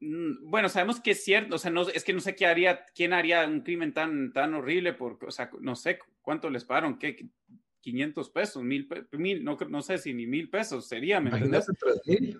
bueno, 0.00 0.68
sabemos 0.68 1.00
que 1.00 1.12
es 1.12 1.24
cierto, 1.24 1.56
o 1.56 1.58
sea, 1.58 1.70
no, 1.70 1.88
es 1.88 2.04
que 2.04 2.12
no 2.12 2.20
sé 2.20 2.36
qué 2.36 2.46
haría, 2.46 2.84
quién 2.94 3.12
haría 3.12 3.46
un 3.46 3.60
crimen 3.62 3.92
tan, 3.92 4.32
tan 4.32 4.54
horrible, 4.54 4.92
porque, 4.92 5.26
o 5.26 5.30
sea, 5.30 5.50
no 5.60 5.74
sé 5.74 5.98
cuánto 6.22 6.50
les 6.50 6.64
pagaron, 6.64 6.98
¿qué? 6.98 7.28
500 7.80 8.30
pesos, 8.30 8.62
mil, 8.62 8.88
mil 9.12 9.42
no, 9.42 9.56
no 9.68 9.82
sé 9.82 9.98
si 9.98 10.12
ni 10.12 10.26
mil 10.26 10.50
pesos 10.50 10.88
sería, 10.88 11.20
¿me 11.20 11.30
entiendes? 11.30 11.66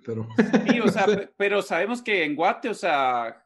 pero... 0.04 0.28
Sí, 0.66 0.80
o 0.80 0.88
sea, 0.88 1.06
pero 1.36 1.62
sabemos 1.62 2.02
que 2.02 2.24
en 2.24 2.36
Guate, 2.36 2.68
o 2.68 2.74
sea, 2.74 3.44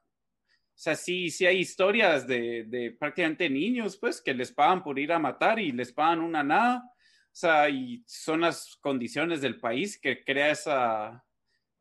o 0.74 0.78
sea, 0.78 0.96
sí, 0.96 1.30
sí 1.30 1.46
hay 1.46 1.58
historias 1.58 2.26
de, 2.26 2.64
de, 2.64 2.90
prácticamente 2.90 3.48
niños, 3.48 3.96
pues, 3.98 4.20
que 4.20 4.34
les 4.34 4.50
pagan 4.52 4.82
por 4.82 4.98
ir 4.98 5.12
a 5.12 5.18
matar 5.18 5.58
y 5.58 5.70
les 5.70 5.92
pagan 5.92 6.20
una 6.20 6.42
nada. 6.42 6.82
O 6.86 7.34
sea, 7.34 7.68
y 7.68 8.02
son 8.06 8.40
las 8.40 8.76
condiciones 8.80 9.40
del 9.40 9.60
país 9.60 9.98
que 9.98 10.24
crea 10.24 10.50
esa, 10.50 11.24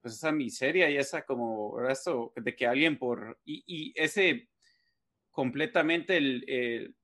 pues 0.02 0.16
esa 0.16 0.32
miseria 0.32 0.90
y 0.90 0.98
esa 0.98 1.24
como, 1.26 1.80
eso 1.88 2.34
de 2.36 2.56
que 2.56 2.68
alguien 2.68 2.98
por, 2.98 3.40
y, 3.46 3.64
y 3.68 3.94
ese 3.96 4.50
completamente 5.30 6.18
el, 6.18 6.96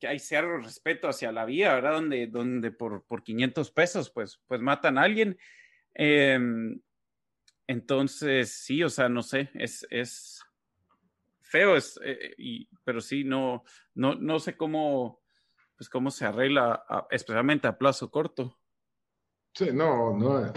que 0.00 0.08
hay 0.08 0.18
cero 0.18 0.58
respeto 0.58 1.08
hacia 1.08 1.30
la 1.30 1.44
vida, 1.44 1.74
¿verdad? 1.74 1.92
Donde, 1.92 2.26
donde 2.26 2.70
por, 2.72 3.04
por 3.04 3.22
500 3.22 3.70
pesos, 3.70 4.10
pues, 4.10 4.40
pues 4.46 4.60
matan 4.60 4.98
a 4.98 5.02
alguien. 5.02 5.38
Em, 5.94 6.80
entonces, 7.66 8.50
sí, 8.50 8.82
o 8.82 8.88
sea, 8.88 9.08
no 9.08 9.22
sé, 9.22 9.50
es, 9.54 9.86
es 9.90 10.42
feo, 11.42 11.76
es, 11.76 12.00
eh, 12.02 12.34
y, 12.38 12.68
pero 12.82 13.00
sí, 13.00 13.24
no, 13.24 13.62
no, 13.94 14.14
no 14.14 14.38
sé 14.40 14.56
cómo, 14.56 15.20
pues 15.76 15.88
cómo 15.90 16.10
se 16.10 16.24
arregla, 16.24 16.82
especialmente 17.10 17.68
a 17.68 17.76
plazo 17.76 18.10
corto. 18.10 18.58
Sí, 19.54 19.68
no, 19.72 20.16
no, 20.16 20.52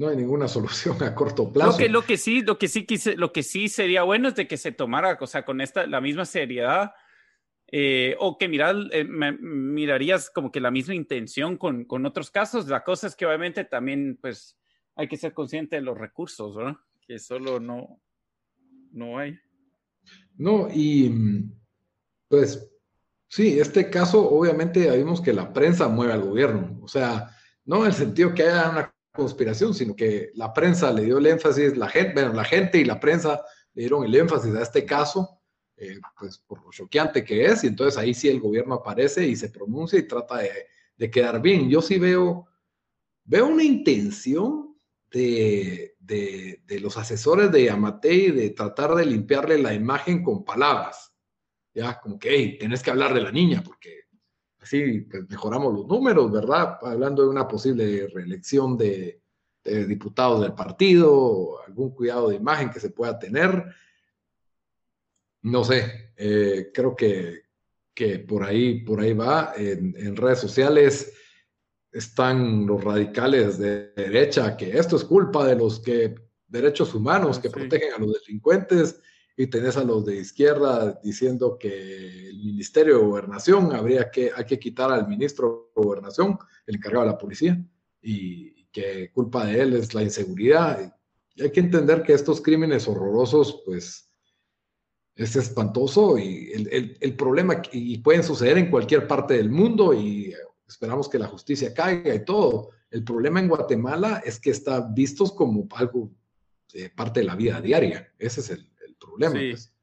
no 0.00 0.08
hay 0.08 0.16
ninguna 0.16 0.48
solución 0.48 1.00
a 1.02 1.14
corto 1.14 1.52
plazo. 1.52 1.72
Lo 1.72 1.76
que, 1.76 1.88
lo 1.90 2.02
que 2.02 2.16
sí, 2.16 2.40
lo 2.40 2.58
que 2.58 2.68
sí 2.68 2.86
quise, 2.86 3.16
lo 3.16 3.32
que 3.32 3.42
sí 3.42 3.68
sería 3.68 4.02
bueno 4.02 4.28
es 4.28 4.34
de 4.34 4.48
que 4.48 4.56
se 4.56 4.72
tomara, 4.72 5.18
o 5.20 5.26
sea, 5.26 5.44
con 5.44 5.60
esta, 5.60 5.86
la 5.86 6.00
misma 6.00 6.24
seriedad 6.24 6.92
eh, 7.70 8.16
o 8.18 8.38
que 8.38 8.48
mirar, 8.48 8.74
eh, 8.92 9.04
mirarías 9.04 10.30
como 10.30 10.50
que 10.50 10.58
la 10.58 10.70
misma 10.70 10.94
intención 10.94 11.58
con, 11.58 11.84
con, 11.84 12.06
otros 12.06 12.30
casos. 12.30 12.66
La 12.66 12.82
cosa 12.82 13.06
es 13.06 13.14
que 13.14 13.26
obviamente 13.26 13.64
también 13.64 14.18
pues 14.20 14.56
hay 14.96 15.06
que 15.06 15.18
ser 15.18 15.34
consciente 15.34 15.76
de 15.76 15.82
los 15.82 15.96
recursos, 15.96 16.56
¿verdad? 16.56 16.76
Que 17.06 17.18
solo 17.18 17.60
no, 17.60 18.00
no 18.92 19.18
hay. 19.18 19.38
No, 20.36 20.68
y 20.72 21.44
pues 22.26 22.72
sí, 23.28 23.60
este 23.60 23.90
caso 23.90 24.30
obviamente 24.30 24.96
vimos 24.96 25.20
que 25.20 25.34
la 25.34 25.52
prensa 25.52 25.88
mueve 25.88 26.14
al 26.14 26.22
gobierno, 26.22 26.80
o 26.82 26.88
sea, 26.88 27.36
no 27.66 27.82
en 27.82 27.86
el 27.88 27.92
sentido 27.92 28.34
que 28.34 28.44
haya 28.44 28.70
una 28.70 28.94
conspiración, 29.12 29.74
sino 29.74 29.94
que 29.94 30.30
la 30.34 30.52
prensa 30.52 30.92
le 30.92 31.04
dio 31.04 31.18
el 31.18 31.26
énfasis, 31.26 31.76
la 31.76 31.88
gente, 31.88 32.14
bueno, 32.14 32.32
la 32.32 32.44
gente 32.44 32.78
y 32.78 32.84
la 32.84 33.00
prensa 33.00 33.42
le 33.74 33.82
dieron 33.82 34.04
el 34.04 34.14
énfasis 34.14 34.54
a 34.54 34.62
este 34.62 34.84
caso 34.84 35.40
eh, 35.82 35.98
pues 36.18 36.36
por 36.36 36.62
lo 36.62 36.70
choqueante 36.70 37.24
que 37.24 37.46
es, 37.46 37.64
y 37.64 37.68
entonces 37.68 37.96
ahí 37.96 38.12
sí 38.12 38.28
el 38.28 38.38
gobierno 38.38 38.74
aparece 38.74 39.26
y 39.26 39.34
se 39.34 39.48
pronuncia 39.48 39.98
y 39.98 40.02
trata 40.06 40.36
de, 40.98 41.10
quedar 41.10 41.40
bien. 41.40 41.70
Yo 41.70 41.80
sí 41.80 41.98
veo, 41.98 42.46
veo 43.24 43.46
una 43.46 43.64
intención 43.64 44.76
de, 45.10 45.96
de, 45.98 46.80
los 46.80 46.98
asesores 46.98 47.50
de 47.50 47.64
Yamatei 47.64 48.30
de 48.30 48.50
tratar 48.50 48.94
de 48.94 49.06
limpiarle 49.06 49.56
la 49.56 49.72
imagen 49.72 50.22
con 50.22 50.44
palabras, 50.44 51.14
ya, 51.72 51.98
como 51.98 52.18
que, 52.18 52.28
hey, 52.28 52.58
tenés 52.58 52.82
que 52.82 52.90
hablar 52.90 53.14
de 53.14 53.22
la 53.22 53.32
niña, 53.32 53.62
porque 53.64 53.99
así 54.60 55.00
pues, 55.02 55.28
mejoramos 55.28 55.74
los 55.74 55.86
números, 55.86 56.30
¿verdad? 56.30 56.78
Hablando 56.82 57.22
de 57.22 57.28
una 57.28 57.48
posible 57.48 58.06
reelección 58.08 58.76
de, 58.76 59.20
de 59.64 59.86
diputados 59.86 60.40
del 60.42 60.54
partido, 60.54 61.62
algún 61.66 61.90
cuidado 61.94 62.28
de 62.28 62.36
imagen 62.36 62.70
que 62.70 62.80
se 62.80 62.90
pueda 62.90 63.18
tener 63.18 63.64
no 65.42 65.64
sé, 65.64 66.12
eh, 66.16 66.70
creo 66.72 66.94
que, 66.94 67.42
que, 67.94 68.18
por, 68.18 68.44
ahí, 68.44 68.82
por 68.82 69.00
ahí 69.00 69.12
va. 69.12 69.52
En, 69.56 70.16
redes 70.16 70.40
sociales 70.40 71.12
están 71.90 72.66
los 72.66 72.82
radicales 72.84 73.58
de 73.58 73.92
derecha, 73.92 74.56
que 74.56 74.78
esto 74.78 74.96
es 74.96 75.04
culpa 75.04 75.46
de 75.46 75.56
los 75.56 75.80
que 75.80 76.14
derechos 76.46 76.94
humanos 76.94 77.38
que 77.38 77.50
protegen 77.50 77.94
a 77.94 77.98
los 77.98 78.12
delincuentes, 78.20 79.00
y 79.40 79.46
tenés 79.46 79.78
a 79.78 79.84
los 79.84 80.04
de 80.04 80.16
izquierda 80.16 81.00
diciendo 81.02 81.56
que 81.58 82.28
el 82.28 82.40
Ministerio 82.40 82.98
de 82.98 83.04
Gobernación 83.06 83.74
habría 83.74 84.10
que, 84.10 84.30
hay 84.36 84.44
que 84.44 84.58
quitar 84.58 84.92
al 84.92 85.08
ministro 85.08 85.72
de 85.74 85.82
Gobernación, 85.82 86.38
el 86.66 86.76
encargado 86.76 87.06
de 87.06 87.12
la 87.12 87.16
policía, 87.16 87.64
y 88.02 88.66
que 88.66 89.10
culpa 89.14 89.46
de 89.46 89.62
él 89.62 89.72
es 89.72 89.94
la 89.94 90.02
inseguridad. 90.02 90.94
Y 91.34 91.42
hay 91.42 91.50
que 91.50 91.60
entender 91.60 92.02
que 92.02 92.12
estos 92.12 92.42
crímenes 92.42 92.86
horrorosos, 92.86 93.62
pues, 93.64 94.12
es 95.16 95.36
espantoso 95.36 96.18
y 96.18 96.52
el, 96.52 96.98
el, 97.00 97.16
problema, 97.16 97.62
y 97.72 97.96
pueden 97.96 98.22
suceder 98.22 98.58
en 98.58 98.70
cualquier 98.70 99.06
parte 99.06 99.38
del 99.38 99.48
mundo 99.48 99.94
y 99.94 100.34
esperamos 100.68 101.08
que 101.08 101.18
la 101.18 101.28
justicia 101.28 101.72
caiga 101.72 102.14
y 102.14 102.26
todo. 102.26 102.72
El 102.90 103.04
problema 103.04 103.40
en 103.40 103.48
Guatemala 103.48 104.22
es 104.22 104.38
que 104.38 104.50
está 104.50 104.80
vistos 104.82 105.32
como 105.32 105.66
algo 105.76 106.10
parte 106.94 107.20
de 107.20 107.26
la 107.26 107.36
vida 107.36 107.60
diaria. 107.62 108.12
Ese 108.18 108.40
es 108.40 108.50
el, 108.50 108.69
problema. 109.00 109.32
Pues. 109.32 109.74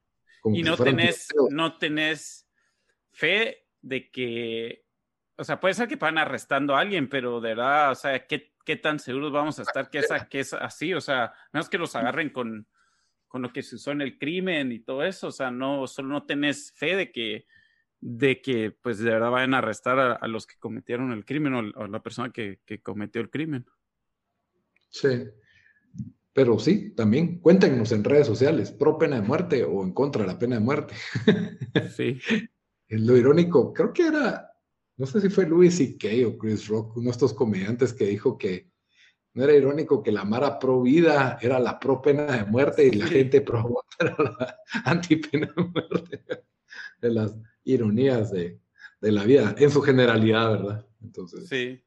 y 0.46 0.64
no 0.64 0.78
tenés, 0.78 1.28
no 1.50 1.78
tenés 1.78 2.48
fe 3.12 3.66
de 3.82 4.10
que, 4.10 4.86
o 5.36 5.44
sea, 5.44 5.60
puede 5.60 5.74
ser 5.74 5.88
que 5.88 5.96
van 5.98 6.18
arrestando 6.18 6.76
a 6.76 6.80
alguien, 6.80 7.10
pero 7.10 7.42
de 7.42 7.50
verdad, 7.50 7.92
o 7.92 7.96
sea, 7.96 8.26
¿qué, 8.26 8.54
qué 8.64 8.76
tan 8.78 9.00
seguros 9.00 9.32
vamos 9.32 9.60
a 9.60 9.64
estar 9.64 9.90
que, 9.90 10.00
esa, 10.00 10.30
que 10.30 10.40
es 10.40 10.54
así? 10.54 10.94
O 10.94 11.02
sea, 11.02 11.34
menos 11.52 11.70
que 11.70 11.78
los 11.78 11.96
agarren 11.96 12.30
con 12.30 12.68
con 13.28 13.42
lo 13.42 13.52
que 13.52 13.62
se 13.62 13.76
usó 13.76 13.92
en 13.92 14.02
el 14.02 14.18
crimen 14.18 14.72
y 14.72 14.80
todo 14.80 15.04
eso, 15.04 15.28
o 15.28 15.32
sea, 15.32 15.52
no, 15.52 15.86
solo 15.88 16.10
no 16.10 16.26
tenés 16.26 16.72
fe 16.74 16.96
de 16.96 17.12
que, 17.12 17.46
de 18.00 18.42
que 18.42 18.72
pues 18.72 19.00
de 19.00 19.12
verdad 19.12 19.32
vayan 19.32 19.54
a 19.54 19.60
arrestar 19.60 20.00
a, 20.00 20.28
los 20.28 20.48
que 20.48 20.56
cometieron 20.58 21.12
el 21.12 21.26
crimen 21.26 21.54
o, 21.54 21.84
a 21.84 21.88
la 21.88 22.02
persona 22.02 22.32
que, 22.32 22.60
que, 22.66 22.82
cometió 22.82 23.22
el 23.22 23.30
crimen. 23.30 23.66
Sí, 24.90 25.30
pero 26.38 26.60
sí, 26.60 26.92
también 26.92 27.40
cuéntenos 27.40 27.92
en 27.92 28.04
redes 28.04 28.28
sociales, 28.28 28.70
pro 28.72 29.00
pena 29.00 29.16
de 29.16 29.28
muerte 29.28 29.64
o 29.64 29.82
en 29.82 29.92
contra 29.92 30.22
de 30.22 30.28
la 30.28 30.38
pena 30.38 30.58
de 30.58 30.62
muerte. 30.62 30.94
Sí. 31.98 32.20
Lo 32.90 33.18
irónico, 33.18 33.74
creo 33.74 33.92
que 33.92 34.06
era, 34.06 34.54
no 34.98 35.08
sé 35.08 35.20
si 35.20 35.30
fue 35.30 35.48
Louis 35.48 35.76
C.K. 35.76 36.28
o 36.28 36.38
Chris 36.38 36.68
Rock, 36.68 36.96
uno 36.98 37.06
de 37.06 37.10
estos 37.10 37.34
comediantes 37.34 37.92
que 37.92 38.06
dijo 38.06 38.38
que 38.38 38.70
¿No 39.34 39.46
era 39.46 39.56
irónico 39.56 40.04
que 40.04 40.12
la 40.12 40.26
Mara 40.26 40.60
pro 40.60 40.84
vida 40.84 41.40
era 41.42 41.60
la 41.60 41.80
pro 41.80 42.04
pena 42.04 42.26
de 42.26 42.46
muerte 42.46 42.86
y 42.86 42.92
la 42.92 43.08
gente 43.08 43.42
pro 43.42 43.84
era 44.00 44.16
la 44.20 44.60
anti 44.86 45.16
pena 45.16 45.52
de 45.58 45.64
muerte? 45.64 46.22
De 47.02 47.10
las 47.10 47.36
ironías 47.64 48.32
de, 48.32 48.60
la 49.02 49.24
vida, 49.24 49.56
en 49.58 49.72
su 49.72 49.82
generalidad, 49.82 50.52
¿verdad? 50.52 50.88
Entonces. 51.02 51.50
Sí. 51.50 51.84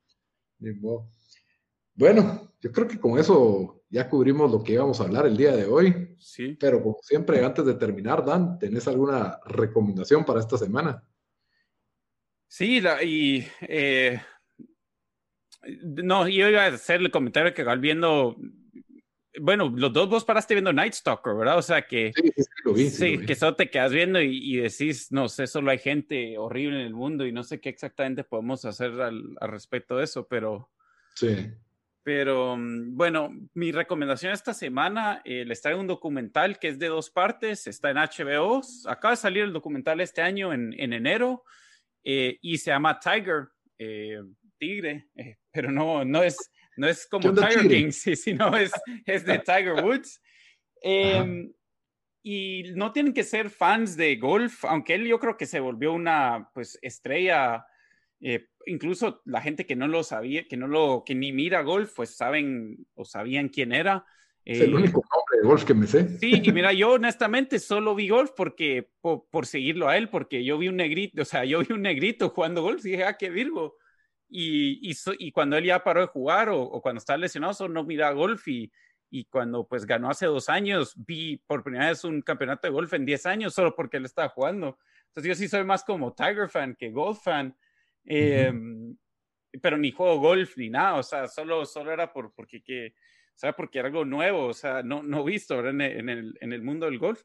Bueno, 1.95 2.53
yo 2.61 2.73
creo 2.73 2.89
que 2.89 2.99
con 2.99 3.17
eso 3.17 3.80
ya 3.91 4.09
cubrimos 4.09 4.51
lo 4.51 4.63
que 4.63 4.75
íbamos 4.75 5.01
a 5.01 5.05
hablar 5.05 5.27
el 5.27 5.37
día 5.37 5.55
de 5.55 5.67
hoy. 5.67 6.17
Sí. 6.19 6.57
Pero 6.59 6.83
como 6.83 6.99
siempre, 7.03 7.45
antes 7.45 7.67
de 7.67 7.75
terminar, 7.75 8.25
Dan, 8.25 8.59
¿tenés 8.59 8.87
alguna 8.89 9.39
recomendación 9.45 10.25
para 10.25 10.41
esta 10.41 10.57
semana? 10.57 11.05
Sí, 12.47 12.81
la, 12.81 13.03
y 13.03 13.47
eh, 13.63 14.21
no, 15.83 16.27
yo 16.29 16.49
iba 16.49 16.65
a 16.65 16.69
hacer 16.69 17.01
el 17.01 17.11
comentario 17.11 17.53
que 17.53 17.65
viendo, 17.77 18.37
bueno, 19.41 19.73
los 19.75 19.93
dos 19.93 20.09
vos 20.09 20.25
paraste 20.25 20.55
viendo 20.55 20.73
Night 20.73 20.95
Stalker, 20.95 21.35
¿verdad? 21.35 21.59
O 21.59 21.63
sea 21.63 21.83
que, 21.83 22.13
sí, 22.15 22.33
sí, 22.37 22.45
lo 22.65 22.73
vi, 22.73 22.91
sí, 22.91 23.19
que 23.19 23.35
solo 23.35 23.57
te 23.57 23.71
quedas 23.71 23.93
viendo 23.93 24.21
y, 24.21 24.57
decís, 24.57 25.13
no 25.13 25.29
sé, 25.29 25.47
solo 25.47 25.71
hay 25.71 25.79
gente 25.79 26.39
horrible 26.39 26.81
en 26.81 26.87
el 26.87 26.95
mundo 26.95 27.27
y 27.27 27.33
no 27.33 27.43
sé 27.43 27.61
qué 27.61 27.69
exactamente 27.69 28.25
podemos 28.25 28.65
hacer 28.65 29.01
al, 29.01 29.37
respecto 29.41 29.97
de 29.97 30.05
eso, 30.05 30.27
pero... 30.27 30.71
Sí. 31.15 31.53
Pero 32.03 32.57
mm, 32.57 32.97
bueno, 32.97 33.31
mi 33.55 33.73
recomendación 33.73 34.33
esta 34.33 34.55
semana, 34.55 35.23
eh, 35.25 35.45
les 35.45 35.61
traigo 35.61 35.81
un 35.81 35.87
documental 35.87 36.59
que 36.59 36.69
es 36.69 36.79
de 36.79 36.89
dos 36.89 37.11
partes, 37.11 37.67
está 37.67 37.91
en 37.91 37.97
HBO, 37.97 38.63
acaba 38.87 39.13
de 39.13 39.17
salir 39.17 39.45
el 39.45 39.53
documental 39.53 40.01
este 40.01 40.23
año 40.23 40.53
en, 40.53 40.75
en 40.79 40.93
enero 40.93 41.45
eh, 42.05 42.39
y 42.41 42.59
se 42.59 42.71
llama 42.71 42.99
Tiger. 42.99 43.49
Eh, 43.79 44.21
tigre, 44.61 45.09
eh, 45.17 45.39
pero 45.51 45.73
no, 45.73 46.05
no, 46.05 46.23
es, 46.23 46.37
no 46.77 46.87
es 46.87 47.09
como 47.09 47.35
Tiger 47.35 47.67
King, 47.67 47.91
sino 47.91 48.57
es, 48.57 48.71
es 49.07 49.25
de 49.25 49.39
Tiger 49.45 49.83
Woods. 49.83 50.21
Em, 50.83 51.53
y 52.23 52.65
no 52.75 52.93
tienen 52.93 53.15
que 53.15 53.25
ser 53.25 53.49
fans 53.51 53.97
de 53.97 54.17
golf, 54.17 54.65
aunque 54.67 54.95
él 54.95 55.07
yo 55.07 55.19
creo 55.19 55.37
que 55.37 55.47
se 55.47 55.59
volvió 55.59 55.93
una 55.93 56.51
pues 56.53 56.79
estrella 56.83 57.65
eh, 58.21 58.49
incluso 58.67 59.23
la 59.25 59.41
gente 59.41 59.67
que 59.67 59.77
no 59.77 59.89
lo 59.89 60.03
sabía, 60.03 60.47
que 60.47 60.57
no 60.57 60.67
lo, 60.67 61.03
que 61.05 61.15
ni 61.15 61.33
mira 61.33 61.63
golf, 61.63 61.93
pues 61.97 62.17
saben 62.17 62.87
o 62.95 63.05
sabían 63.05 63.49
quién 63.49 63.73
era. 63.73 64.05
Es 64.45 64.61
el 64.61 64.75
único 64.75 65.03
nombre 65.03 65.43
de 65.43 65.47
golf 65.47 65.65
que 65.65 65.75
me 65.75 65.87
sé. 65.87 66.19
Sí, 66.19 66.41
y 66.43 66.53
mira, 66.53 66.73
yo 66.73 66.93
honestamente 66.93 67.59
solo 67.59 67.95
vi 67.95 68.09
golf 68.09 68.31
porque, 68.37 68.91
por, 69.01 69.47
seguirlo 69.47 69.89
a 69.89 69.97
él, 69.97 70.09
porque 70.09 70.45
yo 70.45 70.59
vi 70.59 70.69
un 70.69 70.77
negrito, 70.77 71.23
o 71.23 71.25
sea, 71.25 71.45
yo 71.45 71.61
vi 71.61 71.73
un 71.73 71.83
negrito 71.83 72.31
jugando 72.31 72.63
golf 72.63 72.85
y 72.85 72.93
dije, 72.93 73.05
ah, 73.05 73.17
qué 73.17 73.31
virgo. 73.31 73.77
Y, 74.29 74.91
y, 74.91 74.97
y 75.19 75.33
cuando 75.33 75.57
él 75.57 75.65
ya 75.65 75.83
paró 75.83 76.01
de 76.01 76.07
jugar 76.07 76.49
o, 76.49 76.63
o 76.63 76.81
cuando 76.81 76.99
estaba 76.99 77.19
lesionado, 77.19 77.53
solo 77.53 77.75
no 77.75 77.85
mira 77.85 78.13
golf 78.13 78.47
y, 78.49 78.73
y 79.11 79.25
cuando 79.25 79.67
pues 79.67 79.85
ganó 79.85 80.09
hace 80.09 80.27
dos 80.27 80.49
años, 80.49 80.95
vi 80.97 81.37
por 81.47 81.63
primera 81.63 81.89
vez 81.89 82.05
un 82.05 82.23
campeonato 82.23 82.69
de 82.69 82.73
golf 82.73 82.93
en 82.95 83.05
10 83.05 83.27
años 83.27 83.55
solo 83.55 83.75
porque 83.75 83.97
él 83.97 84.05
estaba 84.05 84.29
jugando. 84.29 84.79
Entonces 85.09 85.29
yo 85.29 85.35
sí 85.35 85.49
soy 85.49 85.65
más 85.65 85.83
como 85.83 86.15
Tiger 86.15 86.49
fan 86.49 86.77
que 86.77 86.91
golf 86.91 87.23
fan, 87.23 87.57
em, 88.05 88.97
pero 89.61 89.77
ni 89.77 89.91
juego 89.91 90.19
golf 90.19 90.57
ni 90.57 90.71
nada, 90.71 90.97
o 90.97 91.03
sea, 91.03 91.29
solo, 91.29 91.65
solo 91.67 91.93
era 91.93 92.13
por, 92.13 92.33
porque, 92.35 92.63
que, 92.63 92.95
o 92.97 93.39
sea, 93.39 93.53
porque 93.55 93.79
era 93.79 93.89
algo 93.89 94.05
nuevo, 94.05 94.47
o 94.47 94.55
sea, 94.55 94.83
no, 94.83 95.03
no 95.03 95.25
visto 95.25 95.67
en 95.67 95.81
el, 95.81 95.99
en, 95.99 96.09
el, 96.09 96.39
en 96.41 96.53
el 96.53 96.63
mundo 96.63 96.87
del 96.87 96.99
golf. 96.99 97.23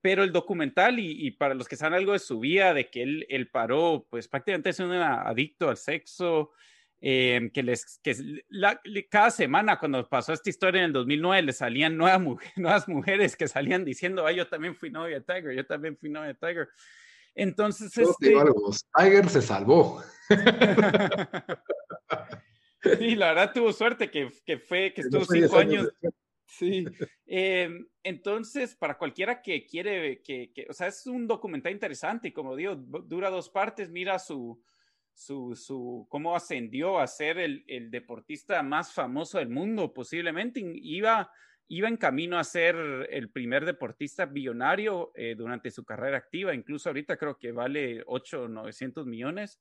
Pero 0.00 0.22
el 0.22 0.30
documental, 0.30 1.00
y, 1.00 1.26
y, 1.26 1.32
para 1.32 1.54
los 1.54 1.66
que 1.66 1.74
saben 1.74 1.94
algo 1.94 2.12
de 2.12 2.20
su 2.20 2.38
vida, 2.38 2.72
de 2.74 2.88
que 2.90 3.02
él, 3.02 3.26
él 3.28 3.48
paró, 3.48 4.06
pues 4.08 4.28
prácticamente 4.28 4.70
es 4.70 4.78
un 4.78 4.92
adicto 4.92 5.68
al 5.68 5.76
sexo, 5.76 6.52
eh, 7.00 7.50
que 7.52 7.62
les 7.62 8.00
que 8.02 8.16
la, 8.48 8.80
cada 9.10 9.30
semana 9.30 9.78
cuando 9.78 10.08
pasó 10.08 10.32
esta 10.32 10.48
historia 10.48 10.78
en 10.78 10.86
el 10.86 10.92
2009 10.94 11.42
le 11.42 11.52
salían 11.52 11.96
nuevas, 11.96 12.20
nuevas 12.56 12.88
mujeres 12.88 13.36
que 13.36 13.48
salían 13.48 13.84
diciendo, 13.84 14.26
ay, 14.26 14.36
yo 14.36 14.48
también 14.48 14.74
fui 14.74 14.90
novia 14.90 15.20
de 15.20 15.24
Tiger, 15.24 15.54
yo 15.54 15.66
también 15.66 15.96
fui 15.96 16.08
novia 16.08 16.28
de 16.28 16.34
Tiger. 16.34 16.68
Entonces, 17.36 17.96
este... 17.96 18.34
Tiger 18.96 19.28
se 19.28 19.42
salvó. 19.42 20.02
sí, 22.98 23.14
la 23.14 23.28
verdad 23.28 23.52
tuvo 23.54 23.72
suerte 23.72 24.10
que, 24.10 24.30
que 24.44 24.58
fue, 24.58 24.92
que 24.94 25.02
estuvo 25.02 25.24
cinco 25.24 25.58
años. 25.58 25.88
Sí. 26.46 26.84
Em, 27.28 27.84
entonces, 28.04 28.76
para 28.76 28.96
cualquiera 28.96 29.42
que 29.42 29.66
quiere, 29.66 30.22
que, 30.22 30.52
que, 30.54 30.68
o 30.70 30.72
sea, 30.72 30.86
es 30.86 31.08
un 31.08 31.26
documental 31.26 31.72
interesante 31.72 32.32
como 32.32 32.54
digo, 32.54 32.76
dura 32.76 33.30
dos 33.30 33.50
partes, 33.50 33.90
mira 33.90 34.20
su, 34.20 34.62
su, 35.12 35.56
su, 35.56 36.06
cómo 36.08 36.36
ascendió 36.36 37.00
a 37.00 37.08
ser 37.08 37.38
el, 37.38 37.64
el, 37.66 37.90
deportista 37.90 38.62
más 38.62 38.92
famoso 38.92 39.38
del 39.38 39.48
mundo, 39.48 39.92
posiblemente. 39.92 40.60
Iba, 40.62 41.28
iba 41.68 41.88
en 41.88 41.96
camino 41.96 42.38
a 42.38 42.44
ser 42.44 42.76
el 43.10 43.30
primer 43.30 43.64
deportista 43.64 44.26
billonario 44.26 45.12
eh, 45.14 45.34
durante 45.36 45.70
su 45.70 45.84
carrera 45.84 46.16
activa, 46.16 46.54
incluso 46.54 46.88
ahorita 46.88 47.16
creo 47.16 47.38
que 47.38 47.52
vale 47.52 48.02
8 48.06 48.42
o 48.42 48.48
900 48.48 49.06
millones. 49.06 49.60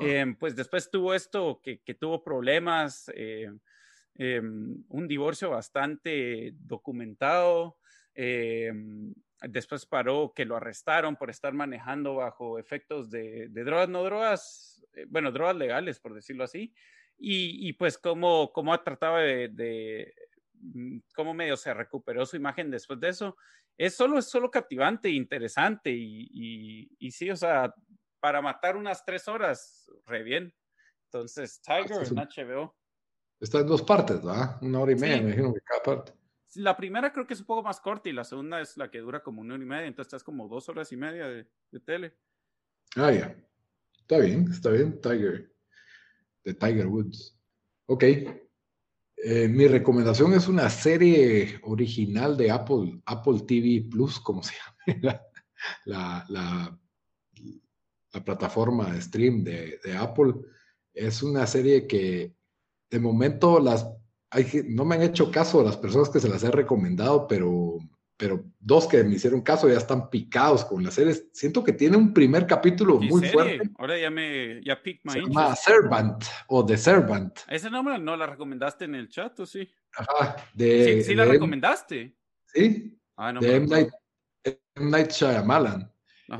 Eh, 0.00 0.24
pues 0.40 0.56
después 0.56 0.90
tuvo 0.90 1.12
esto 1.12 1.60
que, 1.62 1.80
que 1.82 1.92
tuvo 1.92 2.24
problemas, 2.24 3.10
eh, 3.14 3.50
em, 4.14 4.82
un 4.88 5.06
divorcio 5.06 5.50
bastante 5.50 6.54
documentado. 6.54 7.78
después 9.42 9.84
paró 9.86 10.32
que 10.34 10.46
lo 10.46 10.56
arrestaron 10.56 11.16
por 11.16 11.28
estar 11.28 11.52
manejando 11.52 12.14
bajo 12.14 12.58
efectos 12.58 13.10
de, 13.10 13.48
de 13.48 13.64
drogas, 13.64 13.88
no 13.90 14.02
drogas 14.02 14.72
eh, 14.94 15.06
bueno, 15.08 15.32
drogas 15.32 15.56
legales, 15.56 16.00
por 16.00 16.14
decirlo 16.14 16.44
así, 16.44 16.72
y, 17.18 17.68
y 17.68 17.72
pues 17.74 17.98
cómo, 17.98 18.52
cómo 18.52 18.74
ha 18.74 18.84
tratado 18.84 19.18
de, 19.18 19.48
de, 19.48 20.14
cómo 21.14 21.34
medio 21.34 21.56
se 21.56 21.74
recuperó 21.74 22.24
su 22.26 22.36
imagen 22.36 22.70
después 22.70 23.00
de 23.00 23.08
eso. 23.08 23.36
Es 23.76 23.94
solo, 23.94 24.18
es 24.18 24.26
solo 24.26 24.50
captivante 24.50 25.08
interesante 25.10 25.90
y, 25.90 26.28
y, 26.32 26.96
y, 26.98 27.10
sí, 27.10 27.30
o 27.30 27.36
sea, 27.36 27.74
para 28.20 28.40
matar 28.40 28.76
unas 28.76 29.04
tres 29.04 29.28
horas, 29.28 29.90
re 30.06 30.22
bien. 30.22 30.54
Entonces, 31.06 31.60
Tiger 31.60 32.06
en 32.06 32.16
HBO. 32.16 32.76
Está 33.40 33.60
en 33.60 33.66
dos 33.66 33.82
partes, 33.82 34.22
¿verdad? 34.22 34.58
Una 34.62 34.80
hora 34.80 34.92
y 34.92 34.96
media, 34.96 35.16
me 35.16 35.28
imagino 35.28 35.52
que 35.52 35.60
cada 35.60 35.82
parte. 35.82 36.12
La 36.54 36.76
primera 36.76 37.12
creo 37.12 37.26
que 37.26 37.34
es 37.34 37.40
un 37.40 37.46
poco 37.46 37.62
más 37.62 37.80
corta 37.80 38.08
y 38.08 38.12
la 38.12 38.24
segunda 38.24 38.60
es 38.60 38.76
la 38.76 38.90
que 38.90 38.98
dura 38.98 39.22
como 39.22 39.40
una 39.40 39.54
hora 39.54 39.62
y 39.62 39.66
media, 39.66 39.86
entonces 39.86 40.08
estás 40.08 40.22
como 40.22 40.48
dos 40.48 40.68
horas 40.68 40.92
y 40.92 40.96
media 40.96 41.26
de, 41.26 41.48
de 41.70 41.80
tele. 41.80 42.16
Ah, 42.96 43.10
ya. 43.10 43.34
Está 43.98 44.18
bien, 44.18 44.46
está 44.50 44.70
bien, 44.70 45.00
Tiger. 45.00 45.52
De 46.44 46.54
Tiger 46.54 46.86
Woods. 46.86 47.38
Ok. 47.86 48.04
Eh, 49.24 49.46
mi 49.46 49.68
recomendación 49.68 50.34
es 50.34 50.48
una 50.48 50.68
serie 50.68 51.60
original 51.62 52.36
de 52.36 52.50
Apple, 52.50 53.00
Apple 53.06 53.42
TV 53.46 53.86
Plus, 53.88 54.18
como 54.18 54.42
se 54.42 54.54
llama, 54.96 55.22
la, 55.84 56.26
la, 56.28 56.78
la, 58.12 58.24
plataforma 58.24 58.92
de 58.92 59.00
stream 59.00 59.44
de, 59.44 59.78
de, 59.84 59.96
Apple. 59.96 60.34
Es 60.92 61.22
una 61.22 61.46
serie 61.46 61.86
que 61.86 62.34
de 62.90 62.98
momento 62.98 63.60
las, 63.60 63.88
hay, 64.28 64.64
no 64.68 64.84
me 64.84 64.96
han 64.96 65.02
hecho 65.02 65.30
caso 65.30 65.62
las 65.62 65.76
personas 65.76 66.08
que 66.08 66.18
se 66.18 66.28
las 66.28 66.42
he 66.42 66.50
recomendado, 66.50 67.28
pero 67.28 67.78
pero 68.22 68.44
dos 68.60 68.86
que 68.86 69.02
me 69.02 69.16
hicieron 69.16 69.40
caso 69.40 69.68
ya 69.68 69.78
están 69.78 70.08
picados 70.08 70.64
con 70.64 70.84
la 70.84 70.92
serie. 70.92 71.12
Siento 71.32 71.64
que 71.64 71.72
tiene 71.72 71.96
un 71.96 72.14
primer 72.14 72.46
capítulo 72.46 73.00
muy 73.00 73.28
fuerte. 73.28 73.68
Ahora 73.76 73.98
ya 73.98 74.10
me, 74.10 74.62
ya 74.62 74.80
pick 74.80 75.00
my 75.02 75.14
Se 75.14 75.20
llama 75.22 75.56
Servant 75.56 76.24
o 76.46 76.64
The 76.64 76.76
Servant. 76.76 77.40
¿Ese 77.48 77.68
nombre 77.68 77.98
no 77.98 78.16
la 78.16 78.28
recomendaste 78.28 78.84
en 78.84 78.94
el 78.94 79.08
chat 79.08 79.40
o 79.40 79.44
sí? 79.44 79.68
Ajá. 79.96 80.36
De, 80.54 81.02
sí, 81.02 81.02
sí 81.02 81.14
la 81.16 81.24
recomendaste. 81.24 82.14
Sí. 82.46 82.96
Ah, 83.16 83.32
no 83.32 83.40
de 83.40 83.56
M. 83.56 83.66
Night, 83.66 83.88
M. 84.44 84.90
Night 84.90 85.10
Shyamalan. 85.10 85.92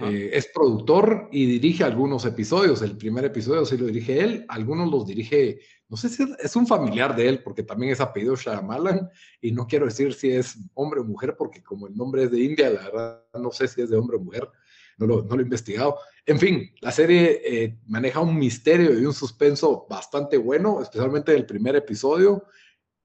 Eh, 0.02 0.30
es 0.32 0.48
productor 0.54 1.30
y 1.32 1.46
dirige 1.46 1.82
algunos 1.82 2.24
episodios. 2.24 2.80
El 2.82 2.96
primer 2.96 3.24
episodio 3.24 3.64
sí 3.64 3.76
lo 3.76 3.86
dirige 3.86 4.20
él, 4.20 4.46
algunos 4.48 4.88
los 4.88 5.04
dirige, 5.04 5.58
no 5.92 5.98
sé 5.98 6.08
si 6.08 6.24
es 6.38 6.56
un 6.56 6.66
familiar 6.66 7.14
de 7.14 7.28
él, 7.28 7.42
porque 7.42 7.62
también 7.62 7.92
es 7.92 8.00
apellido 8.00 8.34
Shyamalan, 8.34 9.10
y 9.42 9.52
no 9.52 9.66
quiero 9.66 9.84
decir 9.84 10.14
si 10.14 10.30
es 10.32 10.56
hombre 10.72 11.00
o 11.00 11.04
mujer, 11.04 11.36
porque 11.36 11.62
como 11.62 11.86
el 11.86 11.94
nombre 11.94 12.24
es 12.24 12.30
de 12.30 12.40
India, 12.40 12.70
la 12.70 12.84
verdad 12.84 13.24
no 13.38 13.50
sé 13.50 13.68
si 13.68 13.82
es 13.82 13.90
de 13.90 13.98
hombre 13.98 14.16
o 14.16 14.20
mujer, 14.20 14.48
no 14.96 15.06
lo, 15.06 15.22
no 15.22 15.34
lo 15.34 15.40
he 15.40 15.44
investigado. 15.44 15.98
En 16.24 16.38
fin, 16.38 16.72
la 16.80 16.92
serie 16.92 17.42
eh, 17.44 17.78
maneja 17.88 18.20
un 18.20 18.38
misterio 18.38 18.98
y 18.98 19.04
un 19.04 19.12
suspenso 19.12 19.86
bastante 19.86 20.38
bueno, 20.38 20.80
especialmente 20.80 21.34
el 21.34 21.44
primer 21.44 21.76
episodio. 21.76 22.46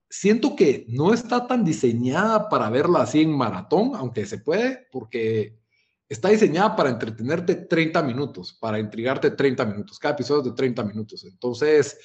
Siento 0.10 0.56
que 0.56 0.86
no 0.88 1.14
está 1.14 1.46
tan 1.46 1.66
diseñada 1.66 2.48
para 2.48 2.70
verla 2.70 3.02
así 3.02 3.22
en 3.22 3.36
maratón, 3.36 3.96
aunque 3.96 4.26
se 4.26 4.38
puede, 4.38 4.88
porque 4.94 5.60
está 6.08 6.30
diseñada 6.30 6.74
para 6.74 6.90
entretenerte 6.90 7.56
30 7.56 8.02
minutos, 8.04 8.54
para 8.54 8.80
intrigarte 8.80 9.32
30 9.32 9.66
minutos. 9.66 10.00
Cada 10.00 10.14
episodio 10.14 10.40
es 10.40 10.46
de 10.46 10.54
30 10.56 10.86
minutos. 10.86 11.26
Entonces, 11.26 11.98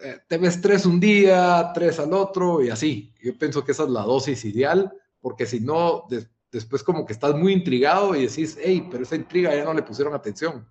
eh, 0.00 0.18
te 0.26 0.38
ves 0.38 0.60
tres 0.60 0.86
un 0.86 1.00
día, 1.00 1.70
tres 1.74 1.98
al 1.98 2.12
otro 2.12 2.62
y 2.62 2.70
así. 2.70 3.12
Yo 3.22 3.36
pienso 3.36 3.64
que 3.64 3.72
esa 3.72 3.84
es 3.84 3.90
la 3.90 4.02
dosis 4.02 4.44
ideal, 4.44 4.92
porque 5.20 5.46
si 5.46 5.60
no, 5.60 6.06
después 6.50 6.82
como 6.82 7.04
que 7.04 7.12
estás 7.12 7.34
muy 7.34 7.52
intrigado 7.52 8.14
y 8.14 8.26
decís, 8.26 8.56
hey, 8.62 8.86
pero 8.90 9.02
esa 9.02 9.16
intriga 9.16 9.54
ya 9.54 9.64
no 9.64 9.74
le 9.74 9.82
pusieron 9.82 10.14
atención. 10.14 10.68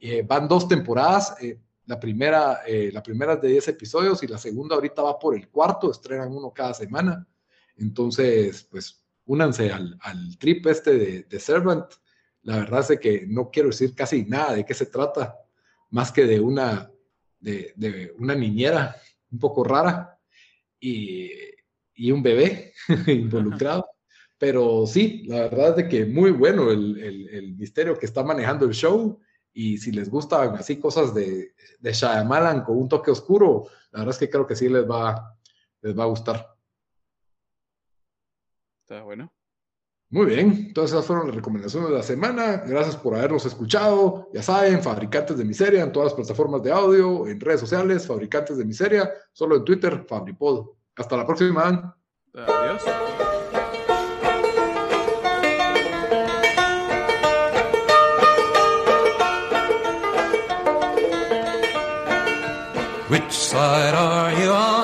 Eh, 0.00 0.22
van 0.22 0.48
dos 0.48 0.68
temporadas. 0.68 1.34
Eh, 1.40 1.58
la 1.86 2.00
primera, 2.00 2.62
la 2.66 3.00
primera 3.00 3.34
es 3.34 3.42
de 3.42 3.48
10 3.48 3.68
episodios 3.68 4.20
y 4.24 4.26
la 4.26 4.38
segunda 4.38 4.74
ahorita 4.74 5.02
va 5.02 5.20
por 5.20 5.36
el 5.36 5.48
cuarto, 5.48 5.88
estrenan 5.88 6.32
uno 6.32 6.52
cada 6.52 6.74
semana. 6.74 7.24
Entonces, 7.76 8.64
pues 8.64 9.06
únanse 9.26 9.70
al, 9.70 9.98
al 10.00 10.38
trip 10.38 10.66
este 10.66 11.24
de, 11.28 11.40
Servant. 11.40 11.86
La 12.42 12.58
verdad 12.58 12.90
es 12.90 13.00
que 13.00 13.26
no 13.26 13.50
quiero 13.50 13.68
decir 13.68 13.94
casi 13.94 14.24
nada 14.24 14.54
de 14.54 14.64
qué 14.64 14.72
se 14.72 14.86
trata, 14.86 15.36
más 15.90 16.12
que 16.12 16.24
de 16.24 16.40
una, 16.40 16.90
de, 17.46 18.12
una 18.18 18.34
niñera 18.34 18.96
un 19.30 19.38
poco 19.38 19.64
rara 19.64 20.18
y, 20.80 21.30
y 21.94 22.10
un 22.10 22.22
bebé 22.22 22.72
involucrado. 23.06 23.86
Pero 24.38 24.86
sí, 24.86 25.24
la 25.26 25.42
verdad 25.42 25.70
es 25.70 25.76
de 25.76 25.88
que 25.88 26.04
muy 26.04 26.30
bueno 26.30 26.70
el, 26.70 26.98
el, 26.98 27.56
misterio 27.56 27.98
que 27.98 28.04
está 28.04 28.22
manejando 28.22 28.66
el 28.66 28.74
show. 28.74 29.18
Y 29.52 29.78
si 29.78 29.90
les 29.90 30.10
gustan 30.10 30.54
así 30.56 30.78
cosas 30.78 31.14
de, 31.14 31.54
de 31.80 31.92
Shyamalan 31.92 32.62
con 32.62 32.76
un 32.76 32.88
toque 32.88 33.10
oscuro, 33.10 33.64
la 33.92 34.00
verdad 34.00 34.14
es 34.14 34.18
que 34.18 34.28
creo 34.28 34.46
que 34.46 34.54
sí 34.54 34.68
les 34.68 34.84
va, 34.84 35.34
les 35.80 35.98
va 35.98 36.04
a 36.04 36.08
gustar. 36.08 36.54
Está 38.82 39.02
bueno. 39.02 39.32
Muy 40.08 40.26
bien, 40.26 40.66
entonces 40.68 40.92
esas 40.92 41.04
fueron 41.04 41.26
las 41.26 41.34
recomendaciones 41.34 41.88
de 41.90 41.96
la 41.96 42.02
semana. 42.02 42.62
Gracias 42.64 42.96
por 42.96 43.16
habernos 43.16 43.44
escuchado. 43.44 44.28
Ya 44.32 44.42
saben, 44.42 44.80
Fabricantes 44.80 45.36
de 45.36 45.44
Miseria 45.44 45.82
en 45.82 45.90
todas 45.90 46.12
las 46.12 46.14
plataformas 46.14 46.62
de 46.62 46.70
audio, 46.70 47.26
en 47.26 47.40
redes 47.40 47.60
sociales, 47.60 48.06
Fabricantes 48.06 48.56
de 48.56 48.64
Miseria, 48.64 49.10
solo 49.32 49.56
en 49.56 49.64
Twitter, 49.64 50.04
Fabripod. 50.08 50.68
Hasta 50.94 51.16
la 51.16 51.26
próxima. 51.26 51.96
Adiós. 52.34 52.82
Which 63.08 63.32
side 63.32 63.94
are 63.94 64.32
you 64.34 64.50
on? 64.50 64.75